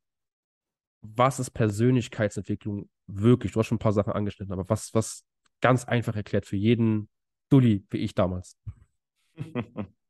was 1.02 1.38
ist 1.38 1.50
Persönlichkeitsentwicklung 1.50 2.88
wirklich? 3.06 3.52
Du 3.52 3.60
hast 3.60 3.66
schon 3.66 3.76
ein 3.76 3.80
paar 3.80 3.92
Sachen 3.92 4.14
angeschnitten, 4.14 4.52
aber 4.52 4.68
was, 4.68 4.94
was 4.94 5.24
ganz 5.60 5.84
einfach 5.84 6.16
erklärt 6.16 6.46
für 6.46 6.56
jeden 6.56 7.08
Dulli, 7.50 7.84
wie 7.90 7.98
ich 7.98 8.14
damals. 8.14 8.58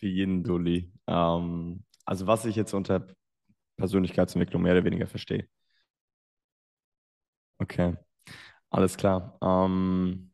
für 0.00 0.08
jeden 0.08 0.42
Dulli. 0.42 0.92
Ähm, 1.06 1.84
also 2.04 2.26
was 2.26 2.44
ich 2.46 2.56
jetzt 2.56 2.74
unter 2.74 3.06
Persönlichkeitsentwicklung 3.76 4.62
mehr 4.62 4.72
oder 4.72 4.84
weniger 4.84 5.06
verstehe. 5.06 5.46
Okay, 7.58 7.96
alles 8.70 8.96
klar. 8.96 9.38
Ähm, 9.42 10.32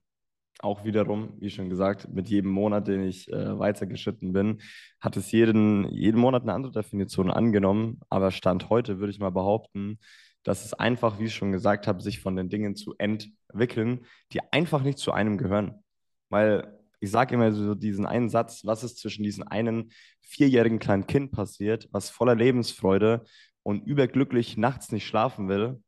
auch 0.61 0.85
wiederum, 0.85 1.35
wie 1.41 1.51
schon 1.51 1.69
gesagt, 1.69 2.09
mit 2.09 2.29
jedem 2.29 2.51
Monat, 2.51 2.89
den 2.89 3.03
ich 3.03 3.31
äh, 3.31 3.59
weitergeschritten 3.59 4.33
bin, 4.33 4.63
hat 5.01 5.17
es 5.17 5.31
jeden, 5.33 5.89
jeden 5.91 6.21
Monat 6.21 6.43
eine 6.43 6.55
andere 6.55 6.73
Definition 6.73 7.31
angenommen. 7.31 8.01
Aber 8.09 8.31
Stand 8.31 8.71
heute 8.71 8.99
würde 8.99 9.11
ich 9.11 9.19
mal 9.19 9.31
behaupten, 9.31 9.99
dass 10.45 10.65
es 10.65 10.73
einfach, 10.75 11.19
wie 11.19 11.27
ich 11.27 11.35
schon 11.35 11.53
gesagt 11.53 11.87
habe, 11.87 12.01
sich 12.01 12.21
von 12.21 12.37
den 12.37 12.49
Dingen 12.49 12.77
zu 12.77 12.95
entwickeln, 12.99 14.07
die 14.33 14.41
einfach 14.53 14.83
nicht 14.83 14.99
zu 14.99 15.13
einem 15.13 15.39
gehören. 15.39 15.83
Weil 16.31 16.79
ich 17.07 17.13
sage 17.13 17.35
immer 17.35 17.53
so 17.53 17.75
diesen 17.77 18.05
einen 18.05 18.29
Satz, 18.29 18.65
was 18.65 18.83
ist 18.83 18.99
zwischen 18.99 19.23
diesem 19.23 19.47
einen 19.47 19.93
vierjährigen 20.21 20.81
kleinen 20.81 21.07
Kind 21.07 21.31
passiert, 21.31 21.89
was 21.93 22.11
voller 22.11 22.35
Lebensfreude 22.35 23.25
und 23.63 23.87
überglücklich 23.87 24.57
nachts 24.57 24.91
nicht 24.91 25.07
schlafen 25.07 25.49
will, 25.49 25.81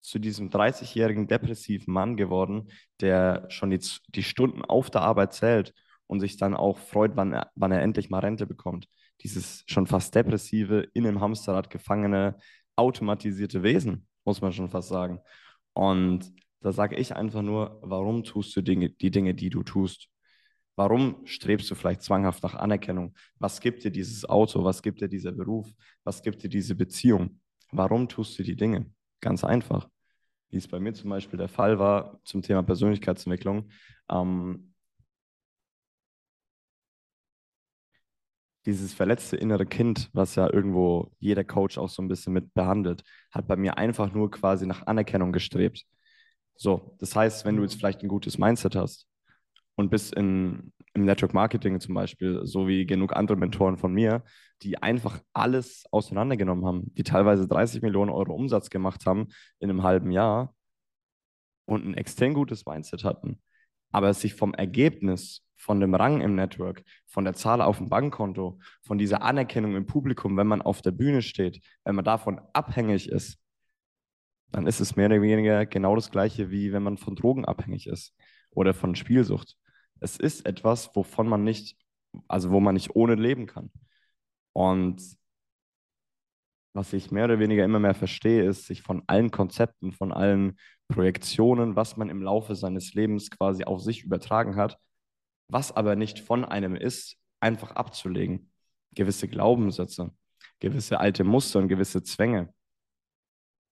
zu 0.00 0.20
diesem 0.20 0.48
30-jährigen 0.48 1.26
depressiven 1.26 1.92
Mann 1.92 2.16
geworden, 2.16 2.70
der 3.00 3.46
schon 3.50 3.70
die, 3.70 3.80
die 4.14 4.22
Stunden 4.22 4.64
auf 4.64 4.90
der 4.90 5.02
Arbeit 5.02 5.32
zählt 5.32 5.74
und 6.06 6.20
sich 6.20 6.36
dann 6.36 6.54
auch 6.54 6.78
freut, 6.78 7.16
wann 7.16 7.32
er, 7.32 7.50
wann 7.56 7.72
er 7.72 7.82
endlich 7.82 8.08
mal 8.08 8.20
Rente 8.20 8.46
bekommt. 8.46 8.86
Dieses 9.22 9.64
schon 9.66 9.88
fast 9.88 10.14
depressive, 10.14 10.88
in 10.94 11.04
einem 11.04 11.20
Hamsterrad 11.20 11.68
gefangene, 11.68 12.36
automatisierte 12.76 13.64
Wesen, 13.64 14.06
muss 14.24 14.40
man 14.40 14.52
schon 14.52 14.68
fast 14.68 14.88
sagen. 14.88 15.18
Und 15.72 16.32
da 16.60 16.72
sage 16.72 16.94
ich 16.94 17.16
einfach 17.16 17.42
nur, 17.42 17.80
warum 17.82 18.22
tust 18.22 18.54
du 18.54 18.62
Dinge, 18.62 18.90
die 18.90 19.10
Dinge, 19.10 19.34
die 19.34 19.50
du 19.50 19.64
tust? 19.64 20.08
Warum 20.78 21.26
strebst 21.26 21.68
du 21.72 21.74
vielleicht 21.74 22.02
zwanghaft 22.02 22.44
nach 22.44 22.54
Anerkennung? 22.54 23.12
Was 23.40 23.60
gibt 23.60 23.82
dir 23.82 23.90
dieses 23.90 24.24
Auto? 24.24 24.62
Was 24.62 24.80
gibt 24.80 25.00
dir 25.00 25.08
dieser 25.08 25.32
Beruf? 25.32 25.66
Was 26.04 26.22
gibt 26.22 26.40
dir 26.40 26.48
diese 26.48 26.76
Beziehung? 26.76 27.40
Warum 27.72 28.08
tust 28.08 28.38
du 28.38 28.44
die 28.44 28.54
Dinge? 28.54 28.86
Ganz 29.20 29.42
einfach. 29.42 29.88
Wie 30.50 30.56
es 30.56 30.68
bei 30.68 30.78
mir 30.78 30.94
zum 30.94 31.10
Beispiel 31.10 31.36
der 31.36 31.48
Fall 31.48 31.80
war 31.80 32.20
zum 32.22 32.42
Thema 32.42 32.62
Persönlichkeitsentwicklung. 32.62 33.68
Ähm, 34.08 34.72
dieses 38.64 38.94
verletzte 38.94 39.36
innere 39.36 39.66
Kind, 39.66 40.10
was 40.12 40.36
ja 40.36 40.48
irgendwo 40.48 41.10
jeder 41.18 41.42
Coach 41.42 41.76
auch 41.76 41.88
so 41.88 42.02
ein 42.02 42.08
bisschen 42.08 42.32
mit 42.34 42.54
behandelt, 42.54 43.02
hat 43.32 43.48
bei 43.48 43.56
mir 43.56 43.78
einfach 43.78 44.12
nur 44.12 44.30
quasi 44.30 44.64
nach 44.64 44.86
Anerkennung 44.86 45.32
gestrebt. 45.32 45.86
So, 46.54 46.94
das 47.00 47.16
heißt, 47.16 47.44
wenn 47.44 47.56
du 47.56 47.64
jetzt 47.64 47.74
vielleicht 47.74 48.02
ein 48.02 48.08
gutes 48.08 48.38
Mindset 48.38 48.76
hast, 48.76 49.08
und 49.78 49.90
bist 49.90 50.12
in, 50.12 50.72
im 50.92 51.04
Network 51.04 51.34
Marketing 51.34 51.78
zum 51.78 51.94
Beispiel, 51.94 52.40
so 52.44 52.66
wie 52.66 52.84
genug 52.84 53.14
andere 53.14 53.36
Mentoren 53.36 53.76
von 53.76 53.94
mir, 53.94 54.24
die 54.62 54.82
einfach 54.82 55.22
alles 55.32 55.84
auseinandergenommen 55.92 56.66
haben, 56.66 56.94
die 56.94 57.04
teilweise 57.04 57.46
30 57.46 57.82
Millionen 57.82 58.10
Euro 58.10 58.34
Umsatz 58.34 58.70
gemacht 58.70 59.06
haben 59.06 59.28
in 59.60 59.70
einem 59.70 59.84
halben 59.84 60.10
Jahr 60.10 60.52
und 61.64 61.86
ein 61.86 61.94
extrem 61.94 62.34
gutes 62.34 62.66
Mindset 62.66 63.04
hatten, 63.04 63.40
aber 63.92 64.12
sich 64.14 64.34
vom 64.34 64.52
Ergebnis, 64.52 65.46
von 65.54 65.78
dem 65.78 65.94
Rang 65.94 66.22
im 66.22 66.34
Network, 66.34 66.82
von 67.06 67.24
der 67.24 67.34
Zahl 67.34 67.60
auf 67.60 67.78
dem 67.78 67.88
Bankkonto, 67.88 68.58
von 68.82 68.98
dieser 68.98 69.22
Anerkennung 69.22 69.76
im 69.76 69.86
Publikum, 69.86 70.36
wenn 70.36 70.48
man 70.48 70.60
auf 70.60 70.82
der 70.82 70.90
Bühne 70.90 71.22
steht, 71.22 71.60
wenn 71.84 71.94
man 71.94 72.04
davon 72.04 72.40
abhängig 72.52 73.08
ist, 73.08 73.38
dann 74.50 74.66
ist 74.66 74.80
es 74.80 74.96
mehr 74.96 75.06
oder 75.06 75.22
weniger 75.22 75.66
genau 75.66 75.94
das 75.94 76.10
Gleiche, 76.10 76.50
wie 76.50 76.72
wenn 76.72 76.82
man 76.82 76.98
von 76.98 77.14
Drogen 77.14 77.44
abhängig 77.44 77.86
ist 77.86 78.16
oder 78.50 78.74
von 78.74 78.96
Spielsucht. 78.96 79.56
Es 80.00 80.16
ist 80.16 80.46
etwas, 80.46 80.94
wovon 80.94 81.28
man 81.28 81.44
nicht, 81.44 81.76
also 82.28 82.50
wo 82.50 82.60
man 82.60 82.74
nicht 82.74 82.94
ohne 82.94 83.14
leben 83.14 83.46
kann. 83.46 83.70
Und 84.52 85.02
was 86.74 86.92
ich 86.92 87.10
mehr 87.10 87.24
oder 87.24 87.38
weniger 87.38 87.64
immer 87.64 87.80
mehr 87.80 87.94
verstehe, 87.94 88.44
ist, 88.44 88.66
sich 88.66 88.82
von 88.82 89.02
allen 89.06 89.30
Konzepten, 89.30 89.92
von 89.92 90.12
allen 90.12 90.58
Projektionen, 90.88 91.76
was 91.76 91.96
man 91.96 92.08
im 92.08 92.22
Laufe 92.22 92.54
seines 92.54 92.94
Lebens 92.94 93.30
quasi 93.30 93.64
auf 93.64 93.80
sich 93.82 94.04
übertragen 94.04 94.56
hat, 94.56 94.78
was 95.48 95.72
aber 95.72 95.96
nicht 95.96 96.20
von 96.20 96.44
einem 96.44 96.76
ist, 96.76 97.16
einfach 97.40 97.72
abzulegen. 97.72 98.52
Gewisse 98.94 99.28
Glaubenssätze, 99.28 100.12
gewisse 100.60 101.00
alte 101.00 101.24
Muster 101.24 101.58
und 101.58 101.68
gewisse 101.68 102.02
Zwänge 102.02 102.52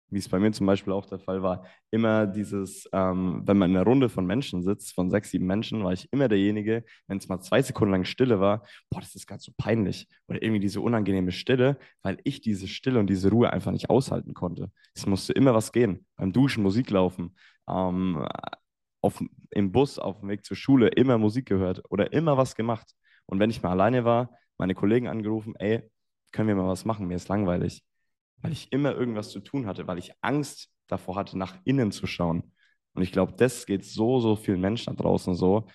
wie 0.09 0.19
es 0.19 0.29
bei 0.29 0.39
mir 0.39 0.53
zum 0.53 0.67
Beispiel 0.67 0.93
auch 0.93 1.07
der 1.07 1.19
Fall 1.19 1.43
war, 1.43 1.65
immer 1.91 2.27
dieses, 2.27 2.89
ähm, 2.93 3.43
wenn 3.45 3.59
man 3.59 3.71
in 3.71 3.77
einer 3.77 3.87
Runde 3.87 4.09
von 4.09 4.25
Menschen 4.25 4.63
sitzt, 4.63 4.95
von 4.95 5.11
sechs, 5.11 5.31
sieben 5.31 5.47
Menschen, 5.47 5.83
war 5.83 5.93
ich 5.93 6.09
immer 6.13 6.29
derjenige, 6.29 6.85
wenn 7.09 7.19
es 7.19 7.29
mal 7.29 7.41
zwei 7.41 7.61
Sekunden 7.63 7.93
lang 7.93 8.05
Stille 8.05 8.41
war, 8.41 8.65
boah, 8.91 9.01
das 9.01 9.15
ist 9.15 9.27
ganz 9.27 9.45
so 9.45 9.53
peinlich. 9.57 10.09
Oder 10.29 10.43
irgendwie 10.43 10.61
diese 10.61 10.81
unangenehme 10.81 11.33
Stille, 11.33 11.79
weil 12.03 12.19
ich 12.25 12.41
diese 12.41 12.69
Stille 12.69 13.01
und 13.01 13.09
diese 13.09 13.31
Ruhe 13.31 13.53
einfach 13.53 13.73
nicht 13.73 13.91
aushalten 13.91 14.35
konnte. 14.35 14.71
Es 14.95 15.07
musste 15.07 15.33
immer 15.33 15.55
was 15.55 15.73
gehen. 15.73 16.07
Beim 16.17 16.33
Duschen 16.33 16.63
Musik 16.63 16.91
laufen, 16.91 17.35
ähm, 17.69 18.25
auf, 19.01 19.23
im 19.51 19.73
Bus 19.73 19.99
auf 19.99 20.21
dem 20.21 20.29
Weg 20.29 20.45
zur 20.45 20.57
Schule 20.57 20.89
immer 20.89 21.19
Musik 21.19 21.47
gehört 21.47 21.83
oder 21.91 22.13
immer 22.13 22.37
was 22.37 22.55
gemacht. 22.55 22.93
Und 23.27 23.41
wenn 23.41 23.51
ich 23.51 23.63
mal 23.63 23.71
alleine 23.71 24.05
war, 24.05 24.31
meine 24.57 24.75
Kollegen 24.75 25.09
angerufen, 25.09 25.55
ey, 25.57 25.83
können 26.31 26.49
wir 26.49 26.55
mal 26.55 26.69
was 26.69 26.85
machen, 26.85 27.07
mir 27.09 27.17
ist 27.17 27.29
langweilig 27.29 27.83
weil 28.43 28.53
ich 28.53 28.73
immer 28.73 28.95
irgendwas 28.95 29.31
zu 29.31 29.41
tun 29.41 29.67
hatte, 29.67 29.87
weil 29.87 29.99
ich 29.99 30.13
Angst 30.21 30.71
davor 30.87 31.17
hatte, 31.17 31.39
nach 31.39 31.57
innen 31.65 31.93
zu 31.93 32.07
schauen. 32.07 32.53
Und 32.95 33.03
ich 33.03 33.13
glaube, 33.13 33.35
das 33.37 33.67
geht 33.67 33.85
so, 33.85 34.21
so 34.21 34.37
vielen 34.37 34.61
Menschen 34.61 34.97
da 34.97 35.03
draußen 35.03 35.35
so. 35.35 35.67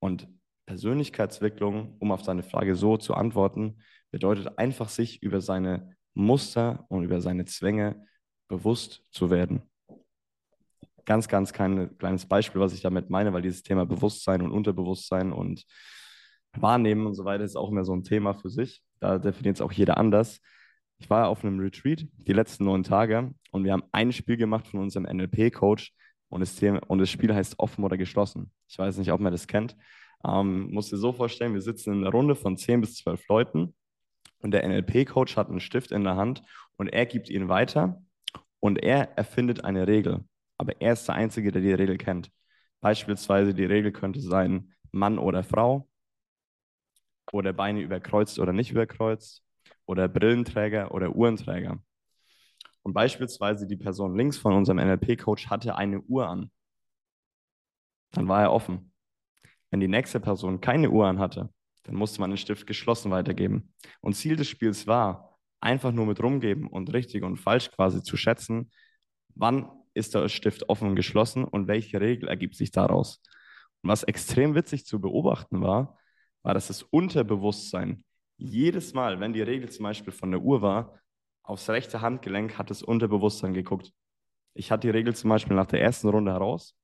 Und 0.00 0.28
Persönlichkeitsentwicklung, 0.66 1.96
um 1.98 2.12
auf 2.12 2.22
deine 2.22 2.42
Frage 2.42 2.74
so 2.74 2.96
zu 2.96 3.14
antworten, 3.14 3.78
bedeutet 4.10 4.58
einfach, 4.58 4.88
sich 4.88 5.22
über 5.22 5.40
seine 5.40 5.96
Muster 6.14 6.86
und 6.88 7.04
über 7.04 7.20
seine 7.20 7.44
Zwänge 7.44 8.06
bewusst 8.48 9.02
zu 9.10 9.30
werden. 9.30 9.62
Ganz, 11.04 11.28
ganz 11.28 11.52
klein, 11.52 11.96
kleines 11.98 12.26
Beispiel, 12.26 12.60
was 12.60 12.72
ich 12.72 12.80
damit 12.80 13.10
meine, 13.10 13.32
weil 13.32 13.42
dieses 13.42 13.62
Thema 13.62 13.84
Bewusstsein 13.84 14.40
und 14.40 14.52
Unterbewusstsein 14.52 15.32
und 15.32 15.64
Wahrnehmen 16.56 17.06
und 17.06 17.14
so 17.14 17.24
weiter 17.24 17.44
ist 17.44 17.56
auch 17.56 17.70
immer 17.70 17.84
so 17.84 17.94
ein 17.94 18.04
Thema 18.04 18.34
für 18.34 18.48
sich. 18.48 18.82
Da 19.00 19.18
definiert 19.18 19.56
es 19.56 19.60
auch 19.60 19.72
jeder 19.72 19.98
anders. 19.98 20.40
Ich 21.04 21.10
war 21.10 21.28
auf 21.28 21.44
einem 21.44 21.60
Retreat 21.60 22.06
die 22.16 22.32
letzten 22.32 22.64
neun 22.64 22.82
Tage 22.82 23.34
und 23.50 23.62
wir 23.62 23.72
haben 23.72 23.82
ein 23.92 24.10
Spiel 24.10 24.38
gemacht 24.38 24.66
von 24.66 24.80
unserem 24.80 25.04
NLP-Coach 25.04 25.92
und 26.30 26.40
das, 26.40 26.58
und 26.62 26.98
das 26.98 27.10
Spiel 27.10 27.34
heißt 27.34 27.58
offen 27.58 27.84
oder 27.84 27.98
geschlossen. 27.98 28.50
Ich 28.68 28.78
weiß 28.78 28.96
nicht, 28.96 29.12
ob 29.12 29.20
man 29.20 29.30
das 29.30 29.46
kennt. 29.46 29.76
Ähm, 30.26 30.70
musst 30.70 30.92
dir 30.92 30.96
so 30.96 31.12
vorstellen, 31.12 31.52
wir 31.52 31.60
sitzen 31.60 31.92
in 31.92 32.00
einer 32.00 32.10
Runde 32.10 32.34
von 32.34 32.56
zehn 32.56 32.80
bis 32.80 32.94
zwölf 32.94 33.28
Leuten 33.28 33.74
und 34.38 34.52
der 34.52 34.66
NLP-Coach 34.66 35.36
hat 35.36 35.50
einen 35.50 35.60
Stift 35.60 35.92
in 35.92 36.04
der 36.04 36.16
Hand 36.16 36.40
und 36.78 36.88
er 36.88 37.04
gibt 37.04 37.28
ihn 37.28 37.50
weiter 37.50 38.02
und 38.60 38.82
er 38.82 39.18
erfindet 39.18 39.62
eine 39.62 39.86
Regel. 39.86 40.24
Aber 40.56 40.80
er 40.80 40.94
ist 40.94 41.06
der 41.06 41.16
Einzige, 41.16 41.52
der 41.52 41.60
die 41.60 41.74
Regel 41.74 41.98
kennt. 41.98 42.30
Beispielsweise 42.80 43.52
die 43.52 43.66
Regel 43.66 43.92
könnte 43.92 44.22
sein 44.22 44.72
Mann 44.90 45.18
oder 45.18 45.42
Frau 45.42 45.86
oder 47.30 47.52
Beine 47.52 47.82
überkreuzt 47.82 48.38
oder 48.38 48.54
nicht 48.54 48.70
überkreuzt 48.70 49.44
oder 49.86 50.08
Brillenträger 50.08 50.92
oder 50.92 51.14
Uhrenträger. 51.14 51.82
Und 52.82 52.92
beispielsweise 52.92 53.66
die 53.66 53.76
Person 53.76 54.16
links 54.16 54.36
von 54.36 54.52
unserem 54.52 54.78
NLP-Coach 54.78 55.48
hatte 55.48 55.76
eine 55.76 56.00
Uhr 56.02 56.28
an. 56.28 56.50
Dann 58.12 58.28
war 58.28 58.42
er 58.42 58.52
offen. 58.52 58.92
Wenn 59.70 59.80
die 59.80 59.88
nächste 59.88 60.20
Person 60.20 60.60
keine 60.60 60.90
Uhr 60.90 61.06
an 61.06 61.18
hatte, 61.18 61.50
dann 61.84 61.96
musste 61.96 62.20
man 62.20 62.30
den 62.30 62.36
Stift 62.36 62.66
geschlossen 62.66 63.10
weitergeben. 63.10 63.72
Und 64.00 64.14
Ziel 64.14 64.36
des 64.36 64.48
Spiels 64.48 64.86
war, 64.86 65.38
einfach 65.60 65.92
nur 65.92 66.06
mit 66.06 66.22
rumgeben 66.22 66.68
und 66.68 66.92
richtig 66.92 67.22
und 67.22 67.38
falsch 67.38 67.70
quasi 67.70 68.02
zu 68.02 68.16
schätzen, 68.16 68.70
wann 69.34 69.70
ist 69.94 70.14
der 70.14 70.28
Stift 70.28 70.68
offen 70.68 70.88
und 70.88 70.96
geschlossen 70.96 71.44
und 71.44 71.68
welche 71.68 72.00
Regel 72.00 72.28
ergibt 72.28 72.54
sich 72.56 72.70
daraus. 72.70 73.22
Und 73.82 73.90
was 73.90 74.02
extrem 74.02 74.54
witzig 74.54 74.86
zu 74.86 75.00
beobachten 75.00 75.62
war, 75.62 75.98
war, 76.42 76.54
dass 76.54 76.68
das 76.68 76.82
Unterbewusstsein 76.82 78.04
jedes 78.36 78.94
Mal, 78.94 79.20
wenn 79.20 79.32
die 79.32 79.42
Regel 79.42 79.70
zum 79.70 79.84
Beispiel 79.84 80.12
von 80.12 80.30
der 80.30 80.40
Uhr 80.40 80.62
war, 80.62 80.98
aufs 81.42 81.68
rechte 81.68 82.00
Handgelenk 82.00 82.58
hat 82.58 82.70
das 82.70 82.82
Unterbewusstsein 82.82 83.54
geguckt. 83.54 83.92
Ich 84.54 84.70
hatte 84.70 84.86
die 84.88 84.90
Regel 84.90 85.14
zum 85.14 85.30
Beispiel 85.30 85.56
nach 85.56 85.66
der 85.66 85.82
ersten 85.82 86.08
Runde 86.08 86.32
heraus 86.32 86.76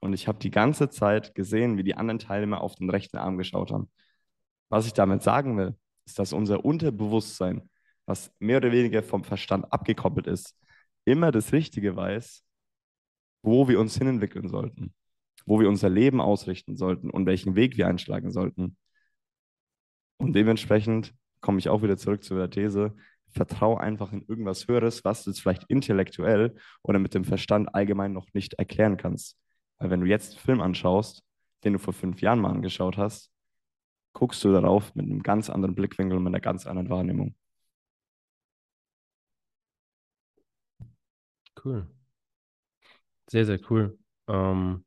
und 0.00 0.12
ich 0.14 0.28
habe 0.28 0.38
die 0.38 0.50
ganze 0.50 0.88
Zeit 0.88 1.34
gesehen, 1.34 1.76
wie 1.76 1.82
die 1.82 1.94
anderen 1.94 2.18
Teilnehmer 2.18 2.60
auf 2.60 2.74
den 2.74 2.90
rechten 2.90 3.18
Arm 3.18 3.38
geschaut 3.38 3.70
haben. 3.70 3.90
Was 4.68 4.86
ich 4.86 4.92
damit 4.92 5.22
sagen 5.22 5.56
will, 5.56 5.76
ist, 6.06 6.18
dass 6.18 6.32
unser 6.32 6.64
Unterbewusstsein, 6.64 7.68
was 8.06 8.32
mehr 8.38 8.58
oder 8.58 8.72
weniger 8.72 9.02
vom 9.02 9.24
Verstand 9.24 9.70
abgekoppelt 9.72 10.26
ist, 10.26 10.56
immer 11.04 11.30
das 11.32 11.52
Richtige 11.52 11.96
weiß, 11.96 12.42
wo 13.42 13.68
wir 13.68 13.80
uns 13.80 13.96
hinentwickeln 13.96 14.48
sollten, 14.48 14.94
wo 15.44 15.60
wir 15.60 15.68
unser 15.68 15.88
Leben 15.88 16.20
ausrichten 16.20 16.76
sollten 16.76 17.10
und 17.10 17.26
welchen 17.26 17.56
Weg 17.56 17.76
wir 17.76 17.86
einschlagen 17.88 18.30
sollten. 18.30 18.76
Und 20.20 20.34
dementsprechend 20.34 21.14
komme 21.40 21.58
ich 21.58 21.68
auch 21.70 21.82
wieder 21.82 21.96
zurück 21.96 22.22
zu 22.22 22.34
der 22.36 22.50
These, 22.50 22.94
vertraue 23.30 23.80
einfach 23.80 24.12
in 24.12 24.22
irgendwas 24.28 24.68
Höheres, 24.68 25.02
was 25.04 25.24
du 25.24 25.30
jetzt 25.30 25.40
vielleicht 25.40 25.64
intellektuell 25.68 26.56
oder 26.82 26.98
mit 26.98 27.14
dem 27.14 27.24
Verstand 27.24 27.74
allgemein 27.74 28.12
noch 28.12 28.26
nicht 28.34 28.54
erklären 28.54 28.96
kannst. 28.98 29.38
Weil 29.78 29.90
wenn 29.90 30.00
du 30.00 30.06
jetzt 30.06 30.32
einen 30.32 30.40
Film 30.40 30.60
anschaust, 30.60 31.22
den 31.64 31.72
du 31.72 31.78
vor 31.78 31.94
fünf 31.94 32.20
Jahren 32.20 32.40
mal 32.40 32.50
angeschaut 32.50 32.98
hast, 32.98 33.32
guckst 34.12 34.44
du 34.44 34.52
darauf 34.52 34.94
mit 34.94 35.06
einem 35.06 35.22
ganz 35.22 35.48
anderen 35.48 35.74
Blickwinkel 35.74 36.18
und 36.18 36.24
mit 36.24 36.34
einer 36.34 36.40
ganz 36.40 36.66
anderen 36.66 36.90
Wahrnehmung. 36.90 37.34
Cool. 41.56 41.86
Sehr, 43.30 43.46
sehr 43.46 43.60
cool. 43.70 43.98
Ähm, 44.28 44.84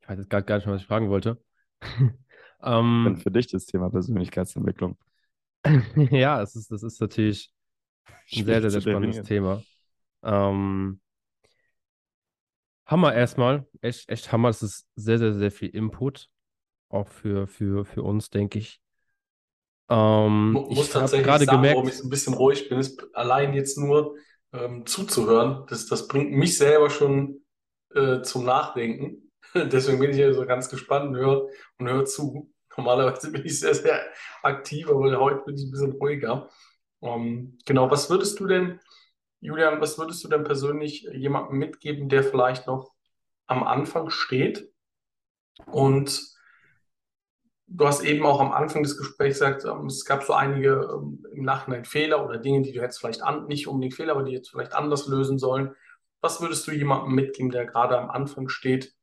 ich 0.00 0.08
weiß 0.08 0.18
jetzt 0.18 0.30
gar, 0.30 0.40
gar 0.42 0.56
nicht, 0.56 0.66
was 0.66 0.80
ich 0.80 0.86
fragen 0.86 1.10
wollte. 1.10 1.42
Ähm, 2.66 3.04
Denn 3.06 3.16
für 3.16 3.30
dich 3.30 3.46
das 3.46 3.64
Thema 3.64 3.90
Persönlichkeitsentwicklung. 3.90 4.96
ja, 6.10 6.42
es 6.42 6.56
ist, 6.56 6.70
das 6.70 6.82
ist 6.82 7.00
natürlich 7.00 7.52
ein 8.32 8.44
sehr, 8.44 8.60
sehr, 8.60 8.70
sehr 8.70 8.80
spannendes 8.80 9.22
Thema. 9.22 9.62
Ähm, 10.22 11.00
Hammer 12.86 13.14
erstmal, 13.14 13.66
echt, 13.80 14.08
echt 14.08 14.30
Hammer. 14.32 14.48
Es 14.48 14.62
ist 14.62 14.86
sehr, 14.96 15.18
sehr, 15.18 15.34
sehr 15.34 15.50
viel 15.50 15.70
Input, 15.70 16.28
auch 16.88 17.08
für, 17.08 17.46
für, 17.46 17.84
für 17.84 18.02
uns, 18.02 18.30
denke 18.30 18.58
ich. 18.58 18.80
Ähm, 19.88 20.52
muss 20.52 20.86
ich 20.86 20.90
tatsächlich 20.90 21.26
gerade 21.26 21.44
sagen, 21.44 21.58
gemerkt, 21.58 21.76
warum 21.76 21.88
ich 21.88 21.96
so 21.96 22.04
ein 22.04 22.10
bisschen 22.10 22.34
ruhig 22.34 22.68
bin, 22.68 22.78
ist 22.78 23.04
allein 23.14 23.54
jetzt 23.54 23.78
nur 23.78 24.16
ähm, 24.52 24.86
zuzuhören. 24.86 25.64
Das, 25.68 25.86
das 25.86 26.08
bringt 26.08 26.32
mich 26.32 26.58
selber 26.58 26.90
schon 26.90 27.44
äh, 27.94 28.22
zum 28.22 28.44
Nachdenken. 28.44 29.30
Deswegen 29.54 30.00
bin 30.00 30.10
ich 30.10 30.16
ja 30.16 30.32
so 30.32 30.44
ganz 30.46 30.68
gespannt 30.68 31.08
und 31.10 31.16
höre 31.16 31.48
und 31.78 31.88
hör 31.88 32.04
zu. 32.04 32.52
Normalerweise 32.76 33.30
bin 33.32 33.44
ich 33.44 33.60
sehr, 33.60 33.74
sehr 33.74 34.02
aktiv, 34.42 34.88
aber 34.88 35.18
heute 35.18 35.42
bin 35.44 35.56
ich 35.56 35.64
ein 35.64 35.70
bisschen 35.70 35.92
ruhiger. 35.92 36.48
Ähm, 37.02 37.58
genau, 37.64 37.90
was 37.90 38.10
würdest 38.10 38.40
du 38.40 38.46
denn, 38.46 38.80
Julian, 39.40 39.80
was 39.80 39.98
würdest 39.98 40.22
du 40.24 40.28
denn 40.28 40.44
persönlich 40.44 41.02
jemandem 41.12 41.58
mitgeben, 41.58 42.08
der 42.08 42.22
vielleicht 42.22 42.66
noch 42.66 42.92
am 43.46 43.62
Anfang 43.62 44.10
steht? 44.10 44.72
Und 45.66 46.22
du 47.66 47.86
hast 47.86 48.02
eben 48.02 48.24
auch 48.24 48.40
am 48.40 48.52
Anfang 48.52 48.82
des 48.82 48.96
Gesprächs 48.96 49.38
gesagt, 49.38 49.64
um, 49.64 49.86
es 49.86 50.04
gab 50.04 50.22
so 50.22 50.32
einige 50.32 50.88
um, 50.88 51.24
im 51.32 51.44
Nachhinein 51.44 51.84
Fehler 51.84 52.24
oder 52.24 52.38
Dinge, 52.38 52.62
die 52.62 52.72
du 52.72 52.80
jetzt 52.80 52.98
vielleicht 52.98 53.22
an, 53.22 53.46
nicht 53.46 53.68
unbedingt 53.68 53.94
Fehler, 53.94 54.12
aber 54.12 54.24
die 54.24 54.32
jetzt 54.32 54.50
vielleicht 54.50 54.74
anders 54.74 55.06
lösen 55.06 55.38
sollen. 55.38 55.74
Was 56.20 56.40
würdest 56.40 56.66
du 56.66 56.72
jemandem 56.72 57.14
mitgeben, 57.14 57.50
der 57.50 57.66
gerade 57.66 57.98
am 57.98 58.10
Anfang 58.10 58.48
steht, 58.48 58.95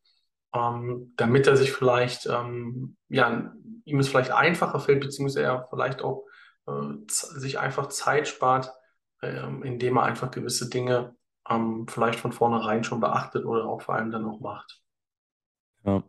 ähm, 0.53 1.13
damit 1.17 1.47
er 1.47 1.57
sich 1.57 1.71
vielleicht, 1.71 2.27
ähm, 2.27 2.95
ja, 3.09 3.53
ihm 3.85 3.99
es 3.99 4.07
vielleicht 4.07 4.31
einfacher 4.31 4.79
fällt, 4.79 5.01
beziehungsweise 5.01 5.43
er 5.43 5.67
vielleicht 5.69 6.01
auch 6.01 6.25
äh, 6.67 6.93
sich 7.07 7.59
einfach 7.59 7.87
Zeit 7.87 8.27
spart, 8.27 8.71
äh, 9.21 9.45
indem 9.63 9.97
er 9.97 10.03
einfach 10.03 10.31
gewisse 10.31 10.69
Dinge 10.69 11.15
ähm, 11.49 11.87
vielleicht 11.87 12.19
von 12.19 12.31
vornherein 12.31 12.83
schon 12.83 12.99
beachtet 12.99 13.45
oder 13.45 13.65
auch 13.65 13.81
vor 13.81 13.95
allem 13.95 14.11
dann 14.11 14.25
auch 14.25 14.39
macht. 14.39 14.81
Ja. 15.85 16.03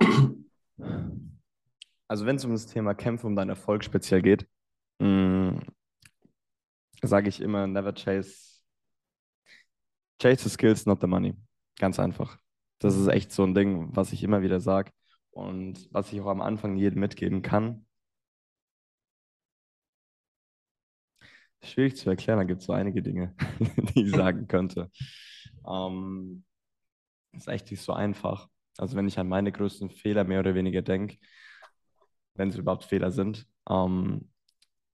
Also 2.08 2.26
wenn 2.26 2.34
es 2.34 2.44
um 2.44 2.50
das 2.50 2.66
Thema 2.66 2.92
Kämpfe 2.92 3.24
um 3.24 3.36
deinen 3.36 3.50
Erfolg 3.50 3.84
speziell 3.84 4.20
geht, 4.20 4.44
mm, 4.98 5.58
sage 7.02 7.28
ich 7.28 7.40
immer, 7.40 7.68
never 7.68 7.92
chase, 7.92 8.64
chase 10.20 10.42
the 10.42 10.48
skills, 10.48 10.86
not 10.86 11.00
the 11.00 11.06
money. 11.06 11.36
Ganz 11.78 12.00
einfach. 12.00 12.36
Das 12.80 12.96
ist 12.96 13.06
echt 13.08 13.30
so 13.32 13.44
ein 13.44 13.54
Ding, 13.54 13.94
was 13.94 14.12
ich 14.12 14.22
immer 14.24 14.42
wieder 14.42 14.60
sage 14.60 14.90
und 15.30 15.88
was 15.92 16.12
ich 16.12 16.20
auch 16.20 16.26
am 16.26 16.40
Anfang 16.40 16.76
jedem 16.76 17.00
mitgeben 17.00 17.42
kann. 17.42 17.86
Schwierig 21.62 21.96
zu 21.96 22.08
erklären, 22.08 22.38
da 22.38 22.44
gibt 22.44 22.60
es 22.60 22.66
so 22.66 22.72
einige 22.72 23.02
Dinge, 23.02 23.34
die 23.94 24.04
ich 24.04 24.10
sagen 24.10 24.48
könnte. 24.48 24.90
Ähm, 25.68 26.44
ist 27.32 27.48
echt 27.48 27.70
nicht 27.70 27.82
so 27.82 27.92
einfach. 27.92 28.48
Also 28.78 28.96
wenn 28.96 29.08
ich 29.08 29.18
an 29.18 29.28
meine 29.28 29.52
größten 29.52 29.90
Fehler 29.90 30.24
mehr 30.24 30.40
oder 30.40 30.54
weniger 30.54 30.82
denke, 30.82 31.18
wenn 32.34 32.48
es 32.48 32.56
überhaupt 32.56 32.84
Fehler 32.84 33.10
sind, 33.12 33.46
ähm, 33.68 34.30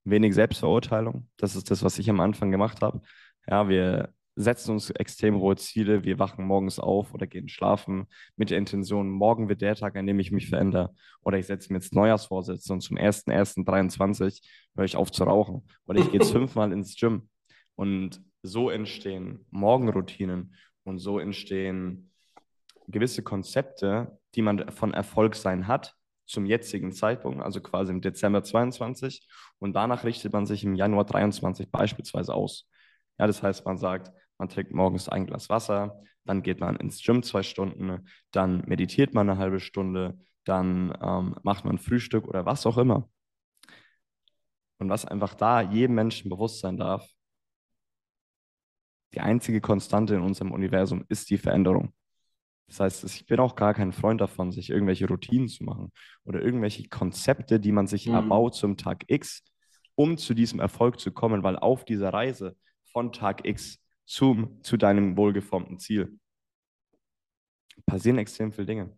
wenig 0.03 0.35
Selbstverurteilung. 0.35 1.29
Das 1.37 1.55
ist 1.55 1.71
das, 1.71 1.83
was 1.83 1.99
ich 1.99 2.09
am 2.09 2.19
Anfang 2.19 2.51
gemacht 2.51 2.81
habe. 2.81 3.01
Ja, 3.47 3.69
wir 3.69 4.13
setzen 4.37 4.71
uns 4.71 4.91
extrem 4.91 5.39
hohe 5.39 5.55
Ziele. 5.55 6.03
Wir 6.03 6.19
wachen 6.19 6.45
morgens 6.45 6.77
auf 6.79 7.13
oder 7.13 7.25
gehen 7.25 7.49
schlafen 7.49 8.05
mit 8.35 8.51
der 8.51 8.59
Intention, 8.59 9.09
morgen 9.09 9.49
wird 9.49 9.61
der 9.61 9.75
Tag, 9.75 9.95
an 9.95 10.05
dem 10.05 10.19
ich 10.19 10.31
mich 10.31 10.47
verändere. 10.47 10.93
Oder 11.23 11.39
ich 11.39 11.47
setze 11.47 11.73
mir 11.73 11.79
jetzt 11.79 11.93
Neujahrsvorsätze 11.93 12.71
und 12.71 12.81
zum 12.81 12.97
1.1.23 12.97 14.41
höre 14.75 14.85
ich 14.85 14.95
auf 14.95 15.11
zu 15.11 15.23
rauchen. 15.23 15.67
Oder 15.87 15.99
ich 15.99 16.11
gehe 16.11 16.19
jetzt 16.19 16.31
fünfmal 16.33 16.71
ins 16.71 16.95
Gym. 16.95 17.29
Und 17.75 18.21
so 18.43 18.69
entstehen 18.69 19.45
Morgenroutinen 19.49 20.55
und 20.83 20.99
so 20.99 21.17
entstehen 21.17 22.11
gewisse 22.87 23.23
Konzepte, 23.23 24.19
die 24.35 24.43
man 24.43 24.71
von 24.71 24.93
Erfolg 24.93 25.35
sein 25.35 25.67
hat 25.67 25.95
zum 26.27 26.45
jetzigen 26.45 26.91
Zeitpunkt, 26.91 27.41
also 27.41 27.59
quasi 27.59 27.91
im 27.91 28.01
Dezember 28.01 28.43
22. 28.43 29.27
Und 29.57 29.73
danach 29.73 30.03
richtet 30.03 30.33
man 30.33 30.45
sich 30.45 30.63
im 30.63 30.75
Januar 30.75 31.05
23 31.05 31.71
beispielsweise 31.71 32.35
aus. 32.35 32.69
Ja, 33.17 33.25
das 33.25 33.41
heißt, 33.41 33.65
man 33.65 33.77
sagt, 33.77 34.11
man 34.37 34.49
trinkt 34.49 34.73
morgens 34.73 35.09
ein 35.09 35.25
Glas 35.25 35.49
Wasser, 35.49 36.01
dann 36.25 36.43
geht 36.43 36.59
man 36.59 36.75
ins 36.75 37.01
Gym 37.01 37.23
zwei 37.23 37.43
Stunden, 37.43 38.07
dann 38.31 38.63
meditiert 38.67 39.13
man 39.13 39.29
eine 39.29 39.39
halbe 39.39 39.59
Stunde, 39.59 40.19
dann 40.43 40.95
ähm, 41.01 41.35
macht 41.43 41.65
man 41.65 41.77
Frühstück 41.77 42.27
oder 42.27 42.45
was 42.45 42.65
auch 42.65 42.77
immer. 42.77 43.09
Und 44.79 44.89
was 44.89 45.05
einfach 45.05 45.33
da 45.33 45.61
jedem 45.61 45.95
Menschen 45.95 46.29
bewusst 46.29 46.59
sein 46.59 46.77
darf, 46.77 47.09
die 49.13 49.21
einzige 49.21 49.61
Konstante 49.61 50.15
in 50.15 50.21
unserem 50.21 50.51
Universum 50.51 51.05
ist 51.09 51.29
die 51.29 51.37
Veränderung. 51.37 51.93
Das 52.67 52.81
heißt, 52.81 53.03
ich 53.05 53.25
bin 53.25 53.39
auch 53.39 53.55
gar 53.55 53.73
kein 53.73 53.93
Freund 53.93 54.19
davon, 54.19 54.51
sich 54.51 54.69
irgendwelche 54.69 55.07
Routinen 55.07 55.47
zu 55.47 55.63
machen 55.63 55.91
oder 56.25 56.41
irgendwelche 56.41 56.89
Konzepte, 56.89 57.59
die 57.59 57.71
man 57.71 57.87
sich 57.87 58.07
mhm. 58.07 58.15
erbaut 58.15 58.55
zum 58.55 58.75
Tag 58.75 59.05
X, 59.07 59.43
um 59.95 60.17
zu 60.17 60.33
diesem 60.33 60.59
Erfolg 60.59 60.99
zu 60.99 61.11
kommen, 61.11 61.43
weil 61.43 61.57
auf 61.57 61.85
dieser 61.85 62.13
Reise 62.13 62.57
von 62.91 63.13
Tag 63.13 63.47
X 63.47 63.79
zum, 64.07 64.63
zu 64.63 64.77
deinem 64.77 65.17
wohlgeformten 65.17 65.79
Ziel 65.79 66.17
passieren 67.85 68.17
extrem 68.17 68.51
viele 68.51 68.65
Dinge. 68.65 68.97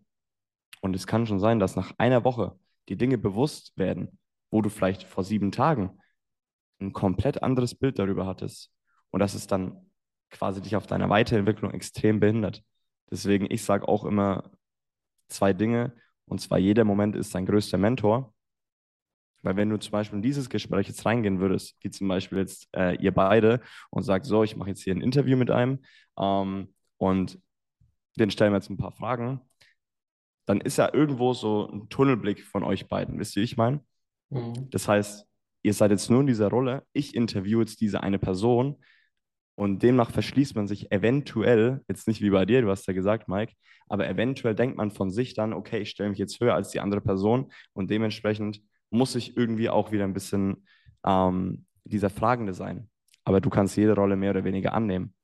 Und 0.80 0.96
es 0.96 1.06
kann 1.06 1.26
schon 1.26 1.40
sein, 1.40 1.58
dass 1.58 1.76
nach 1.76 1.92
einer 1.98 2.24
Woche 2.24 2.58
die 2.88 2.96
Dinge 2.96 3.18
bewusst 3.18 3.76
werden, 3.76 4.18
wo 4.50 4.62
du 4.62 4.70
vielleicht 4.70 5.02
vor 5.02 5.24
sieben 5.24 5.52
Tagen 5.52 5.98
ein 6.80 6.92
komplett 6.92 7.42
anderes 7.42 7.74
Bild 7.74 7.98
darüber 7.98 8.26
hattest. 8.26 8.72
Und 9.10 9.20
dass 9.20 9.34
es 9.34 9.46
dann 9.46 9.90
quasi 10.30 10.62
dich 10.62 10.76
auf 10.76 10.86
deiner 10.86 11.10
Weiterentwicklung 11.10 11.72
extrem 11.72 12.20
behindert. 12.20 12.64
Deswegen, 13.10 13.50
ich 13.50 13.64
sage 13.64 13.88
auch 13.88 14.04
immer 14.04 14.50
zwei 15.28 15.52
Dinge. 15.52 15.92
Und 16.24 16.40
zwar, 16.40 16.58
jeder 16.58 16.84
Moment 16.84 17.16
ist 17.16 17.34
dein 17.34 17.46
größter 17.46 17.76
Mentor. 17.76 18.32
Weil 19.42 19.56
wenn 19.56 19.70
du 19.70 19.78
zum 19.78 19.92
Beispiel 19.92 20.16
in 20.16 20.22
dieses 20.22 20.50
Gespräch 20.50 20.88
jetzt 20.88 21.04
reingehen 21.06 21.40
würdest, 21.40 21.76
wie 21.80 21.90
zum 21.90 22.08
Beispiel 22.08 22.38
jetzt 22.38 22.68
äh, 22.76 22.96
ihr 22.96 23.12
beide 23.12 23.60
und 23.90 24.02
sagt, 24.02 24.26
so, 24.26 24.42
ich 24.42 24.56
mache 24.56 24.70
jetzt 24.70 24.82
hier 24.82 24.94
ein 24.94 25.00
Interview 25.00 25.36
mit 25.36 25.50
einem 25.50 25.80
ähm, 26.18 26.74
und 26.98 27.38
den 28.18 28.30
stellen 28.30 28.52
wir 28.52 28.58
jetzt 28.58 28.70
ein 28.70 28.76
paar 28.76 28.92
Fragen, 28.92 29.40
dann 30.46 30.60
ist 30.60 30.78
ja 30.78 30.92
irgendwo 30.92 31.32
so 31.32 31.68
ein 31.68 31.88
Tunnelblick 31.88 32.44
von 32.44 32.64
euch 32.64 32.88
beiden, 32.88 33.18
wisst 33.18 33.36
ihr, 33.36 33.40
wie 33.40 33.44
ich 33.44 33.56
meine? 33.56 33.80
Mhm. 34.30 34.68
Das 34.70 34.88
heißt, 34.88 35.26
ihr 35.62 35.74
seid 35.74 35.90
jetzt 35.90 36.10
nur 36.10 36.20
in 36.20 36.26
dieser 36.26 36.48
Rolle, 36.48 36.84
ich 36.92 37.14
interviewe 37.14 37.62
jetzt 37.62 37.80
diese 37.80 38.02
eine 38.02 38.18
Person 38.18 38.76
und 39.54 39.82
demnach 39.82 40.10
verschließt 40.10 40.56
man 40.56 40.66
sich 40.66 40.90
eventuell, 40.90 41.82
jetzt 41.88 42.08
nicht 42.08 42.20
wie 42.20 42.30
bei 42.30 42.46
dir, 42.46 42.62
du 42.62 42.70
hast 42.70 42.86
ja 42.86 42.94
gesagt, 42.94 43.28
Mike, 43.28 43.54
aber 43.88 44.08
eventuell 44.08 44.54
denkt 44.54 44.76
man 44.76 44.90
von 44.90 45.10
sich 45.10 45.34
dann, 45.34 45.52
okay, 45.52 45.80
ich 45.80 45.90
stelle 45.90 46.10
mich 46.10 46.18
jetzt 46.18 46.40
höher 46.40 46.54
als 46.54 46.70
die 46.70 46.80
andere 46.80 47.00
Person 47.00 47.52
und 47.72 47.90
dementsprechend 47.90 48.62
muss 48.90 49.14
ich 49.14 49.36
irgendwie 49.36 49.70
auch 49.70 49.92
wieder 49.92 50.04
ein 50.04 50.12
bisschen 50.12 50.66
ähm, 51.04 51.66
dieser 51.84 52.10
Fragende 52.10 52.54
sein. 52.54 52.88
Aber 53.24 53.40
du 53.40 53.50
kannst 53.50 53.76
jede 53.76 53.94
Rolle 53.94 54.16
mehr 54.16 54.30
oder 54.30 54.44
weniger 54.44 54.72
annehmen. 54.72 55.14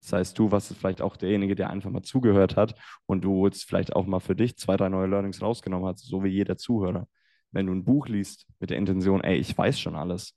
Das 0.00 0.12
heißt, 0.12 0.38
du 0.38 0.50
warst 0.50 0.74
vielleicht 0.74 1.02
auch 1.02 1.16
derjenige, 1.16 1.54
der 1.54 1.70
einfach 1.70 1.90
mal 1.90 2.02
zugehört 2.02 2.56
hat 2.56 2.74
und 3.06 3.24
du 3.24 3.46
jetzt 3.46 3.64
vielleicht 3.64 3.94
auch 3.96 4.06
mal 4.06 4.20
für 4.20 4.36
dich 4.36 4.56
zwei, 4.56 4.76
drei 4.76 4.88
neue 4.88 5.08
Learnings 5.08 5.42
rausgenommen 5.42 5.88
hast, 5.88 6.06
so 6.06 6.22
wie 6.22 6.28
jeder 6.28 6.56
Zuhörer. 6.56 7.08
Wenn 7.50 7.66
du 7.66 7.72
ein 7.72 7.84
Buch 7.84 8.06
liest 8.08 8.46
mit 8.60 8.70
der 8.70 8.76
Intention, 8.76 9.22
ey, 9.22 9.36
ich 9.38 9.56
weiß 9.56 9.80
schon 9.80 9.96
alles, 9.96 10.34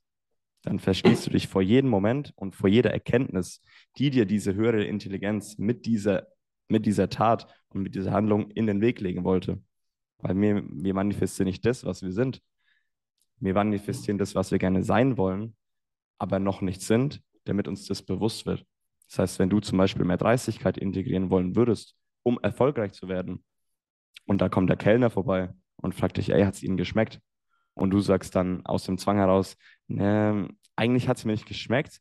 dann 0.62 0.78
verschließt 0.78 1.26
du 1.26 1.30
dich 1.30 1.48
vor 1.48 1.62
jedem 1.62 1.90
Moment 1.90 2.32
und 2.36 2.54
vor 2.54 2.68
jeder 2.68 2.92
Erkenntnis, 2.92 3.60
die 3.98 4.10
dir 4.10 4.26
diese 4.26 4.54
höhere 4.54 4.84
Intelligenz 4.84 5.58
mit 5.58 5.86
dieser, 5.86 6.28
mit 6.68 6.86
dieser 6.86 7.08
Tat 7.08 7.52
und 7.68 7.82
mit 7.82 7.94
dieser 7.94 8.12
Handlung 8.12 8.50
in 8.50 8.66
den 8.66 8.80
Weg 8.80 9.00
legen 9.00 9.24
wollte. 9.24 9.60
Weil 10.18 10.40
wir, 10.40 10.62
wir 10.68 10.94
manifestieren 10.94 11.46
nicht 11.46 11.66
das, 11.66 11.84
was 11.84 12.02
wir 12.02 12.12
sind, 12.12 12.40
wir 13.42 13.54
manifestieren 13.54 14.18
das, 14.18 14.34
was 14.34 14.50
wir 14.50 14.58
gerne 14.58 14.84
sein 14.84 15.16
wollen, 15.16 15.56
aber 16.18 16.38
noch 16.38 16.60
nicht 16.60 16.82
sind, 16.82 17.20
damit 17.44 17.66
uns 17.66 17.86
das 17.86 18.02
bewusst 18.02 18.46
wird. 18.46 18.64
Das 19.08 19.18
heißt, 19.18 19.38
wenn 19.40 19.50
du 19.50 19.60
zum 19.60 19.78
Beispiel 19.78 20.04
mehr 20.04 20.16
Dreistigkeit 20.16 20.78
integrieren 20.78 21.28
wollen 21.30 21.56
würdest, 21.56 21.96
um 22.22 22.38
erfolgreich 22.40 22.92
zu 22.92 23.08
werden, 23.08 23.44
und 24.26 24.40
da 24.40 24.48
kommt 24.48 24.70
der 24.70 24.76
Kellner 24.76 25.10
vorbei 25.10 25.52
und 25.76 25.94
fragt 25.94 26.16
dich, 26.16 26.30
ey, 26.30 26.44
hat 26.44 26.54
es 26.54 26.62
Ihnen 26.62 26.76
geschmeckt? 26.76 27.20
Und 27.74 27.90
du 27.90 28.00
sagst 28.00 28.36
dann 28.36 28.64
aus 28.64 28.84
dem 28.84 28.98
Zwang 28.98 29.16
heraus, 29.16 29.56
ne, 29.88 30.48
eigentlich 30.76 31.08
hat 31.08 31.16
es 31.16 31.24
mir 31.24 31.32
nicht 31.32 31.46
geschmeckt, 31.46 32.00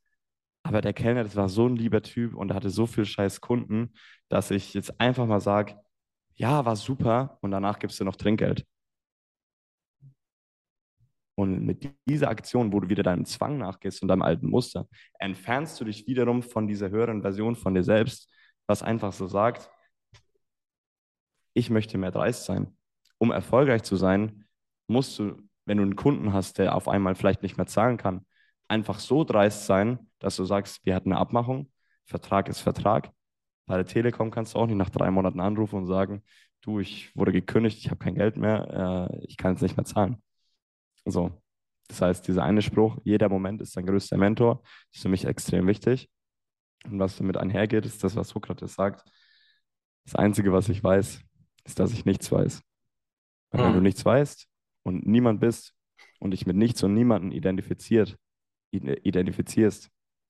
aber 0.64 0.82
der 0.82 0.94
Kellner, 0.94 1.24
das 1.24 1.36
war 1.36 1.50
so 1.50 1.68
ein 1.68 1.76
lieber 1.76 2.04
Typ 2.04 2.36
und 2.36 2.52
er 2.52 2.56
hatte 2.56 2.70
so 2.70 2.86
viel 2.86 3.06
scheiß 3.06 3.42
Kunden, 3.42 3.94
dass 4.30 4.52
ich 4.52 4.76
jetzt 4.76 5.02
einfach 5.02 5.26
mal 5.26 5.42
sage, 5.42 5.76
ja, 6.36 6.66
war 6.66 6.76
super 6.76 7.40
und 7.42 7.50
danach 7.50 7.80
gibst 7.80 8.00
du 8.00 8.04
noch 8.04 8.16
Trinkgeld. 8.16 8.66
Und 11.42 11.66
mit 11.66 11.92
dieser 12.08 12.30
Aktion, 12.30 12.72
wo 12.72 12.80
du 12.80 12.90
wieder 12.90 13.02
deinem 13.02 13.26
Zwang 13.26 13.58
nachgehst 13.58 14.04
und 14.04 14.10
deinem 14.10 14.22
alten 14.22 14.48
Muster, 14.48 14.88
entfernst 15.18 15.82
du 15.82 15.86
dich 15.86 16.06
wiederum 16.06 16.44
von 16.44 16.68
dieser 16.68 16.92
höheren 16.92 17.24
Version 17.24 17.56
von 17.56 17.74
dir 17.74 17.84
selbst, 17.84 18.32
was 18.68 18.84
einfach 18.84 19.12
so 19.12 19.26
sagt, 19.26 19.72
ich 21.56 21.72
möchte 21.72 21.98
mehr 21.98 22.12
dreist 22.12 22.46
sein. 22.46 22.78
Um 23.18 23.32
erfolgreich 23.32 23.82
zu 23.82 23.96
sein, 23.96 24.46
musst 24.88 25.18
du, 25.18 25.36
wenn 25.66 25.78
du 25.78 25.84
einen 25.84 25.96
Kunden 25.96 26.32
hast, 26.32 26.60
der 26.60 26.76
auf 26.76 26.88
einmal 26.88 27.16
vielleicht 27.16 27.42
nicht 27.42 27.58
mehr 27.58 27.66
zahlen 27.66 27.98
kann, 27.98 28.24
einfach 28.68 29.00
so 29.00 29.24
dreist 29.24 29.66
sein, 29.66 30.12
dass 30.20 30.36
du 30.36 30.46
sagst, 30.46 30.86
wir 30.86 30.94
hatten 30.94 31.12
eine 31.12 31.20
Abmachung, 31.20 31.72
Vertrag 32.06 32.50
ist 32.50 32.60
Vertrag. 32.60 33.10
Bei 33.66 33.78
der 33.78 33.88
Telekom 33.88 34.30
kannst 34.30 34.54
du 34.54 34.60
auch 34.60 34.68
nicht 34.68 34.78
nach 34.78 34.92
drei 34.92 35.10
Monaten 35.10 35.40
anrufen 35.40 35.78
und 35.78 35.88
sagen, 35.88 36.22
du, 36.62 36.80
ich 36.80 37.16
wurde 37.16 37.32
gekündigt, 37.32 37.80
ich 37.80 37.90
habe 37.90 37.98
kein 37.98 38.14
Geld 38.14 38.38
mehr, 38.38 39.10
äh, 39.12 39.26
ich 39.26 39.38
kann 39.38 39.56
es 39.56 39.62
nicht 39.62 39.76
mehr 39.76 39.86
zahlen. 39.86 40.22
So. 41.06 41.32
Das 41.88 42.02
heißt, 42.02 42.28
dieser 42.28 42.44
eine 42.44 42.62
Spruch, 42.62 42.98
jeder 43.04 43.28
Moment 43.28 43.62
ist 43.62 43.76
dein 43.76 43.86
größter 43.86 44.18
Mentor, 44.18 44.64
ist 44.94 45.02
für 45.02 45.10
mich 45.10 45.26
extrem 45.26 45.68
wichtig. 45.68 46.10
Und 46.86 47.00
was 47.00 47.18
damit 47.18 47.38
einhergeht, 47.38 47.86
ist 47.86 48.04
das, 48.04 48.16
was 48.16 48.30
Sokrates 48.30 48.76
sagt. 48.76 49.04
Das 50.06 50.16
Einzige, 50.16 50.54
was 50.54 50.70
ich 50.70 50.84
weiß, 50.84 51.22
ist, 51.66 51.80
dass 51.80 51.92
ich 51.92 52.06
nichts 52.06 52.32
weiß. 52.32 52.62
Und 53.52 53.60
wenn 53.60 53.72
du 53.72 53.78
hm. 53.78 53.84
nichts 53.84 54.06
weißt 54.06 54.48
und 54.84 55.06
niemand 55.06 55.42
bist 55.42 55.74
und 56.20 56.32
dich 56.32 56.46
mit 56.46 56.56
nichts 56.56 56.82
und 56.84 56.94
niemanden 56.94 57.32
identifiziert, 57.32 58.18
identifizierst, 58.72 59.90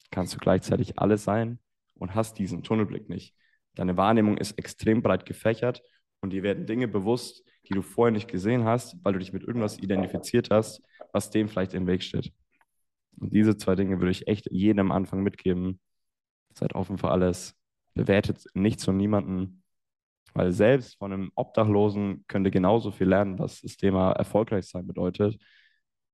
kannst 0.10 0.34
du 0.34 0.40
gleichzeitig 0.40 0.98
alles 1.00 1.24
sein 1.24 1.60
und 1.94 2.16
hast 2.16 2.40
diesen 2.40 2.64
Tunnelblick 2.64 3.08
nicht. 3.08 3.36
Deine 3.76 3.96
Wahrnehmung 3.98 4.38
ist 4.38 4.58
extrem 4.58 5.02
breit 5.02 5.26
gefächert 5.26 5.82
und 6.22 6.32
dir 6.32 6.44
werden 6.44 6.66
Dinge 6.66 6.88
bewusst, 6.88 7.44
die 7.72 7.76
du 7.76 7.82
vorher 7.82 8.12
nicht 8.12 8.28
gesehen 8.28 8.66
hast, 8.66 8.98
weil 9.02 9.14
du 9.14 9.20
dich 9.20 9.32
mit 9.32 9.44
irgendwas 9.44 9.80
identifiziert 9.80 10.50
hast, 10.52 10.82
was 11.14 11.30
dem 11.30 11.48
vielleicht 11.48 11.74
im 11.74 11.88
Weg 11.88 12.04
steht. 12.04 12.34
Und 13.18 13.34
diese 13.34 13.56
zwei 13.56 13.76
Dinge 13.76 14.00
würde 14.00 14.12
ich 14.12 14.28
echt 14.28 14.52
jedem 14.52 14.92
Anfang 14.92 15.24
mitgeben. 15.24 15.80
Seid 16.54 16.76
offen 16.76 16.98
für 16.98 17.12
alles. 17.12 17.56
Bewertet 17.94 18.44
nichts 18.54 18.86
und 18.90 18.98
niemanden. 18.98 19.64
Weil 20.34 20.52
selbst 20.52 20.98
von 20.98 21.14
einem 21.14 21.32
Obdachlosen 21.36 22.26
könnt 22.28 22.46
ihr 22.46 22.52
genauso 22.52 22.92
viel 22.92 23.08
lernen, 23.08 23.40
was 23.40 23.62
das 23.62 23.78
Thema 23.78 24.12
erfolgreich 24.12 24.68
sein 24.68 24.86
bedeutet, 24.86 25.38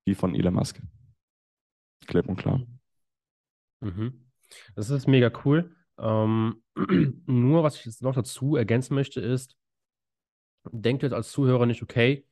wie 0.06 0.14
von 0.14 0.36
Elon 0.36 0.54
Musk. 0.54 0.80
Klipp 2.06 2.30
und 2.30 2.38
klar. 2.38 2.62
Mhm. 3.82 4.30
Das 4.76 4.92
ist 4.92 5.08
mega 5.08 5.32
cool. 5.44 5.76
Ähm, 5.98 6.62
nur, 7.26 7.64
was 7.64 7.78
ich 7.78 7.86
jetzt 7.86 8.04
noch 8.04 8.14
dazu 8.14 8.56
ergänzen 8.56 8.94
möchte, 8.94 9.22
ist, 9.22 9.56
denkt 10.72 11.04
jetzt 11.04 11.14
als 11.14 11.32
Zuhörer 11.32 11.66
nicht, 11.66 11.82
okay, 11.82 12.26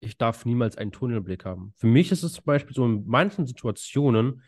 ich 0.00 0.18
darf 0.18 0.44
niemals 0.44 0.76
einen 0.76 0.92
Tunnelblick 0.92 1.44
haben. 1.44 1.72
Für 1.76 1.86
mich 1.86 2.12
ist 2.12 2.22
es 2.22 2.34
zum 2.34 2.44
Beispiel 2.44 2.74
so 2.74 2.84
in 2.84 3.04
manchen 3.06 3.46
Situationen, 3.46 4.42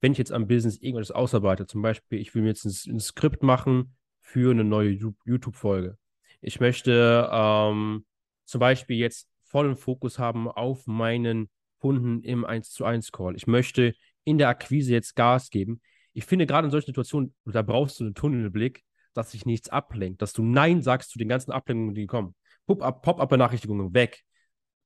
wenn 0.00 0.12
ich 0.12 0.18
jetzt 0.18 0.32
am 0.32 0.46
Business 0.46 0.78
irgendwas 0.78 1.10
ausarbeite, 1.10 1.66
zum 1.66 1.82
Beispiel, 1.82 2.18
ich 2.18 2.34
will 2.34 2.42
mir 2.42 2.48
jetzt 2.48 2.64
ein, 2.64 2.94
ein 2.94 3.00
Skript 3.00 3.42
machen 3.42 3.96
für 4.20 4.50
eine 4.50 4.64
neue 4.64 4.90
YouTube-Folge. 4.90 5.98
Ich 6.40 6.60
möchte 6.60 7.28
ähm, 7.30 8.04
zum 8.44 8.58
Beispiel 8.60 8.98
jetzt 8.98 9.28
vollen 9.42 9.76
Fokus 9.76 10.18
haben 10.18 10.48
auf 10.48 10.86
meinen 10.86 11.48
Kunden 11.78 12.22
im 12.22 12.44
1 12.44 12.70
zu 12.70 12.84
1 12.84 13.12
Call. 13.12 13.36
Ich 13.36 13.46
möchte 13.46 13.94
in 14.24 14.38
der 14.38 14.48
Akquise 14.48 14.92
jetzt 14.92 15.16
Gas 15.16 15.50
geben. 15.50 15.80
Ich 16.12 16.24
finde 16.24 16.46
gerade 16.46 16.66
in 16.66 16.70
solchen 16.70 16.86
Situationen, 16.86 17.34
da 17.44 17.62
brauchst 17.62 18.00
du 18.00 18.04
einen 18.04 18.14
Tunnelblick, 18.14 18.82
dass 19.12 19.30
sich 19.30 19.46
nichts 19.46 19.68
ablenkt, 19.68 20.22
dass 20.22 20.32
du 20.32 20.42
Nein 20.42 20.82
sagst 20.82 21.10
zu 21.10 21.18
den 21.18 21.28
ganzen 21.28 21.52
Ablenkungen, 21.52 21.94
die 21.94 22.06
kommen. 22.06 22.34
Pop-up-Benachrichtigungen 22.66 23.94
weg. 23.94 24.22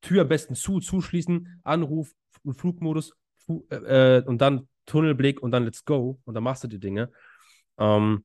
Tür 0.00 0.22
am 0.22 0.28
besten 0.28 0.54
zu, 0.54 0.80
zuschließen, 0.80 1.60
Anruf, 1.64 2.12
Flugmodus 2.52 3.12
äh, 3.70 4.22
und 4.22 4.40
dann 4.40 4.68
Tunnelblick 4.86 5.42
und 5.42 5.50
dann 5.50 5.64
let's 5.64 5.84
go 5.84 6.20
und 6.24 6.34
dann 6.34 6.44
machst 6.44 6.64
du 6.64 6.68
die 6.68 6.78
Dinge. 6.78 7.10
Ähm, 7.78 8.24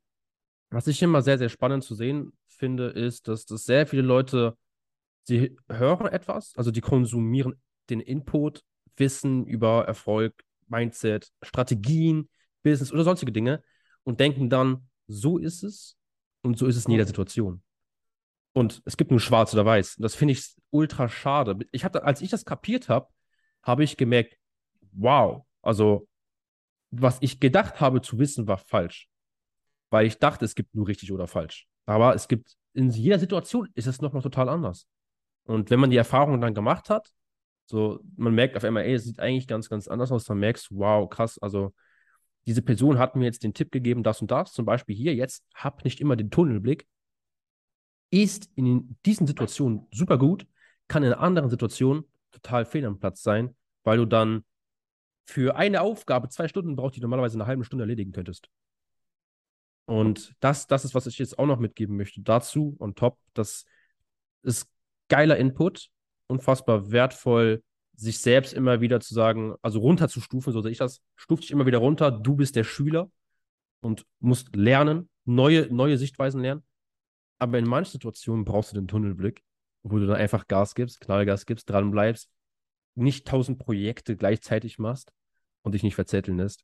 was 0.69 0.87
ich 0.87 1.01
immer 1.01 1.21
sehr, 1.21 1.37
sehr 1.37 1.49
spannend 1.49 1.83
zu 1.83 1.95
sehen 1.95 2.33
finde, 2.47 2.87
ist, 2.87 3.27
dass, 3.27 3.45
dass 3.45 3.65
sehr 3.65 3.85
viele 3.85 4.01
Leute, 4.01 4.57
sie 5.23 5.55
hören 5.69 6.07
etwas, 6.07 6.53
also 6.55 6.71
die 6.71 6.81
konsumieren 6.81 7.55
den 7.89 7.99
Input, 7.99 8.63
Wissen 8.95 9.45
über 9.45 9.85
Erfolg, 9.85 10.43
Mindset, 10.67 11.31
Strategien, 11.41 12.29
Business 12.63 12.91
oder 12.91 13.03
sonstige 13.03 13.31
Dinge 13.31 13.63
und 14.03 14.19
denken 14.19 14.49
dann, 14.49 14.87
so 15.07 15.37
ist 15.37 15.63
es 15.63 15.97
und 16.41 16.57
so 16.57 16.65
ist 16.65 16.77
es 16.77 16.85
in 16.85 16.91
jeder 16.91 17.05
Situation. 17.05 17.61
Und 18.53 18.81
es 18.85 18.97
gibt 18.97 19.11
nur 19.11 19.19
schwarz 19.19 19.53
oder 19.53 19.65
weiß. 19.65 19.97
Und 19.97 20.03
das 20.03 20.15
finde 20.15 20.33
ich 20.33 20.55
ultra 20.69 21.09
schade. 21.09 21.57
Ich 21.71 21.83
hatte, 21.83 22.03
als 22.03 22.21
ich 22.21 22.29
das 22.29 22.45
kapiert 22.45 22.87
habe, 22.87 23.07
habe 23.63 23.83
ich 23.83 23.97
gemerkt, 23.97 24.37
wow, 24.91 25.45
also 25.61 26.07
was 26.91 27.17
ich 27.21 27.39
gedacht 27.39 27.81
habe 27.81 28.01
zu 28.01 28.19
wissen, 28.19 28.47
war 28.47 28.57
falsch. 28.57 29.09
Weil 29.89 30.05
ich 30.05 30.19
dachte, 30.19 30.45
es 30.45 30.53
gibt 30.53 30.75
nur 30.75 30.87
richtig 30.87 31.11
oder 31.11 31.27
falsch. 31.27 31.67
Aber 31.85 32.13
es 32.13 32.27
gibt, 32.27 32.55
in 32.73 32.91
jeder 32.91 33.19
Situation 33.19 33.69
ist 33.73 33.87
es 33.87 34.01
nochmal 34.01 34.21
total 34.21 34.49
anders. 34.49 34.87
Und 35.45 35.69
wenn 35.69 35.79
man 35.79 35.89
die 35.89 35.97
Erfahrung 35.97 36.39
dann 36.39 36.53
gemacht 36.53 36.89
hat, 36.89 37.09
so, 37.65 37.99
man 38.15 38.35
merkt 38.35 38.55
auf 38.55 38.63
einmal, 38.63 38.83
ey, 38.83 38.93
es 38.93 39.05
sieht 39.05 39.19
eigentlich 39.19 39.47
ganz, 39.47 39.69
ganz 39.69 39.87
anders 39.87 40.11
aus, 40.11 40.25
dann 40.25 40.39
merkst 40.39 40.69
du, 40.69 40.77
wow, 40.77 41.09
krass, 41.09 41.39
also 41.39 41.73
diese 42.45 42.61
Person 42.61 42.99
hat 42.99 43.15
mir 43.15 43.25
jetzt 43.25 43.43
den 43.43 43.53
Tipp 43.53 43.71
gegeben, 43.71 44.03
das 44.03 44.21
und 44.21 44.29
das, 44.31 44.51
zum 44.51 44.65
Beispiel 44.65 44.95
hier, 44.95 45.15
jetzt 45.15 45.45
hab 45.55 45.83
nicht 45.85 46.01
immer 46.01 46.15
den 46.15 46.29
Tunnelblick, 46.29 46.85
ist 48.13 48.47
in 48.55 48.95
diesen 49.07 49.25
Situationen 49.25 49.87
super 49.91 50.19
gut, 50.19 50.45
kann 50.87 51.01
in 51.03 51.13
anderen 51.13 51.49
Situationen 51.49 52.03
total 52.31 52.63
fehl 52.63 52.85
am 52.85 52.99
Platz 52.99 53.23
sein, 53.23 53.55
weil 53.83 53.97
du 53.97 54.05
dann 54.05 54.43
für 55.25 55.55
eine 55.55 55.81
Aufgabe 55.81 56.29
zwei 56.29 56.47
Stunden 56.47 56.75
brauchst, 56.75 56.95
die 56.95 56.99
du 56.99 57.05
normalerweise 57.05 57.37
eine 57.37 57.47
halbe 57.47 57.63
Stunde 57.63 57.83
erledigen 57.83 58.11
könntest. 58.11 58.49
Und 59.85 60.35
das, 60.39 60.67
das 60.67 60.85
ist, 60.85 60.93
was 60.93 61.07
ich 61.07 61.17
jetzt 61.17 61.39
auch 61.39 61.47
noch 61.47 61.57
mitgeben 61.57 61.97
möchte. 61.97 62.21
Dazu 62.21 62.75
und 62.77 62.99
top, 62.99 63.17
das 63.33 63.65
ist 64.43 64.69
geiler 65.07 65.37
Input, 65.37 65.89
unfassbar 66.27 66.91
wertvoll, 66.91 67.63
sich 67.95 68.19
selbst 68.19 68.53
immer 68.53 68.79
wieder 68.79 68.99
zu 68.99 69.15
sagen, 69.15 69.55
also 69.63 69.79
runterzustufen, 69.79 70.53
so 70.53 70.61
sehe 70.61 70.71
ich 70.71 70.77
das, 70.77 71.01
stuf 71.15 71.39
dich 71.39 71.49
immer 71.49 71.65
wieder 71.65 71.79
runter, 71.79 72.11
du 72.11 72.35
bist 72.35 72.55
der 72.55 72.63
Schüler 72.63 73.09
und 73.81 74.05
musst 74.19 74.55
lernen, 74.55 75.09
neue, 75.25 75.67
neue 75.73 75.97
Sichtweisen 75.97 76.41
lernen. 76.41 76.63
Aber 77.39 77.57
in 77.57 77.67
manchen 77.67 77.93
Situationen 77.93 78.45
brauchst 78.45 78.71
du 78.71 78.75
den 78.75 78.87
Tunnelblick, 78.87 79.43
wo 79.83 79.97
du 79.97 80.07
dann 80.07 80.15
einfach 80.15 80.47
Gas 80.47 80.75
gibst, 80.75 81.01
Knallgas 81.01 81.45
gibst, 81.45 81.69
dran 81.69 81.91
bleibst, 81.91 82.29
nicht 82.95 83.27
tausend 83.27 83.59
Projekte 83.59 84.15
gleichzeitig 84.15 84.79
machst 84.79 85.11
und 85.61 85.73
dich 85.73 85.83
nicht 85.83 85.95
verzetteln 85.95 86.37
lässt. 86.37 86.63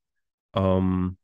Ähm, 0.54 1.18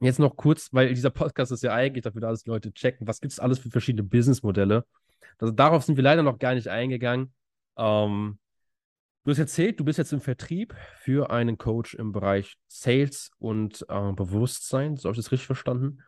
jetzt 0.00 0.18
noch 0.18 0.36
kurz, 0.36 0.72
weil 0.72 0.92
dieser 0.92 1.10
Podcast 1.10 1.52
ist 1.52 1.62
ja 1.62 1.74
eigentlich 1.74 2.02
dafür 2.02 2.20
da, 2.20 2.30
dass 2.30 2.46
Leute 2.46 2.72
checken, 2.72 3.06
was 3.06 3.20
gibt 3.20 3.32
es 3.32 3.38
alles 3.38 3.58
für 3.58 3.70
verschiedene 3.70 4.02
Businessmodelle. 4.02 4.84
Also 5.38 5.52
darauf 5.52 5.84
sind 5.84 5.96
wir 5.96 6.04
leider 6.04 6.22
noch 6.22 6.38
gar 6.38 6.54
nicht 6.54 6.68
eingegangen. 6.68 7.32
Ähm, 7.76 8.38
du 9.24 9.30
hast 9.30 9.38
erzählt, 9.38 9.78
du 9.80 9.84
bist 9.84 9.98
jetzt 9.98 10.12
im 10.12 10.20
Vertrieb 10.20 10.74
für 11.00 11.30
einen 11.30 11.58
Coach 11.58 11.94
im 11.94 12.12
Bereich 12.12 12.56
Sales 12.66 13.30
und 13.38 13.84
äh, 13.88 14.12
Bewusstsein. 14.12 14.96
So 14.96 15.08
habe 15.08 15.18
ich 15.18 15.24
das 15.24 15.32
richtig 15.32 15.46
verstanden? 15.46 16.02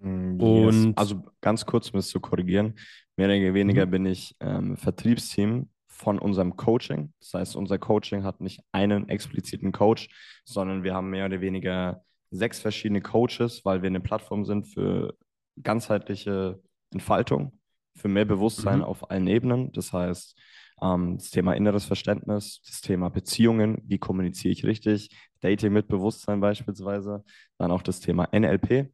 Mm, 0.00 0.40
yes. 0.40 0.76
Und 0.76 0.98
also 0.98 1.22
ganz 1.40 1.66
kurz, 1.66 1.90
um 1.90 1.98
es 1.98 2.08
zu 2.08 2.20
korrigieren, 2.20 2.74
mehr 3.16 3.28
oder 3.28 3.54
weniger 3.54 3.86
mhm. 3.86 3.90
bin 3.90 4.06
ich 4.06 4.34
ähm, 4.40 4.76
Vertriebsteam 4.76 5.68
von 5.88 6.18
unserem 6.18 6.56
Coaching. 6.56 7.12
Das 7.20 7.34
heißt, 7.34 7.56
unser 7.56 7.78
Coaching 7.78 8.24
hat 8.24 8.40
nicht 8.40 8.60
einen 8.72 9.08
expliziten 9.08 9.72
Coach, 9.72 10.08
sondern 10.44 10.82
wir 10.82 10.94
haben 10.94 11.10
mehr 11.10 11.26
oder 11.26 11.40
weniger 11.40 12.02
sechs 12.30 12.60
verschiedene 12.60 13.02
Coaches, 13.02 13.64
weil 13.64 13.82
wir 13.82 13.88
eine 13.88 14.00
Plattform 14.00 14.44
sind 14.44 14.66
für 14.66 15.14
ganzheitliche 15.62 16.60
Entfaltung, 16.92 17.58
für 17.96 18.08
mehr 18.08 18.24
Bewusstsein 18.24 18.78
mhm. 18.78 18.84
auf 18.84 19.10
allen 19.10 19.26
Ebenen. 19.26 19.72
Das 19.72 19.92
heißt, 19.92 20.38
ähm, 20.80 21.18
das 21.18 21.30
Thema 21.30 21.52
inneres 21.52 21.84
Verständnis, 21.84 22.62
das 22.64 22.80
Thema 22.80 23.10
Beziehungen, 23.10 23.82
wie 23.84 23.98
kommuniziere 23.98 24.52
ich 24.52 24.64
richtig, 24.64 25.10
Dating 25.40 25.72
mit 25.72 25.88
Bewusstsein 25.88 26.40
beispielsweise, 26.40 27.24
dann 27.58 27.70
auch 27.70 27.82
das 27.82 28.00
Thema 28.00 28.28
NLP, 28.32 28.90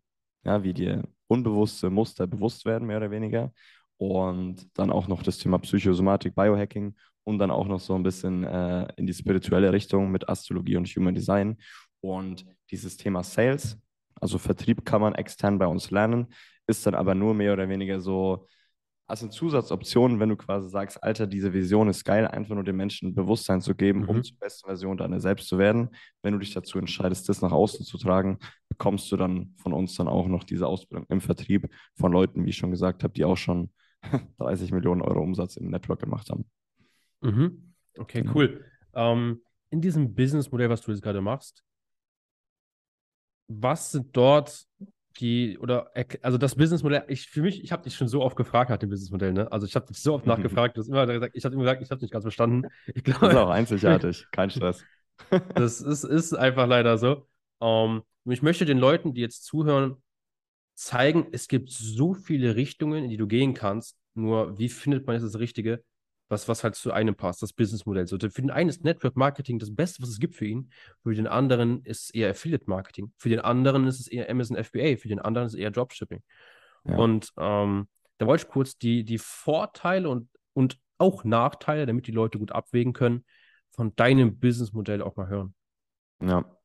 ja, 0.46 0.62
wie 0.62 0.72
dir 0.72 1.02
unbewusste 1.26 1.90
Muster 1.90 2.26
bewusst 2.26 2.64
werden, 2.64 2.86
mehr 2.86 2.98
oder 2.98 3.10
weniger. 3.10 3.52
Und 3.98 4.68
dann 4.78 4.90
auch 4.90 5.08
noch 5.08 5.22
das 5.22 5.38
Thema 5.38 5.58
Psychosomatik, 5.58 6.34
Biohacking 6.34 6.94
und 7.24 7.38
dann 7.38 7.50
auch 7.50 7.66
noch 7.66 7.80
so 7.80 7.94
ein 7.94 8.02
bisschen 8.02 8.44
äh, 8.44 8.86
in 8.96 9.06
die 9.06 9.14
spirituelle 9.14 9.72
Richtung 9.72 10.10
mit 10.10 10.28
Astrologie 10.28 10.76
und 10.76 10.86
Human 10.88 11.14
Design. 11.14 11.56
Und 12.00 12.46
dieses 12.70 12.96
Thema 12.96 13.22
Sales, 13.24 13.78
also 14.20 14.38
Vertrieb 14.38 14.84
kann 14.84 15.00
man 15.00 15.14
extern 15.14 15.58
bei 15.58 15.66
uns 15.66 15.90
lernen, 15.90 16.26
ist 16.66 16.86
dann 16.86 16.94
aber 16.94 17.14
nur 17.14 17.34
mehr 17.34 17.52
oder 17.52 17.68
weniger 17.68 18.00
so 18.00 18.46
als 19.08 19.22
eine 19.22 19.30
Zusatzoption, 19.30 20.18
wenn 20.18 20.30
du 20.30 20.36
quasi 20.36 20.68
sagst, 20.68 21.02
Alter, 21.02 21.26
diese 21.26 21.52
Vision 21.52 21.88
ist 21.88 22.04
geil, 22.04 22.26
einfach 22.26 22.54
nur 22.54 22.64
den 22.64 22.76
Menschen 22.76 23.14
Bewusstsein 23.14 23.60
zu 23.60 23.74
geben, 23.74 24.00
mhm. 24.00 24.08
um 24.08 24.22
zur 24.22 24.36
besten 24.38 24.66
Version 24.66 24.96
deiner 24.96 25.20
selbst 25.20 25.48
zu 25.48 25.58
werden. 25.58 25.90
Wenn 26.22 26.32
du 26.32 26.40
dich 26.40 26.52
dazu 26.52 26.78
entscheidest, 26.78 27.28
das 27.28 27.40
nach 27.40 27.52
außen 27.52 27.84
zu 27.84 27.98
tragen, 27.98 28.38
bekommst 28.68 29.10
du 29.12 29.16
dann 29.16 29.54
von 29.58 29.72
uns 29.72 29.94
dann 29.94 30.08
auch 30.08 30.26
noch 30.26 30.42
diese 30.42 30.66
Ausbildung 30.66 31.06
im 31.08 31.20
Vertrieb 31.20 31.70
von 31.94 32.12
Leuten, 32.12 32.44
wie 32.44 32.50
ich 32.50 32.56
schon 32.56 32.72
gesagt 32.72 33.04
habe, 33.04 33.14
die 33.14 33.24
auch 33.24 33.36
schon 33.36 33.70
30 34.38 34.72
Millionen 34.72 35.02
Euro 35.02 35.20
Umsatz 35.20 35.56
im 35.56 35.70
Network 35.70 36.00
gemacht 36.00 36.28
haben. 36.30 36.44
Mhm. 37.20 37.74
Okay, 37.96 38.22
genau. 38.22 38.34
cool. 38.34 38.64
Ähm, 38.94 39.40
in 39.70 39.80
diesem 39.80 40.14
Businessmodell, 40.14 40.68
was 40.68 40.80
du 40.80 40.90
jetzt 40.90 41.02
gerade 41.02 41.20
machst, 41.20 41.62
was 43.48 43.92
sind 43.92 44.16
dort 44.16 44.66
die, 45.20 45.58
oder, 45.58 45.90
also 46.22 46.38
das 46.38 46.54
Businessmodell, 46.54 47.04
ich, 47.08 47.28
für 47.28 47.42
mich, 47.42 47.62
ich 47.62 47.72
habe 47.72 47.82
dich 47.82 47.96
schon 47.96 48.08
so 48.08 48.22
oft 48.22 48.36
gefragt 48.36 48.70
nach 48.70 48.78
dem 48.78 48.90
Businessmodell, 48.90 49.32
ne? 49.32 49.50
Also 49.50 49.66
ich 49.66 49.74
habe 49.74 49.86
dich 49.86 49.98
so 49.98 50.14
oft 50.14 50.26
nachgefragt, 50.26 50.76
du 50.76 50.80
hast 50.80 50.88
immer 50.88 51.06
gesagt, 51.06 51.36
ich 51.36 51.44
habe 51.44 51.54
immer 51.54 51.64
gesagt, 51.64 51.82
ich 51.82 51.90
habe 51.90 52.00
nicht 52.00 52.12
ganz 52.12 52.24
verstanden. 52.24 52.68
Ich 52.94 53.04
glaube, 53.04 53.20
das 53.20 53.30
ist 53.30 53.38
auch 53.38 53.50
einzigartig, 53.50 54.26
kein 54.30 54.50
Stress. 54.50 54.84
das 55.54 55.80
ist, 55.80 56.04
ist 56.04 56.34
einfach 56.34 56.66
leider 56.66 56.98
so. 56.98 57.26
Um, 57.58 58.02
ähm, 58.26 58.32
ich 58.32 58.42
möchte 58.42 58.64
den 58.64 58.78
Leuten, 58.78 59.14
die 59.14 59.20
jetzt 59.20 59.44
zuhören, 59.44 59.96
zeigen, 60.74 61.28
es 61.32 61.48
gibt 61.48 61.70
so 61.70 62.12
viele 62.12 62.56
Richtungen, 62.56 63.04
in 63.04 63.10
die 63.10 63.16
du 63.16 63.26
gehen 63.26 63.54
kannst. 63.54 63.96
Nur, 64.14 64.58
wie 64.58 64.68
findet 64.68 65.06
man 65.06 65.14
jetzt 65.14 65.24
das 65.24 65.38
Richtige? 65.38 65.82
Was, 66.28 66.48
was 66.48 66.64
halt 66.64 66.74
zu 66.74 66.92
einem 66.92 67.14
passt, 67.14 67.42
das 67.42 67.52
Businessmodell. 67.52 68.06
So, 68.06 68.18
für 68.18 68.42
den 68.42 68.50
einen 68.50 68.68
ist 68.68 68.84
Network 68.84 69.16
Marketing 69.16 69.58
das 69.58 69.74
Beste, 69.74 70.02
was 70.02 70.08
es 70.08 70.18
gibt 70.18 70.34
für 70.34 70.46
ihn. 70.46 70.70
Für 71.02 71.14
den 71.14 71.26
anderen 71.26 71.84
ist 71.84 72.04
es 72.04 72.10
eher 72.10 72.30
Affiliate 72.30 72.68
Marketing. 72.68 73.12
Für 73.16 73.28
den 73.28 73.40
anderen 73.40 73.86
ist 73.86 74.00
es 74.00 74.08
eher 74.08 74.28
Amazon 74.28 74.56
FBA. 74.56 74.96
Für 74.96 75.08
den 75.08 75.20
anderen 75.20 75.46
ist 75.46 75.54
es 75.54 75.60
eher 75.60 75.70
Dropshipping. 75.70 76.22
Ja. 76.84 76.96
Und 76.96 77.32
ähm, 77.36 77.88
da 78.18 78.26
wollte 78.26 78.44
ich 78.44 78.52
kurz 78.52 78.76
die, 78.76 79.04
die 79.04 79.18
Vorteile 79.18 80.08
und, 80.08 80.28
und 80.52 80.78
auch 80.98 81.24
Nachteile, 81.24 81.86
damit 81.86 82.06
die 82.06 82.12
Leute 82.12 82.38
gut 82.38 82.52
abwägen 82.52 82.92
können, 82.92 83.24
von 83.70 83.94
deinem 83.94 84.38
Businessmodell 84.38 85.02
auch 85.02 85.16
mal 85.16 85.28
hören. 85.28 85.54
Ja, 86.20 86.55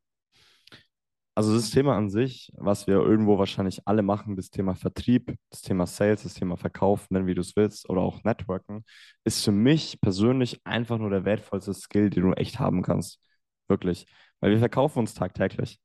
also 1.35 1.55
das 1.55 1.71
Thema 1.71 1.95
an 1.95 2.09
sich, 2.09 2.51
was 2.55 2.87
wir 2.87 2.95
irgendwo 2.95 3.37
wahrscheinlich 3.37 3.81
alle 3.87 4.01
machen, 4.01 4.35
das 4.35 4.49
Thema 4.49 4.75
Vertrieb, 4.75 5.35
das 5.49 5.61
Thema 5.61 5.85
Sales, 5.87 6.23
das 6.23 6.33
Thema 6.33 6.57
Verkauf, 6.57 7.09
nennen 7.09 7.27
wie 7.27 7.35
du 7.35 7.41
es 7.41 7.55
willst, 7.55 7.89
oder 7.89 8.01
auch 8.01 8.23
Networken, 8.23 8.83
ist 9.23 9.43
für 9.43 9.51
mich 9.51 9.99
persönlich 10.01 10.59
einfach 10.65 10.97
nur 10.97 11.09
der 11.09 11.25
wertvollste 11.25 11.73
Skill, 11.73 12.09
den 12.09 12.23
du 12.23 12.33
echt 12.33 12.59
haben 12.59 12.81
kannst. 12.81 13.19
Wirklich. 13.67 14.05
Weil 14.41 14.51
wir 14.51 14.59
verkaufen 14.59 14.99
uns 14.99 15.13
tagtäglich. 15.13 15.79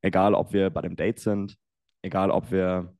Egal, 0.00 0.34
ob 0.34 0.52
wir 0.52 0.70
bei 0.70 0.82
dem 0.82 0.96
Date 0.96 1.20
sind, 1.20 1.56
egal, 2.02 2.30
ob 2.30 2.50
wir 2.50 2.94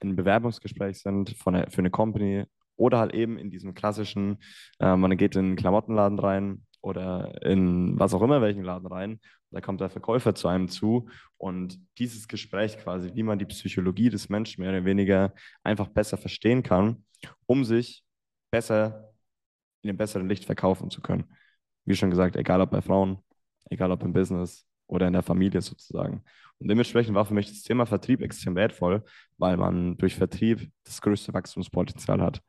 in 0.00 0.08
einem 0.08 0.16
Bewerbungsgespräch 0.16 1.00
sind 1.00 1.34
eine, 1.46 1.70
für 1.70 1.78
eine 1.78 1.90
Company 1.90 2.44
oder 2.76 2.98
halt 2.98 3.14
eben 3.14 3.38
in 3.38 3.50
diesem 3.50 3.74
klassischen, 3.74 4.38
äh, 4.78 4.96
man 4.96 5.16
geht 5.16 5.36
in 5.36 5.46
einen 5.46 5.56
Klamottenladen 5.56 6.18
rein, 6.18 6.66
oder 6.80 7.42
in 7.42 7.98
was 7.98 8.14
auch 8.14 8.22
immer 8.22 8.40
welchen 8.40 8.64
Laden 8.64 8.86
rein. 8.86 9.20
Da 9.50 9.60
kommt 9.60 9.80
der 9.80 9.90
Verkäufer 9.90 10.34
zu 10.34 10.48
einem 10.48 10.68
zu 10.68 11.08
und 11.36 11.80
dieses 11.98 12.28
Gespräch 12.28 12.78
quasi, 12.78 13.10
wie 13.14 13.22
man 13.22 13.38
die 13.38 13.46
Psychologie 13.46 14.10
des 14.10 14.28
Menschen 14.28 14.62
mehr 14.62 14.70
oder 14.70 14.84
weniger 14.84 15.34
einfach 15.62 15.88
besser 15.88 16.16
verstehen 16.16 16.62
kann, 16.62 17.04
um 17.46 17.64
sich 17.64 18.04
besser 18.50 19.12
in 19.82 19.90
einem 19.90 19.98
besseren 19.98 20.28
Licht 20.28 20.44
verkaufen 20.44 20.90
zu 20.90 21.00
können. 21.00 21.24
Wie 21.84 21.96
schon 21.96 22.10
gesagt, 22.10 22.36
egal 22.36 22.60
ob 22.60 22.70
bei 22.70 22.82
Frauen, 22.82 23.18
egal 23.70 23.90
ob 23.92 24.02
im 24.02 24.12
Business, 24.12 24.68
oder 24.88 25.06
in 25.06 25.12
der 25.12 25.22
Familie 25.22 25.60
sozusagen. 25.60 26.24
Und 26.58 26.68
dementsprechend 26.68 27.14
war 27.14 27.24
für 27.24 27.34
mich 27.34 27.48
das 27.48 27.62
Thema 27.62 27.86
Vertrieb 27.86 28.20
extrem 28.20 28.56
wertvoll, 28.56 29.04
weil 29.36 29.56
man 29.56 29.96
durch 29.96 30.16
Vertrieb 30.16 30.70
das 30.84 31.00
größte 31.00 31.32
Wachstumspotenzial 31.32 32.20
hat. 32.20 32.42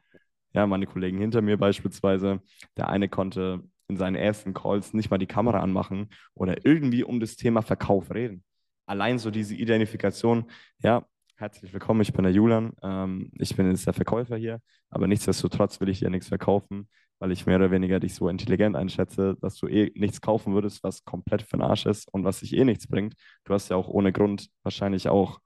Ja, 0.53 0.65
meine 0.65 0.87
Kollegen 0.87 1.19
hinter 1.19 1.41
mir 1.41 1.57
beispielsweise, 1.57 2.41
der 2.75 2.89
eine 2.89 3.07
konnte 3.07 3.63
in 3.89 3.97
seinen 3.97 4.15
ersten 4.15 4.53
Calls 4.53 4.93
nicht 4.93 5.09
mal 5.09 5.17
die 5.17 5.25
Kamera 5.25 5.59
anmachen 5.59 6.09
oder 6.35 6.65
irgendwie 6.65 7.03
um 7.03 7.19
das 7.19 7.35
Thema 7.35 7.61
Verkauf 7.61 8.11
reden. 8.11 8.43
Allein 8.85 9.19
so 9.19 9.31
diese 9.31 9.55
Identifikation, 9.55 10.45
ja, 10.81 11.05
herzlich 11.35 11.73
willkommen, 11.73 12.01
ich 12.01 12.13
bin 12.13 12.23
der 12.23 12.31
Julian, 12.31 12.73
ähm, 12.83 13.31
ich 13.33 13.55
bin 13.55 13.69
jetzt 13.69 13.87
der 13.87 13.93
Verkäufer 13.93 14.37
hier, 14.37 14.61
aber 14.89 15.07
nichtsdestotrotz 15.07 15.81
will 15.81 15.89
ich 15.89 15.99
dir 15.99 16.09
nichts 16.09 16.27
verkaufen, 16.27 16.87
weil 17.17 17.31
ich 17.31 17.45
mehr 17.47 17.57
oder 17.57 17.71
weniger 17.71 17.99
dich 17.99 18.13
so 18.13 18.29
intelligent 18.29 18.75
einschätze, 18.75 19.35
dass 19.41 19.55
du 19.55 19.67
eh 19.67 19.91
nichts 19.95 20.21
kaufen 20.21 20.53
würdest, 20.53 20.83
was 20.83 21.03
komplett 21.03 21.41
für 21.41 21.57
den 21.57 21.63
Arsch 21.63 21.87
ist 21.87 22.13
und 22.13 22.23
was 22.23 22.39
sich 22.39 22.55
eh 22.55 22.65
nichts 22.65 22.87
bringt. 22.87 23.15
Du 23.43 23.53
hast 23.53 23.69
ja 23.69 23.75
auch 23.75 23.87
ohne 23.87 24.11
Grund 24.11 24.49
wahrscheinlich 24.63 25.09
auch, 25.09 25.39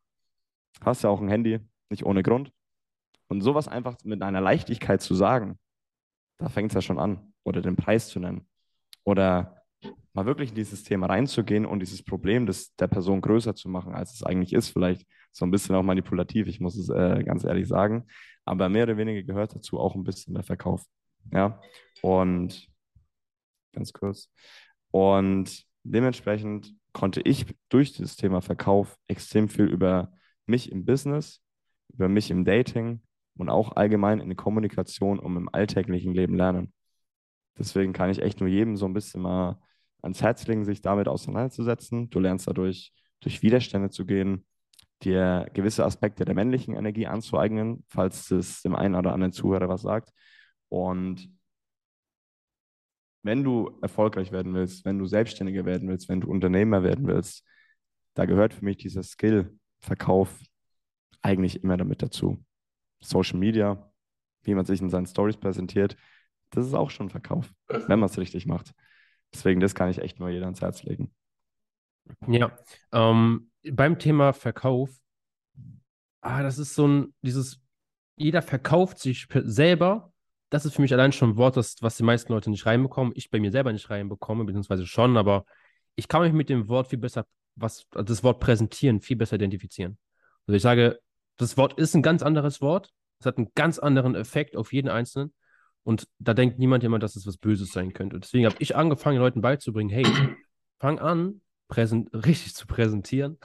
hast 0.81 1.03
ja 1.03 1.09
auch 1.09 1.21
ein 1.21 1.29
Handy, 1.29 1.59
nicht 1.89 2.05
ohne 2.05 2.23
Grund. 2.23 2.51
Und 3.27 3.41
sowas 3.41 3.67
einfach 3.69 3.95
mit 4.03 4.21
einer 4.21 4.41
Leichtigkeit 4.41 5.01
zu 5.01 5.15
sagen, 5.15 5.57
da 6.37 6.49
fängt 6.49 6.71
es 6.71 6.75
ja 6.75 6.81
schon 6.81 6.99
an. 6.99 7.32
Oder 7.43 7.61
den 7.61 7.75
Preis 7.75 8.07
zu 8.07 8.19
nennen. 8.19 8.47
Oder 9.03 9.63
mal 10.13 10.25
wirklich 10.25 10.49
in 10.49 10.55
dieses 10.55 10.83
Thema 10.83 11.07
reinzugehen 11.07 11.65
und 11.65 11.79
dieses 11.79 12.03
Problem 12.03 12.45
des, 12.45 12.75
der 12.75 12.87
Person 12.87 13.21
größer 13.21 13.55
zu 13.55 13.69
machen, 13.69 13.93
als 13.93 14.13
es 14.13 14.23
eigentlich 14.23 14.53
ist. 14.53 14.69
Vielleicht 14.69 15.05
so 15.31 15.45
ein 15.45 15.51
bisschen 15.51 15.75
auch 15.75 15.83
manipulativ, 15.83 16.47
ich 16.47 16.59
muss 16.59 16.77
es 16.77 16.89
äh, 16.89 17.23
ganz 17.23 17.43
ehrlich 17.43 17.67
sagen. 17.67 18.05
Aber 18.45 18.69
mehr 18.69 18.83
oder 18.83 18.97
weniger 18.97 19.23
gehört 19.23 19.55
dazu 19.55 19.79
auch 19.79 19.95
ein 19.95 20.03
bisschen 20.03 20.35
der 20.35 20.43
Verkauf. 20.43 20.85
Ja, 21.31 21.59
und 22.01 22.67
ganz 23.73 23.93
kurz. 23.93 24.29
Und 24.91 25.65
dementsprechend 25.83 26.75
konnte 26.91 27.21
ich 27.21 27.45
durch 27.69 27.93
das 27.93 28.15
Thema 28.15 28.41
Verkauf 28.41 28.97
extrem 29.07 29.49
viel 29.49 29.65
über 29.65 30.13
mich 30.45 30.71
im 30.71 30.85
Business, 30.85 31.41
über 31.91 32.07
mich 32.07 32.29
im 32.29 32.45
Dating 32.45 33.01
und 33.35 33.49
auch 33.49 33.75
allgemein 33.75 34.19
in 34.19 34.27
der 34.27 34.35
Kommunikation 34.35 35.17
und 35.17 35.35
im 35.35 35.49
alltäglichen 35.51 36.13
Leben 36.13 36.35
lernen. 36.35 36.73
Deswegen 37.57 37.93
kann 37.93 38.09
ich 38.09 38.21
echt 38.21 38.39
nur 38.39 38.49
jedem 38.49 38.77
so 38.77 38.85
ein 38.85 38.93
bisschen 38.93 39.21
mal 39.21 39.59
ans 40.01 40.21
Herz 40.21 40.45
legen, 40.47 40.65
sich 40.65 40.81
damit 40.81 41.07
auseinanderzusetzen. 41.07 42.09
Du 42.09 42.19
lernst 42.19 42.47
dadurch, 42.47 42.93
durch 43.21 43.41
Widerstände 43.41 43.89
zu 43.89 44.05
gehen, 44.05 44.45
dir 45.03 45.49
gewisse 45.53 45.85
Aspekte 45.85 46.25
der 46.25 46.35
männlichen 46.35 46.75
Energie 46.75 47.07
anzueignen, 47.07 47.83
falls 47.87 48.31
es 48.31 48.61
dem 48.61 48.75
einen 48.75 48.95
oder 48.95 49.13
anderen 49.13 49.33
Zuhörer 49.33 49.69
was 49.69 49.81
sagt. 49.81 50.11
Und 50.69 51.29
wenn 53.21 53.43
du 53.43 53.77
erfolgreich 53.81 54.31
werden 54.31 54.53
willst, 54.53 54.85
wenn 54.85 54.99
du 54.99 55.05
Selbstständiger 55.05 55.65
werden 55.65 55.87
willst, 55.87 56.09
wenn 56.09 56.21
du 56.21 56.29
Unternehmer 56.29 56.83
werden 56.83 57.07
willst, 57.07 57.45
da 58.13 58.25
gehört 58.25 58.53
für 58.53 58.65
mich 58.65 58.77
dieser 58.77 59.03
Skill, 59.03 59.57
Verkauf 59.81 60.39
eigentlich 61.21 61.63
immer 61.63 61.77
damit 61.77 62.01
dazu. 62.01 62.43
Social 63.01 63.37
Media, 63.37 63.91
wie 64.43 64.55
man 64.55 64.65
sich 64.65 64.81
in 64.81 64.89
seinen 64.89 65.07
Stories 65.07 65.37
präsentiert, 65.37 65.97
das 66.53 66.67
ist 66.67 66.73
auch 66.73 66.89
schon 66.89 67.09
Verkauf, 67.09 67.51
wenn 67.67 67.99
man 67.99 68.09
es 68.09 68.17
richtig 68.17 68.45
macht. 68.45 68.73
Deswegen, 69.33 69.59
das 69.59 69.75
kann 69.75 69.89
ich 69.89 69.99
echt 69.99 70.19
nur 70.19 70.29
jeder 70.29 70.45
ans 70.45 70.61
Herz 70.61 70.83
legen. 70.83 71.13
Ja, 72.27 72.57
ähm, 72.91 73.49
beim 73.71 73.97
Thema 73.97 74.33
Verkauf, 74.33 74.89
ah, 76.21 76.43
das 76.43 76.59
ist 76.59 76.75
so 76.75 76.87
ein, 76.87 77.13
dieses, 77.21 77.61
jeder 78.15 78.41
verkauft 78.41 78.99
sich 78.99 79.27
selber 79.31 80.13
das 80.53 80.65
ist 80.65 80.75
für 80.75 80.83
mich 80.83 80.93
allein 80.93 81.11
schon 81.11 81.31
ein 81.31 81.37
Wort, 81.37 81.57
das, 81.57 81.77
was 81.81 81.97
die 81.97 82.03
meisten 82.03 82.31
Leute 82.31 82.51
nicht 82.51 82.67
reinbekommen. 82.67 83.11
Ich 83.15 83.31
bei 83.31 83.39
mir 83.39 83.51
selber 83.51 83.73
nicht 83.73 83.89
reinbekomme, 83.89 84.45
beziehungsweise 84.45 84.85
schon, 84.85 85.17
aber 85.17 85.45
ich 85.95 86.07
kann 86.07 86.21
mich 86.21 86.31
mit 86.31 86.47
dem 86.47 86.67
Wort 86.67 86.89
viel 86.89 86.99
besser, 86.99 87.25
was 87.55 87.87
das 87.91 88.23
Wort 88.23 88.39
präsentieren, 88.39 89.01
viel 89.01 89.17
besser 89.17 89.35
identifizieren. 89.37 89.97
Also 90.45 90.55
ich 90.55 90.61
sage, 90.61 90.99
das 91.37 91.57
Wort 91.57 91.79
ist 91.79 91.95
ein 91.95 92.03
ganz 92.03 92.21
anderes 92.21 92.61
Wort. 92.61 92.91
Es 93.19 93.25
hat 93.25 93.39
einen 93.39 93.49
ganz 93.55 93.79
anderen 93.79 94.13
Effekt 94.13 94.55
auf 94.55 94.73
jeden 94.73 94.89
Einzelnen. 94.89 95.33
Und 95.83 96.07
da 96.19 96.33
denkt 96.33 96.59
niemand 96.59 96.83
immer, 96.83 96.99
dass 96.99 97.15
es 97.15 97.27
was 97.27 97.37
Böses 97.37 97.71
sein 97.71 97.93
könnte. 97.93 98.15
Und 98.15 98.23
deswegen 98.23 98.45
habe 98.45 98.55
ich 98.59 98.75
angefangen, 98.75 99.19
Leuten 99.19 99.41
beizubringen, 99.41 99.89
hey, 99.89 100.05
fang 100.79 100.99
an, 100.99 101.41
richtig 101.75 102.55
zu 102.55 102.67
präsentieren. 102.67 103.37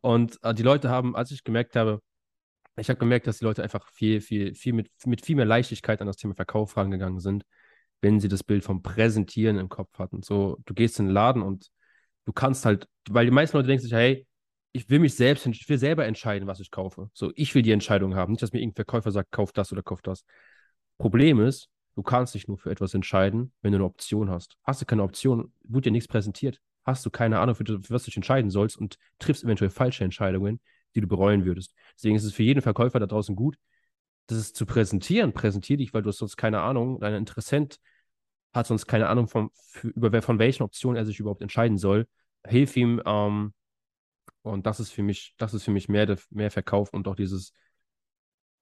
Und 0.00 0.38
äh, 0.42 0.54
die 0.54 0.62
Leute 0.62 0.88
haben, 0.88 1.16
als 1.16 1.30
ich 1.30 1.44
gemerkt 1.44 1.76
habe, 1.76 2.00
ich 2.78 2.90
habe 2.90 2.98
gemerkt, 2.98 3.26
dass 3.26 3.38
die 3.38 3.44
Leute 3.44 3.62
einfach 3.62 3.88
viel, 3.88 4.20
viel, 4.20 4.54
viel 4.54 4.74
mit, 4.74 4.90
mit 5.06 5.24
viel 5.24 5.36
mehr 5.36 5.46
Leichtigkeit 5.46 6.00
an 6.00 6.06
das 6.06 6.16
Thema 6.16 6.34
Verkauf 6.34 6.76
rangegangen 6.76 7.20
sind, 7.20 7.44
wenn 8.02 8.20
sie 8.20 8.28
das 8.28 8.44
Bild 8.44 8.64
vom 8.64 8.82
Präsentieren 8.82 9.58
im 9.58 9.68
Kopf 9.70 9.98
hatten. 9.98 10.22
So, 10.22 10.58
du 10.66 10.74
gehst 10.74 10.98
in 10.98 11.06
den 11.06 11.14
Laden 11.14 11.42
und 11.42 11.70
du 12.26 12.32
kannst 12.32 12.66
halt, 12.66 12.86
weil 13.08 13.24
die 13.24 13.32
meisten 13.32 13.56
Leute 13.56 13.68
denken 13.68 13.82
sich, 13.82 13.92
hey, 13.92 14.26
ich 14.72 14.90
will 14.90 14.98
mich 14.98 15.14
selbst, 15.14 15.46
ich 15.46 15.68
will 15.70 15.78
selber 15.78 16.04
entscheiden, 16.04 16.46
was 16.46 16.60
ich 16.60 16.70
kaufe. 16.70 17.08
So, 17.14 17.32
ich 17.34 17.54
will 17.54 17.62
die 17.62 17.70
Entscheidung 17.70 18.14
haben, 18.14 18.32
nicht, 18.32 18.42
dass 18.42 18.52
mir 18.52 18.60
irgendein 18.60 18.84
Verkäufer 18.84 19.10
sagt, 19.10 19.32
kauf 19.32 19.52
das 19.52 19.72
oder 19.72 19.82
kauf 19.82 20.02
das. 20.02 20.24
Problem 20.98 21.40
ist, 21.40 21.68
du 21.94 22.02
kannst 22.02 22.34
dich 22.34 22.48
nur 22.48 22.58
für 22.58 22.70
etwas 22.70 22.94
entscheiden, 22.94 23.52
wenn 23.62 23.72
du 23.72 23.76
eine 23.78 23.84
Option 23.84 24.30
hast. 24.30 24.56
Hast 24.64 24.80
du 24.80 24.86
keine 24.86 25.02
Option, 25.02 25.52
wird 25.64 25.86
dir 25.86 25.92
nichts 25.92 26.08
präsentiert, 26.08 26.60
hast 26.84 27.04
du 27.04 27.10
keine 27.10 27.38
Ahnung, 27.40 27.54
für, 27.54 27.64
für 27.64 27.90
was 27.90 28.02
du 28.02 28.06
dich 28.06 28.16
entscheiden 28.16 28.50
sollst 28.50 28.76
und 28.76 28.98
triffst 29.18 29.44
eventuell 29.44 29.70
falsche 29.70 30.04
Entscheidungen, 30.04 30.60
die 30.94 31.00
du 31.00 31.06
bereuen 31.06 31.44
würdest. 31.44 31.74
Deswegen 31.96 32.16
ist 32.16 32.24
es 32.24 32.32
für 32.32 32.42
jeden 32.42 32.62
Verkäufer 32.62 33.00
da 33.00 33.06
draußen 33.06 33.36
gut, 33.36 33.56
das 34.26 34.38
ist 34.38 34.56
zu 34.56 34.66
präsentieren. 34.66 35.32
Präsentier 35.32 35.76
dich, 35.76 35.94
weil 35.94 36.02
du 36.02 36.08
hast 36.08 36.18
sonst 36.18 36.36
keine 36.36 36.60
Ahnung. 36.60 37.00
Dein 37.00 37.14
Interessent 37.14 37.78
hat 38.52 38.66
sonst 38.66 38.86
keine 38.86 39.08
Ahnung 39.08 39.28
von, 39.28 39.50
für, 39.54 39.88
über, 39.88 40.22
von 40.22 40.38
welchen 40.38 40.62
Optionen 40.62 40.96
er 40.96 41.04
sich 41.06 41.20
überhaupt 41.20 41.42
entscheiden 41.42 41.78
soll. 41.78 42.06
Hilf 42.46 42.76
ihm. 42.76 43.00
Ähm, 43.04 43.54
und 44.42 44.66
das 44.66 44.80
ist 44.80 44.90
für 44.90 45.02
mich, 45.02 45.34
das 45.38 45.54
ist 45.54 45.64
für 45.64 45.70
mich 45.70 45.88
mehr, 45.88 46.16
mehr 46.30 46.50
Verkauf 46.50 46.92
und 46.92 47.08
auch 47.08 47.16
dieses, 47.16 47.52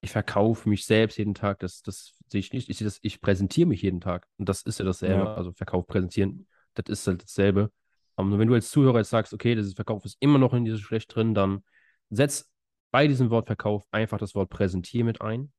ich 0.05 0.11
verkaufe 0.11 0.69
mich 0.69 0.85
selbst 0.85 1.17
jeden 1.17 1.35
Tag. 1.35 1.59
Das, 1.61 1.83
das 1.83 2.13
sehe 2.29 2.41
ich 2.41 2.53
nicht. 2.53 2.69
Ich 2.69 2.77
sehe 2.77 2.85
das, 2.85 2.99
ich 3.01 3.23
präsentiere 3.23 3.67
mich 3.67 3.81
jeden 3.81 4.03
Tag. 4.03 4.29
Und 4.37 4.49
das 4.51 4.61
ist 4.63 4.79
ja 4.79 4.85
dasselbe. 4.85 5.25
Ja. 5.25 5.35
Also 5.35 5.53
Verkauf, 5.53 5.87
präsentieren, 5.87 6.47
das 6.75 6.87
ist 6.89 7.07
halt 7.07 7.23
dasselbe. 7.23 7.73
Um, 8.17 8.29
nur 8.29 8.39
wenn 8.39 8.47
du 8.47 8.55
als 8.55 8.71
Zuhörer 8.71 8.99
jetzt 8.99 9.11
sagst, 9.11 9.33
okay, 9.33 9.55
dieses 9.55 9.75
Verkauf 9.75 10.05
ist 10.05 10.19
immer 10.21 10.39
noch 10.39 10.53
in 10.53 10.65
dieses 10.65 10.81
Schlecht 10.81 11.15
drin, 11.15 11.35
dann 11.35 11.65
setz 12.11 12.49
bei 12.93 13.09
diesem 13.09 13.31
Wort 13.31 13.47
Verkauf 13.47 13.85
einfach 13.91 14.19
das 14.19 14.35
Wort 14.35 14.51
präsentieren 14.51 15.07
mit 15.07 15.21
ein 15.21 15.53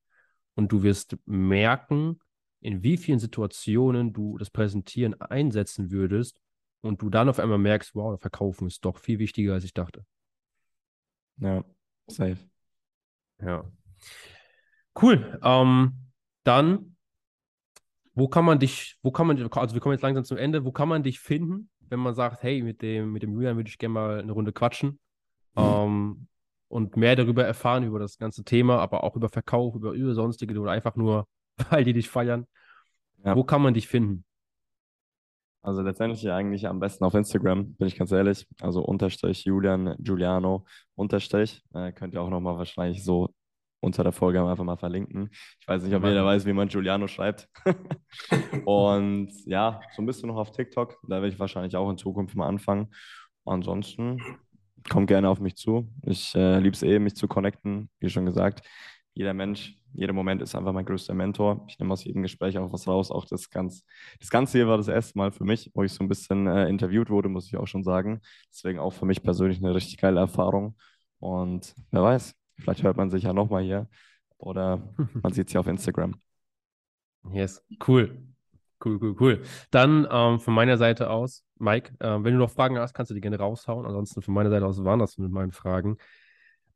und 0.54 0.72
du 0.72 0.84
wirst 0.84 1.18
merken, 1.26 2.20
in 2.62 2.82
wie 2.82 2.96
vielen 2.96 3.20
Situationen 3.20 4.14
du 4.14 4.38
das 4.38 4.52
Präsentieren 4.52 5.20
einsetzen 5.20 5.92
würdest 5.92 6.40
und 6.82 7.02
du 7.02 7.10
dann 7.10 7.28
auf 7.28 7.40
einmal 7.40 7.58
merkst, 7.58 7.94
wow, 7.94 8.18
Verkaufen 8.22 8.68
ist 8.68 8.86
doch 8.86 9.00
viel 9.00 9.20
wichtiger, 9.20 9.54
als 9.54 9.66
ich 9.66 9.74
dachte. 9.74 10.06
Ja, 11.38 11.66
safe. 12.08 12.38
Ja. 13.42 13.70
Cool. 15.00 15.40
Ähm, 15.44 15.94
dann, 16.44 16.96
wo 18.14 18.28
kann 18.28 18.46
man 18.46 18.60
dich, 18.60 18.98
wo 19.02 19.12
kann 19.12 19.28
man, 19.28 19.38
also 19.42 19.76
wir 19.76 19.82
kommen 19.82 19.94
jetzt 19.94 20.02
langsam 20.02 20.24
zum 20.24 20.38
Ende, 20.38 20.64
wo 20.64 20.72
kann 20.72 20.88
man 20.88 21.04
dich 21.04 21.20
finden, 21.20 21.70
wenn 21.90 22.00
man 22.00 22.16
sagt, 22.16 22.44
hey, 22.44 22.62
mit 22.62 22.82
dem, 22.82 23.12
mit 23.12 23.24
dem 23.24 23.34
Julian 23.34 23.58
würde 23.58 23.70
ich 23.70 23.78
gerne 23.78 23.94
mal 23.94 24.20
eine 24.20 24.32
Runde 24.32 24.54
quatschen? 24.54 25.00
Mhm. 25.56 25.64
Ähm, 25.64 26.28
und 26.68 26.98
mehr 26.98 27.16
darüber 27.16 27.44
erfahren, 27.46 27.84
über 27.84 28.00
das 28.00 28.18
ganze 28.18 28.44
Thema, 28.44 28.80
aber 28.80 29.04
auch 29.04 29.16
über 29.16 29.30
Verkauf, 29.30 29.76
über, 29.76 29.92
über 29.92 30.14
sonstige 30.14 30.60
oder 30.60 30.72
einfach 30.72 30.96
nur, 30.96 31.28
weil 31.70 31.84
die 31.84 31.94
dich 31.94 32.10
feiern. 32.10 32.48
Ja. 33.24 33.36
Wo 33.36 33.44
kann 33.44 33.62
man 33.62 33.74
dich 33.74 33.88
finden? 33.88 34.26
Also 35.62 35.82
letztendlich 35.82 36.30
eigentlich 36.30 36.68
am 36.68 36.80
besten 36.80 37.04
auf 37.06 37.16
Instagram, 37.16 37.74
bin 37.74 37.88
ich 37.88 37.98
ganz 37.98 38.12
ehrlich. 38.12 38.48
Also 38.62 38.84
unterstrich 38.84 39.46
Julian 39.46 39.96
Giuliano 39.98 40.66
unterstrich. 40.94 41.64
Äh, 41.74 41.92
könnt 41.92 42.14
ihr 42.14 42.22
auch 42.22 42.30
nochmal 42.30 42.58
wahrscheinlich 42.58 43.04
so 43.04 43.34
unter 43.86 44.04
der 44.04 44.12
Folge 44.12 44.44
einfach 44.44 44.64
mal 44.64 44.78
verlinken. 44.78 45.30
Ich 45.60 45.68
weiß 45.68 45.84
nicht, 45.84 45.96
ob 45.96 46.04
jeder 46.04 46.26
weiß, 46.26 46.46
wie 46.46 46.54
man 46.54 46.68
Giuliano 46.68 47.08
schreibt. 47.08 47.48
und 48.66 49.30
ja, 49.46 49.80
so 49.96 50.02
ein 50.02 50.06
bisschen 50.06 50.28
noch 50.28 50.38
auf 50.38 50.52
TikTok. 50.52 50.98
Da 51.04 51.16
werde 51.18 51.30
ich 51.30 51.40
wahrscheinlich 51.40 51.76
auch 51.76 51.90
in 51.90 51.98
Zukunft 51.98 52.36
mal 52.36 52.48
anfangen. 52.48 52.94
Ansonsten 53.46 54.20
kommt 54.90 55.08
gerne 55.08 55.30
auf 55.30 55.40
mich 55.40 55.56
zu. 55.56 55.88
Ich 56.04 56.36
äh, 56.36 56.60
liebe 56.60 56.76
es 56.76 56.84
eh, 56.84 57.00
mich 57.00 57.16
zu 57.16 57.28
connecten, 57.28 57.90
wie 58.00 58.10
schon 58.10 58.26
gesagt. 58.26 58.68
Jeder 59.14 59.34
Mensch, 59.34 59.78
jeder 59.94 60.14
Moment 60.14 60.42
ist 60.42 60.56
einfach 60.56 60.74
mein 60.74 60.86
größter 60.86 61.14
Mentor. 61.14 61.64
Ich 61.70 61.80
nehme 61.80 61.94
aus 61.94 62.04
jedem 62.04 62.24
Gespräch 62.24 62.58
auch 62.58 62.74
was 62.74 62.88
raus. 62.88 63.12
Auch 63.12 63.26
das, 63.26 63.50
ganz, 63.50 63.86
das 64.20 64.30
Ganze 64.30 64.58
hier 64.58 64.68
war 64.68 64.78
das 64.78 64.90
erste 64.90 65.18
Mal 65.18 65.32
für 65.32 65.46
mich, 65.46 65.72
wo 65.74 65.84
ich 65.84 65.94
so 65.94 66.04
ein 66.04 66.10
bisschen 66.10 66.48
äh, 66.48 66.68
interviewt 66.68 67.10
wurde, 67.10 67.30
muss 67.30 67.48
ich 67.48 67.56
auch 67.56 67.68
schon 67.68 67.84
sagen. 67.84 68.20
Deswegen 68.50 68.80
auch 68.80 68.92
für 68.92 69.06
mich 69.06 69.24
persönlich 69.24 69.60
eine 69.60 69.74
richtig 69.74 69.98
geile 69.98 70.20
Erfahrung. 70.20 70.76
Und 71.20 71.74
wer 71.92 72.04
weiß, 72.04 72.36
vielleicht 72.58 72.84
hört 72.84 72.98
man 72.98 73.10
sich 73.10 73.24
ja 73.24 73.34
nochmal 73.34 73.64
hier 73.64 73.88
oder 74.38 74.94
man 75.24 75.34
sieht 75.34 75.50
sie 75.50 75.58
auf 75.58 75.68
Instagram. 75.68 76.16
Yes, 77.32 77.64
cool. 77.88 78.18
Cool, 78.84 79.00
cool, 79.02 79.16
cool. 79.20 79.42
Dann 79.72 80.08
ähm, 80.12 80.40
von 80.40 80.54
meiner 80.54 80.78
Seite 80.78 81.10
aus, 81.10 81.44
Mike, 81.58 81.94
äh, 82.00 82.24
wenn 82.24 82.34
du 82.34 82.40
noch 82.40 82.52
Fragen 82.52 82.78
hast, 82.78 82.94
kannst 82.94 83.10
du 83.10 83.16
die 83.16 83.22
gerne 83.22 83.40
raushauen. 83.40 83.86
Ansonsten 83.86 84.22
von 84.22 84.34
meiner 84.34 84.50
Seite 84.50 84.66
aus 84.66 84.84
waren 84.84 85.00
das 85.00 85.18
mit 85.18 85.32
meinen 85.32 85.54
Fragen. 85.54 85.98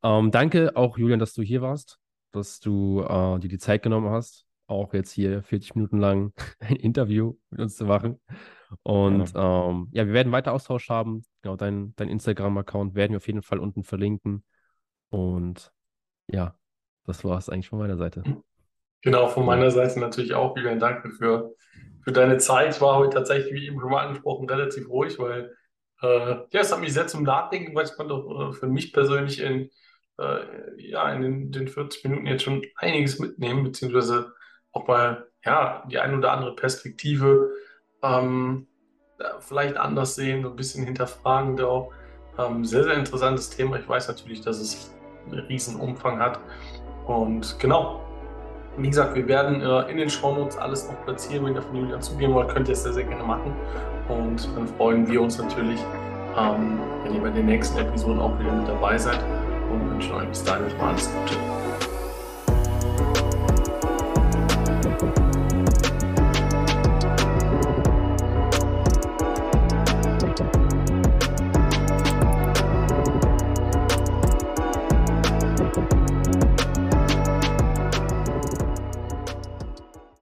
Ähm, 0.02 0.30
danke 0.30 0.76
auch, 0.76 0.96
Julian, 0.98 1.20
dass 1.20 1.34
du 1.34 1.42
hier 1.42 1.60
warst, 1.60 1.98
dass 2.32 2.58
du 2.58 3.02
äh, 3.02 3.38
dir 3.38 3.48
die 3.48 3.58
Zeit 3.58 3.82
genommen 3.82 4.10
hast, 4.10 4.46
auch 4.66 4.94
jetzt 4.94 5.12
hier 5.12 5.42
40 5.42 5.74
Minuten 5.74 5.98
lang 5.98 6.32
ein 6.60 6.76
Interview 6.76 7.34
mit 7.50 7.60
uns 7.60 7.76
zu 7.76 7.84
machen. 7.84 8.18
Und 8.82 9.32
ähm, 9.34 9.88
ja, 9.92 10.06
wir 10.06 10.12
werden 10.12 10.32
weiter 10.32 10.52
Austausch 10.52 10.88
haben. 10.88 11.24
Genau, 11.42 11.56
dein, 11.56 11.94
dein 11.96 12.08
Instagram-Account 12.08 12.94
werden 12.94 13.12
wir 13.12 13.18
auf 13.18 13.26
jeden 13.26 13.42
Fall 13.42 13.58
unten 13.58 13.84
verlinken. 13.84 14.44
Und 15.10 15.72
ja, 16.28 16.54
das 17.06 17.24
war 17.24 17.38
es 17.38 17.48
eigentlich 17.48 17.68
von 17.68 17.78
meiner 17.78 17.96
Seite. 17.96 18.22
Genau, 19.02 19.28
von 19.28 19.46
meiner 19.46 19.70
Seite 19.70 19.98
natürlich 19.98 20.34
auch 20.34 20.54
vielen 20.54 20.78
Dank 20.78 21.06
für, 21.14 21.54
für 22.02 22.12
deine 22.12 22.38
Zeit. 22.38 22.80
War 22.80 22.96
heute 22.96 23.16
tatsächlich, 23.16 23.52
wie 23.52 23.66
eben 23.66 23.80
schon 23.80 23.90
mal 23.90 24.06
angesprochen, 24.06 24.48
relativ 24.48 24.88
ruhig, 24.88 25.18
weil 25.18 25.56
äh, 26.02 26.36
ja, 26.50 26.60
es 26.60 26.72
hat 26.72 26.80
mich 26.80 26.92
sehr 26.92 27.06
zum 27.06 27.22
Nachdenken, 27.22 27.74
weil 27.74 27.86
ich 27.86 27.94
konnte 27.94 28.14
auch 28.14 28.50
äh, 28.50 28.52
für 28.52 28.66
mich 28.66 28.92
persönlich 28.92 29.40
in, 29.40 29.70
äh, 30.18 30.40
ja, 30.76 31.12
in 31.12 31.22
den, 31.22 31.52
den 31.52 31.68
40 31.68 32.04
Minuten 32.04 32.26
jetzt 32.26 32.42
schon 32.42 32.62
einiges 32.76 33.18
mitnehmen, 33.18 33.64
beziehungsweise 33.64 34.32
auch 34.72 34.86
mal 34.86 35.26
ja, 35.44 35.84
die 35.90 35.98
ein 35.98 36.16
oder 36.16 36.32
andere 36.32 36.54
Perspektive 36.54 37.50
ähm, 38.02 38.66
vielleicht 39.40 39.76
anders 39.76 40.14
sehen, 40.14 40.42
so 40.42 40.50
ein 40.50 40.56
bisschen 40.56 40.84
hinterfragen 40.84 41.60
auch. 41.60 41.92
Ähm, 42.38 42.64
sehr, 42.64 42.84
sehr 42.84 42.94
interessantes 42.94 43.50
Thema. 43.50 43.78
Ich 43.78 43.88
weiß 43.88 44.08
natürlich, 44.08 44.40
dass 44.40 44.58
es 44.58 44.94
einen 45.30 45.40
riesen 45.46 45.76
Umfang 45.76 46.18
hat. 46.18 46.40
Und 47.06 47.58
genau, 47.58 48.00
wie 48.76 48.88
gesagt, 48.88 49.14
wir 49.14 49.26
werden 49.26 49.60
äh, 49.60 49.90
in 49.90 49.96
den 49.96 50.08
Shownotes 50.08 50.56
alles 50.56 50.88
noch 50.88 51.04
platzieren. 51.04 51.44
Wenn 51.44 51.54
ihr 51.54 51.62
von 51.62 51.76
Julian 51.76 52.00
zugehen 52.00 52.32
wollt, 52.32 52.48
könnt 52.48 52.68
ihr 52.68 52.72
es 52.72 52.82
sehr, 52.82 52.92
sehr 52.92 53.04
gerne 53.04 53.24
machen. 53.24 53.52
Und 54.08 54.48
dann 54.56 54.66
freuen 54.66 55.08
wir 55.08 55.20
uns 55.22 55.38
natürlich, 55.38 55.80
ähm, 56.38 56.78
wenn 57.04 57.14
ihr 57.14 57.20
bei 57.20 57.30
den 57.30 57.46
nächsten 57.46 57.78
Episoden 57.78 58.20
auch 58.20 58.38
wieder 58.38 58.52
mit 58.52 58.68
dabei 58.68 58.96
seid 58.96 59.22
und 59.72 59.90
wünschen 59.90 60.14
euch 60.14 60.28
bis 60.28 60.44
dahin 60.44 60.64
mal 60.78 60.90
alles 60.90 61.10
Gute. 61.12 61.36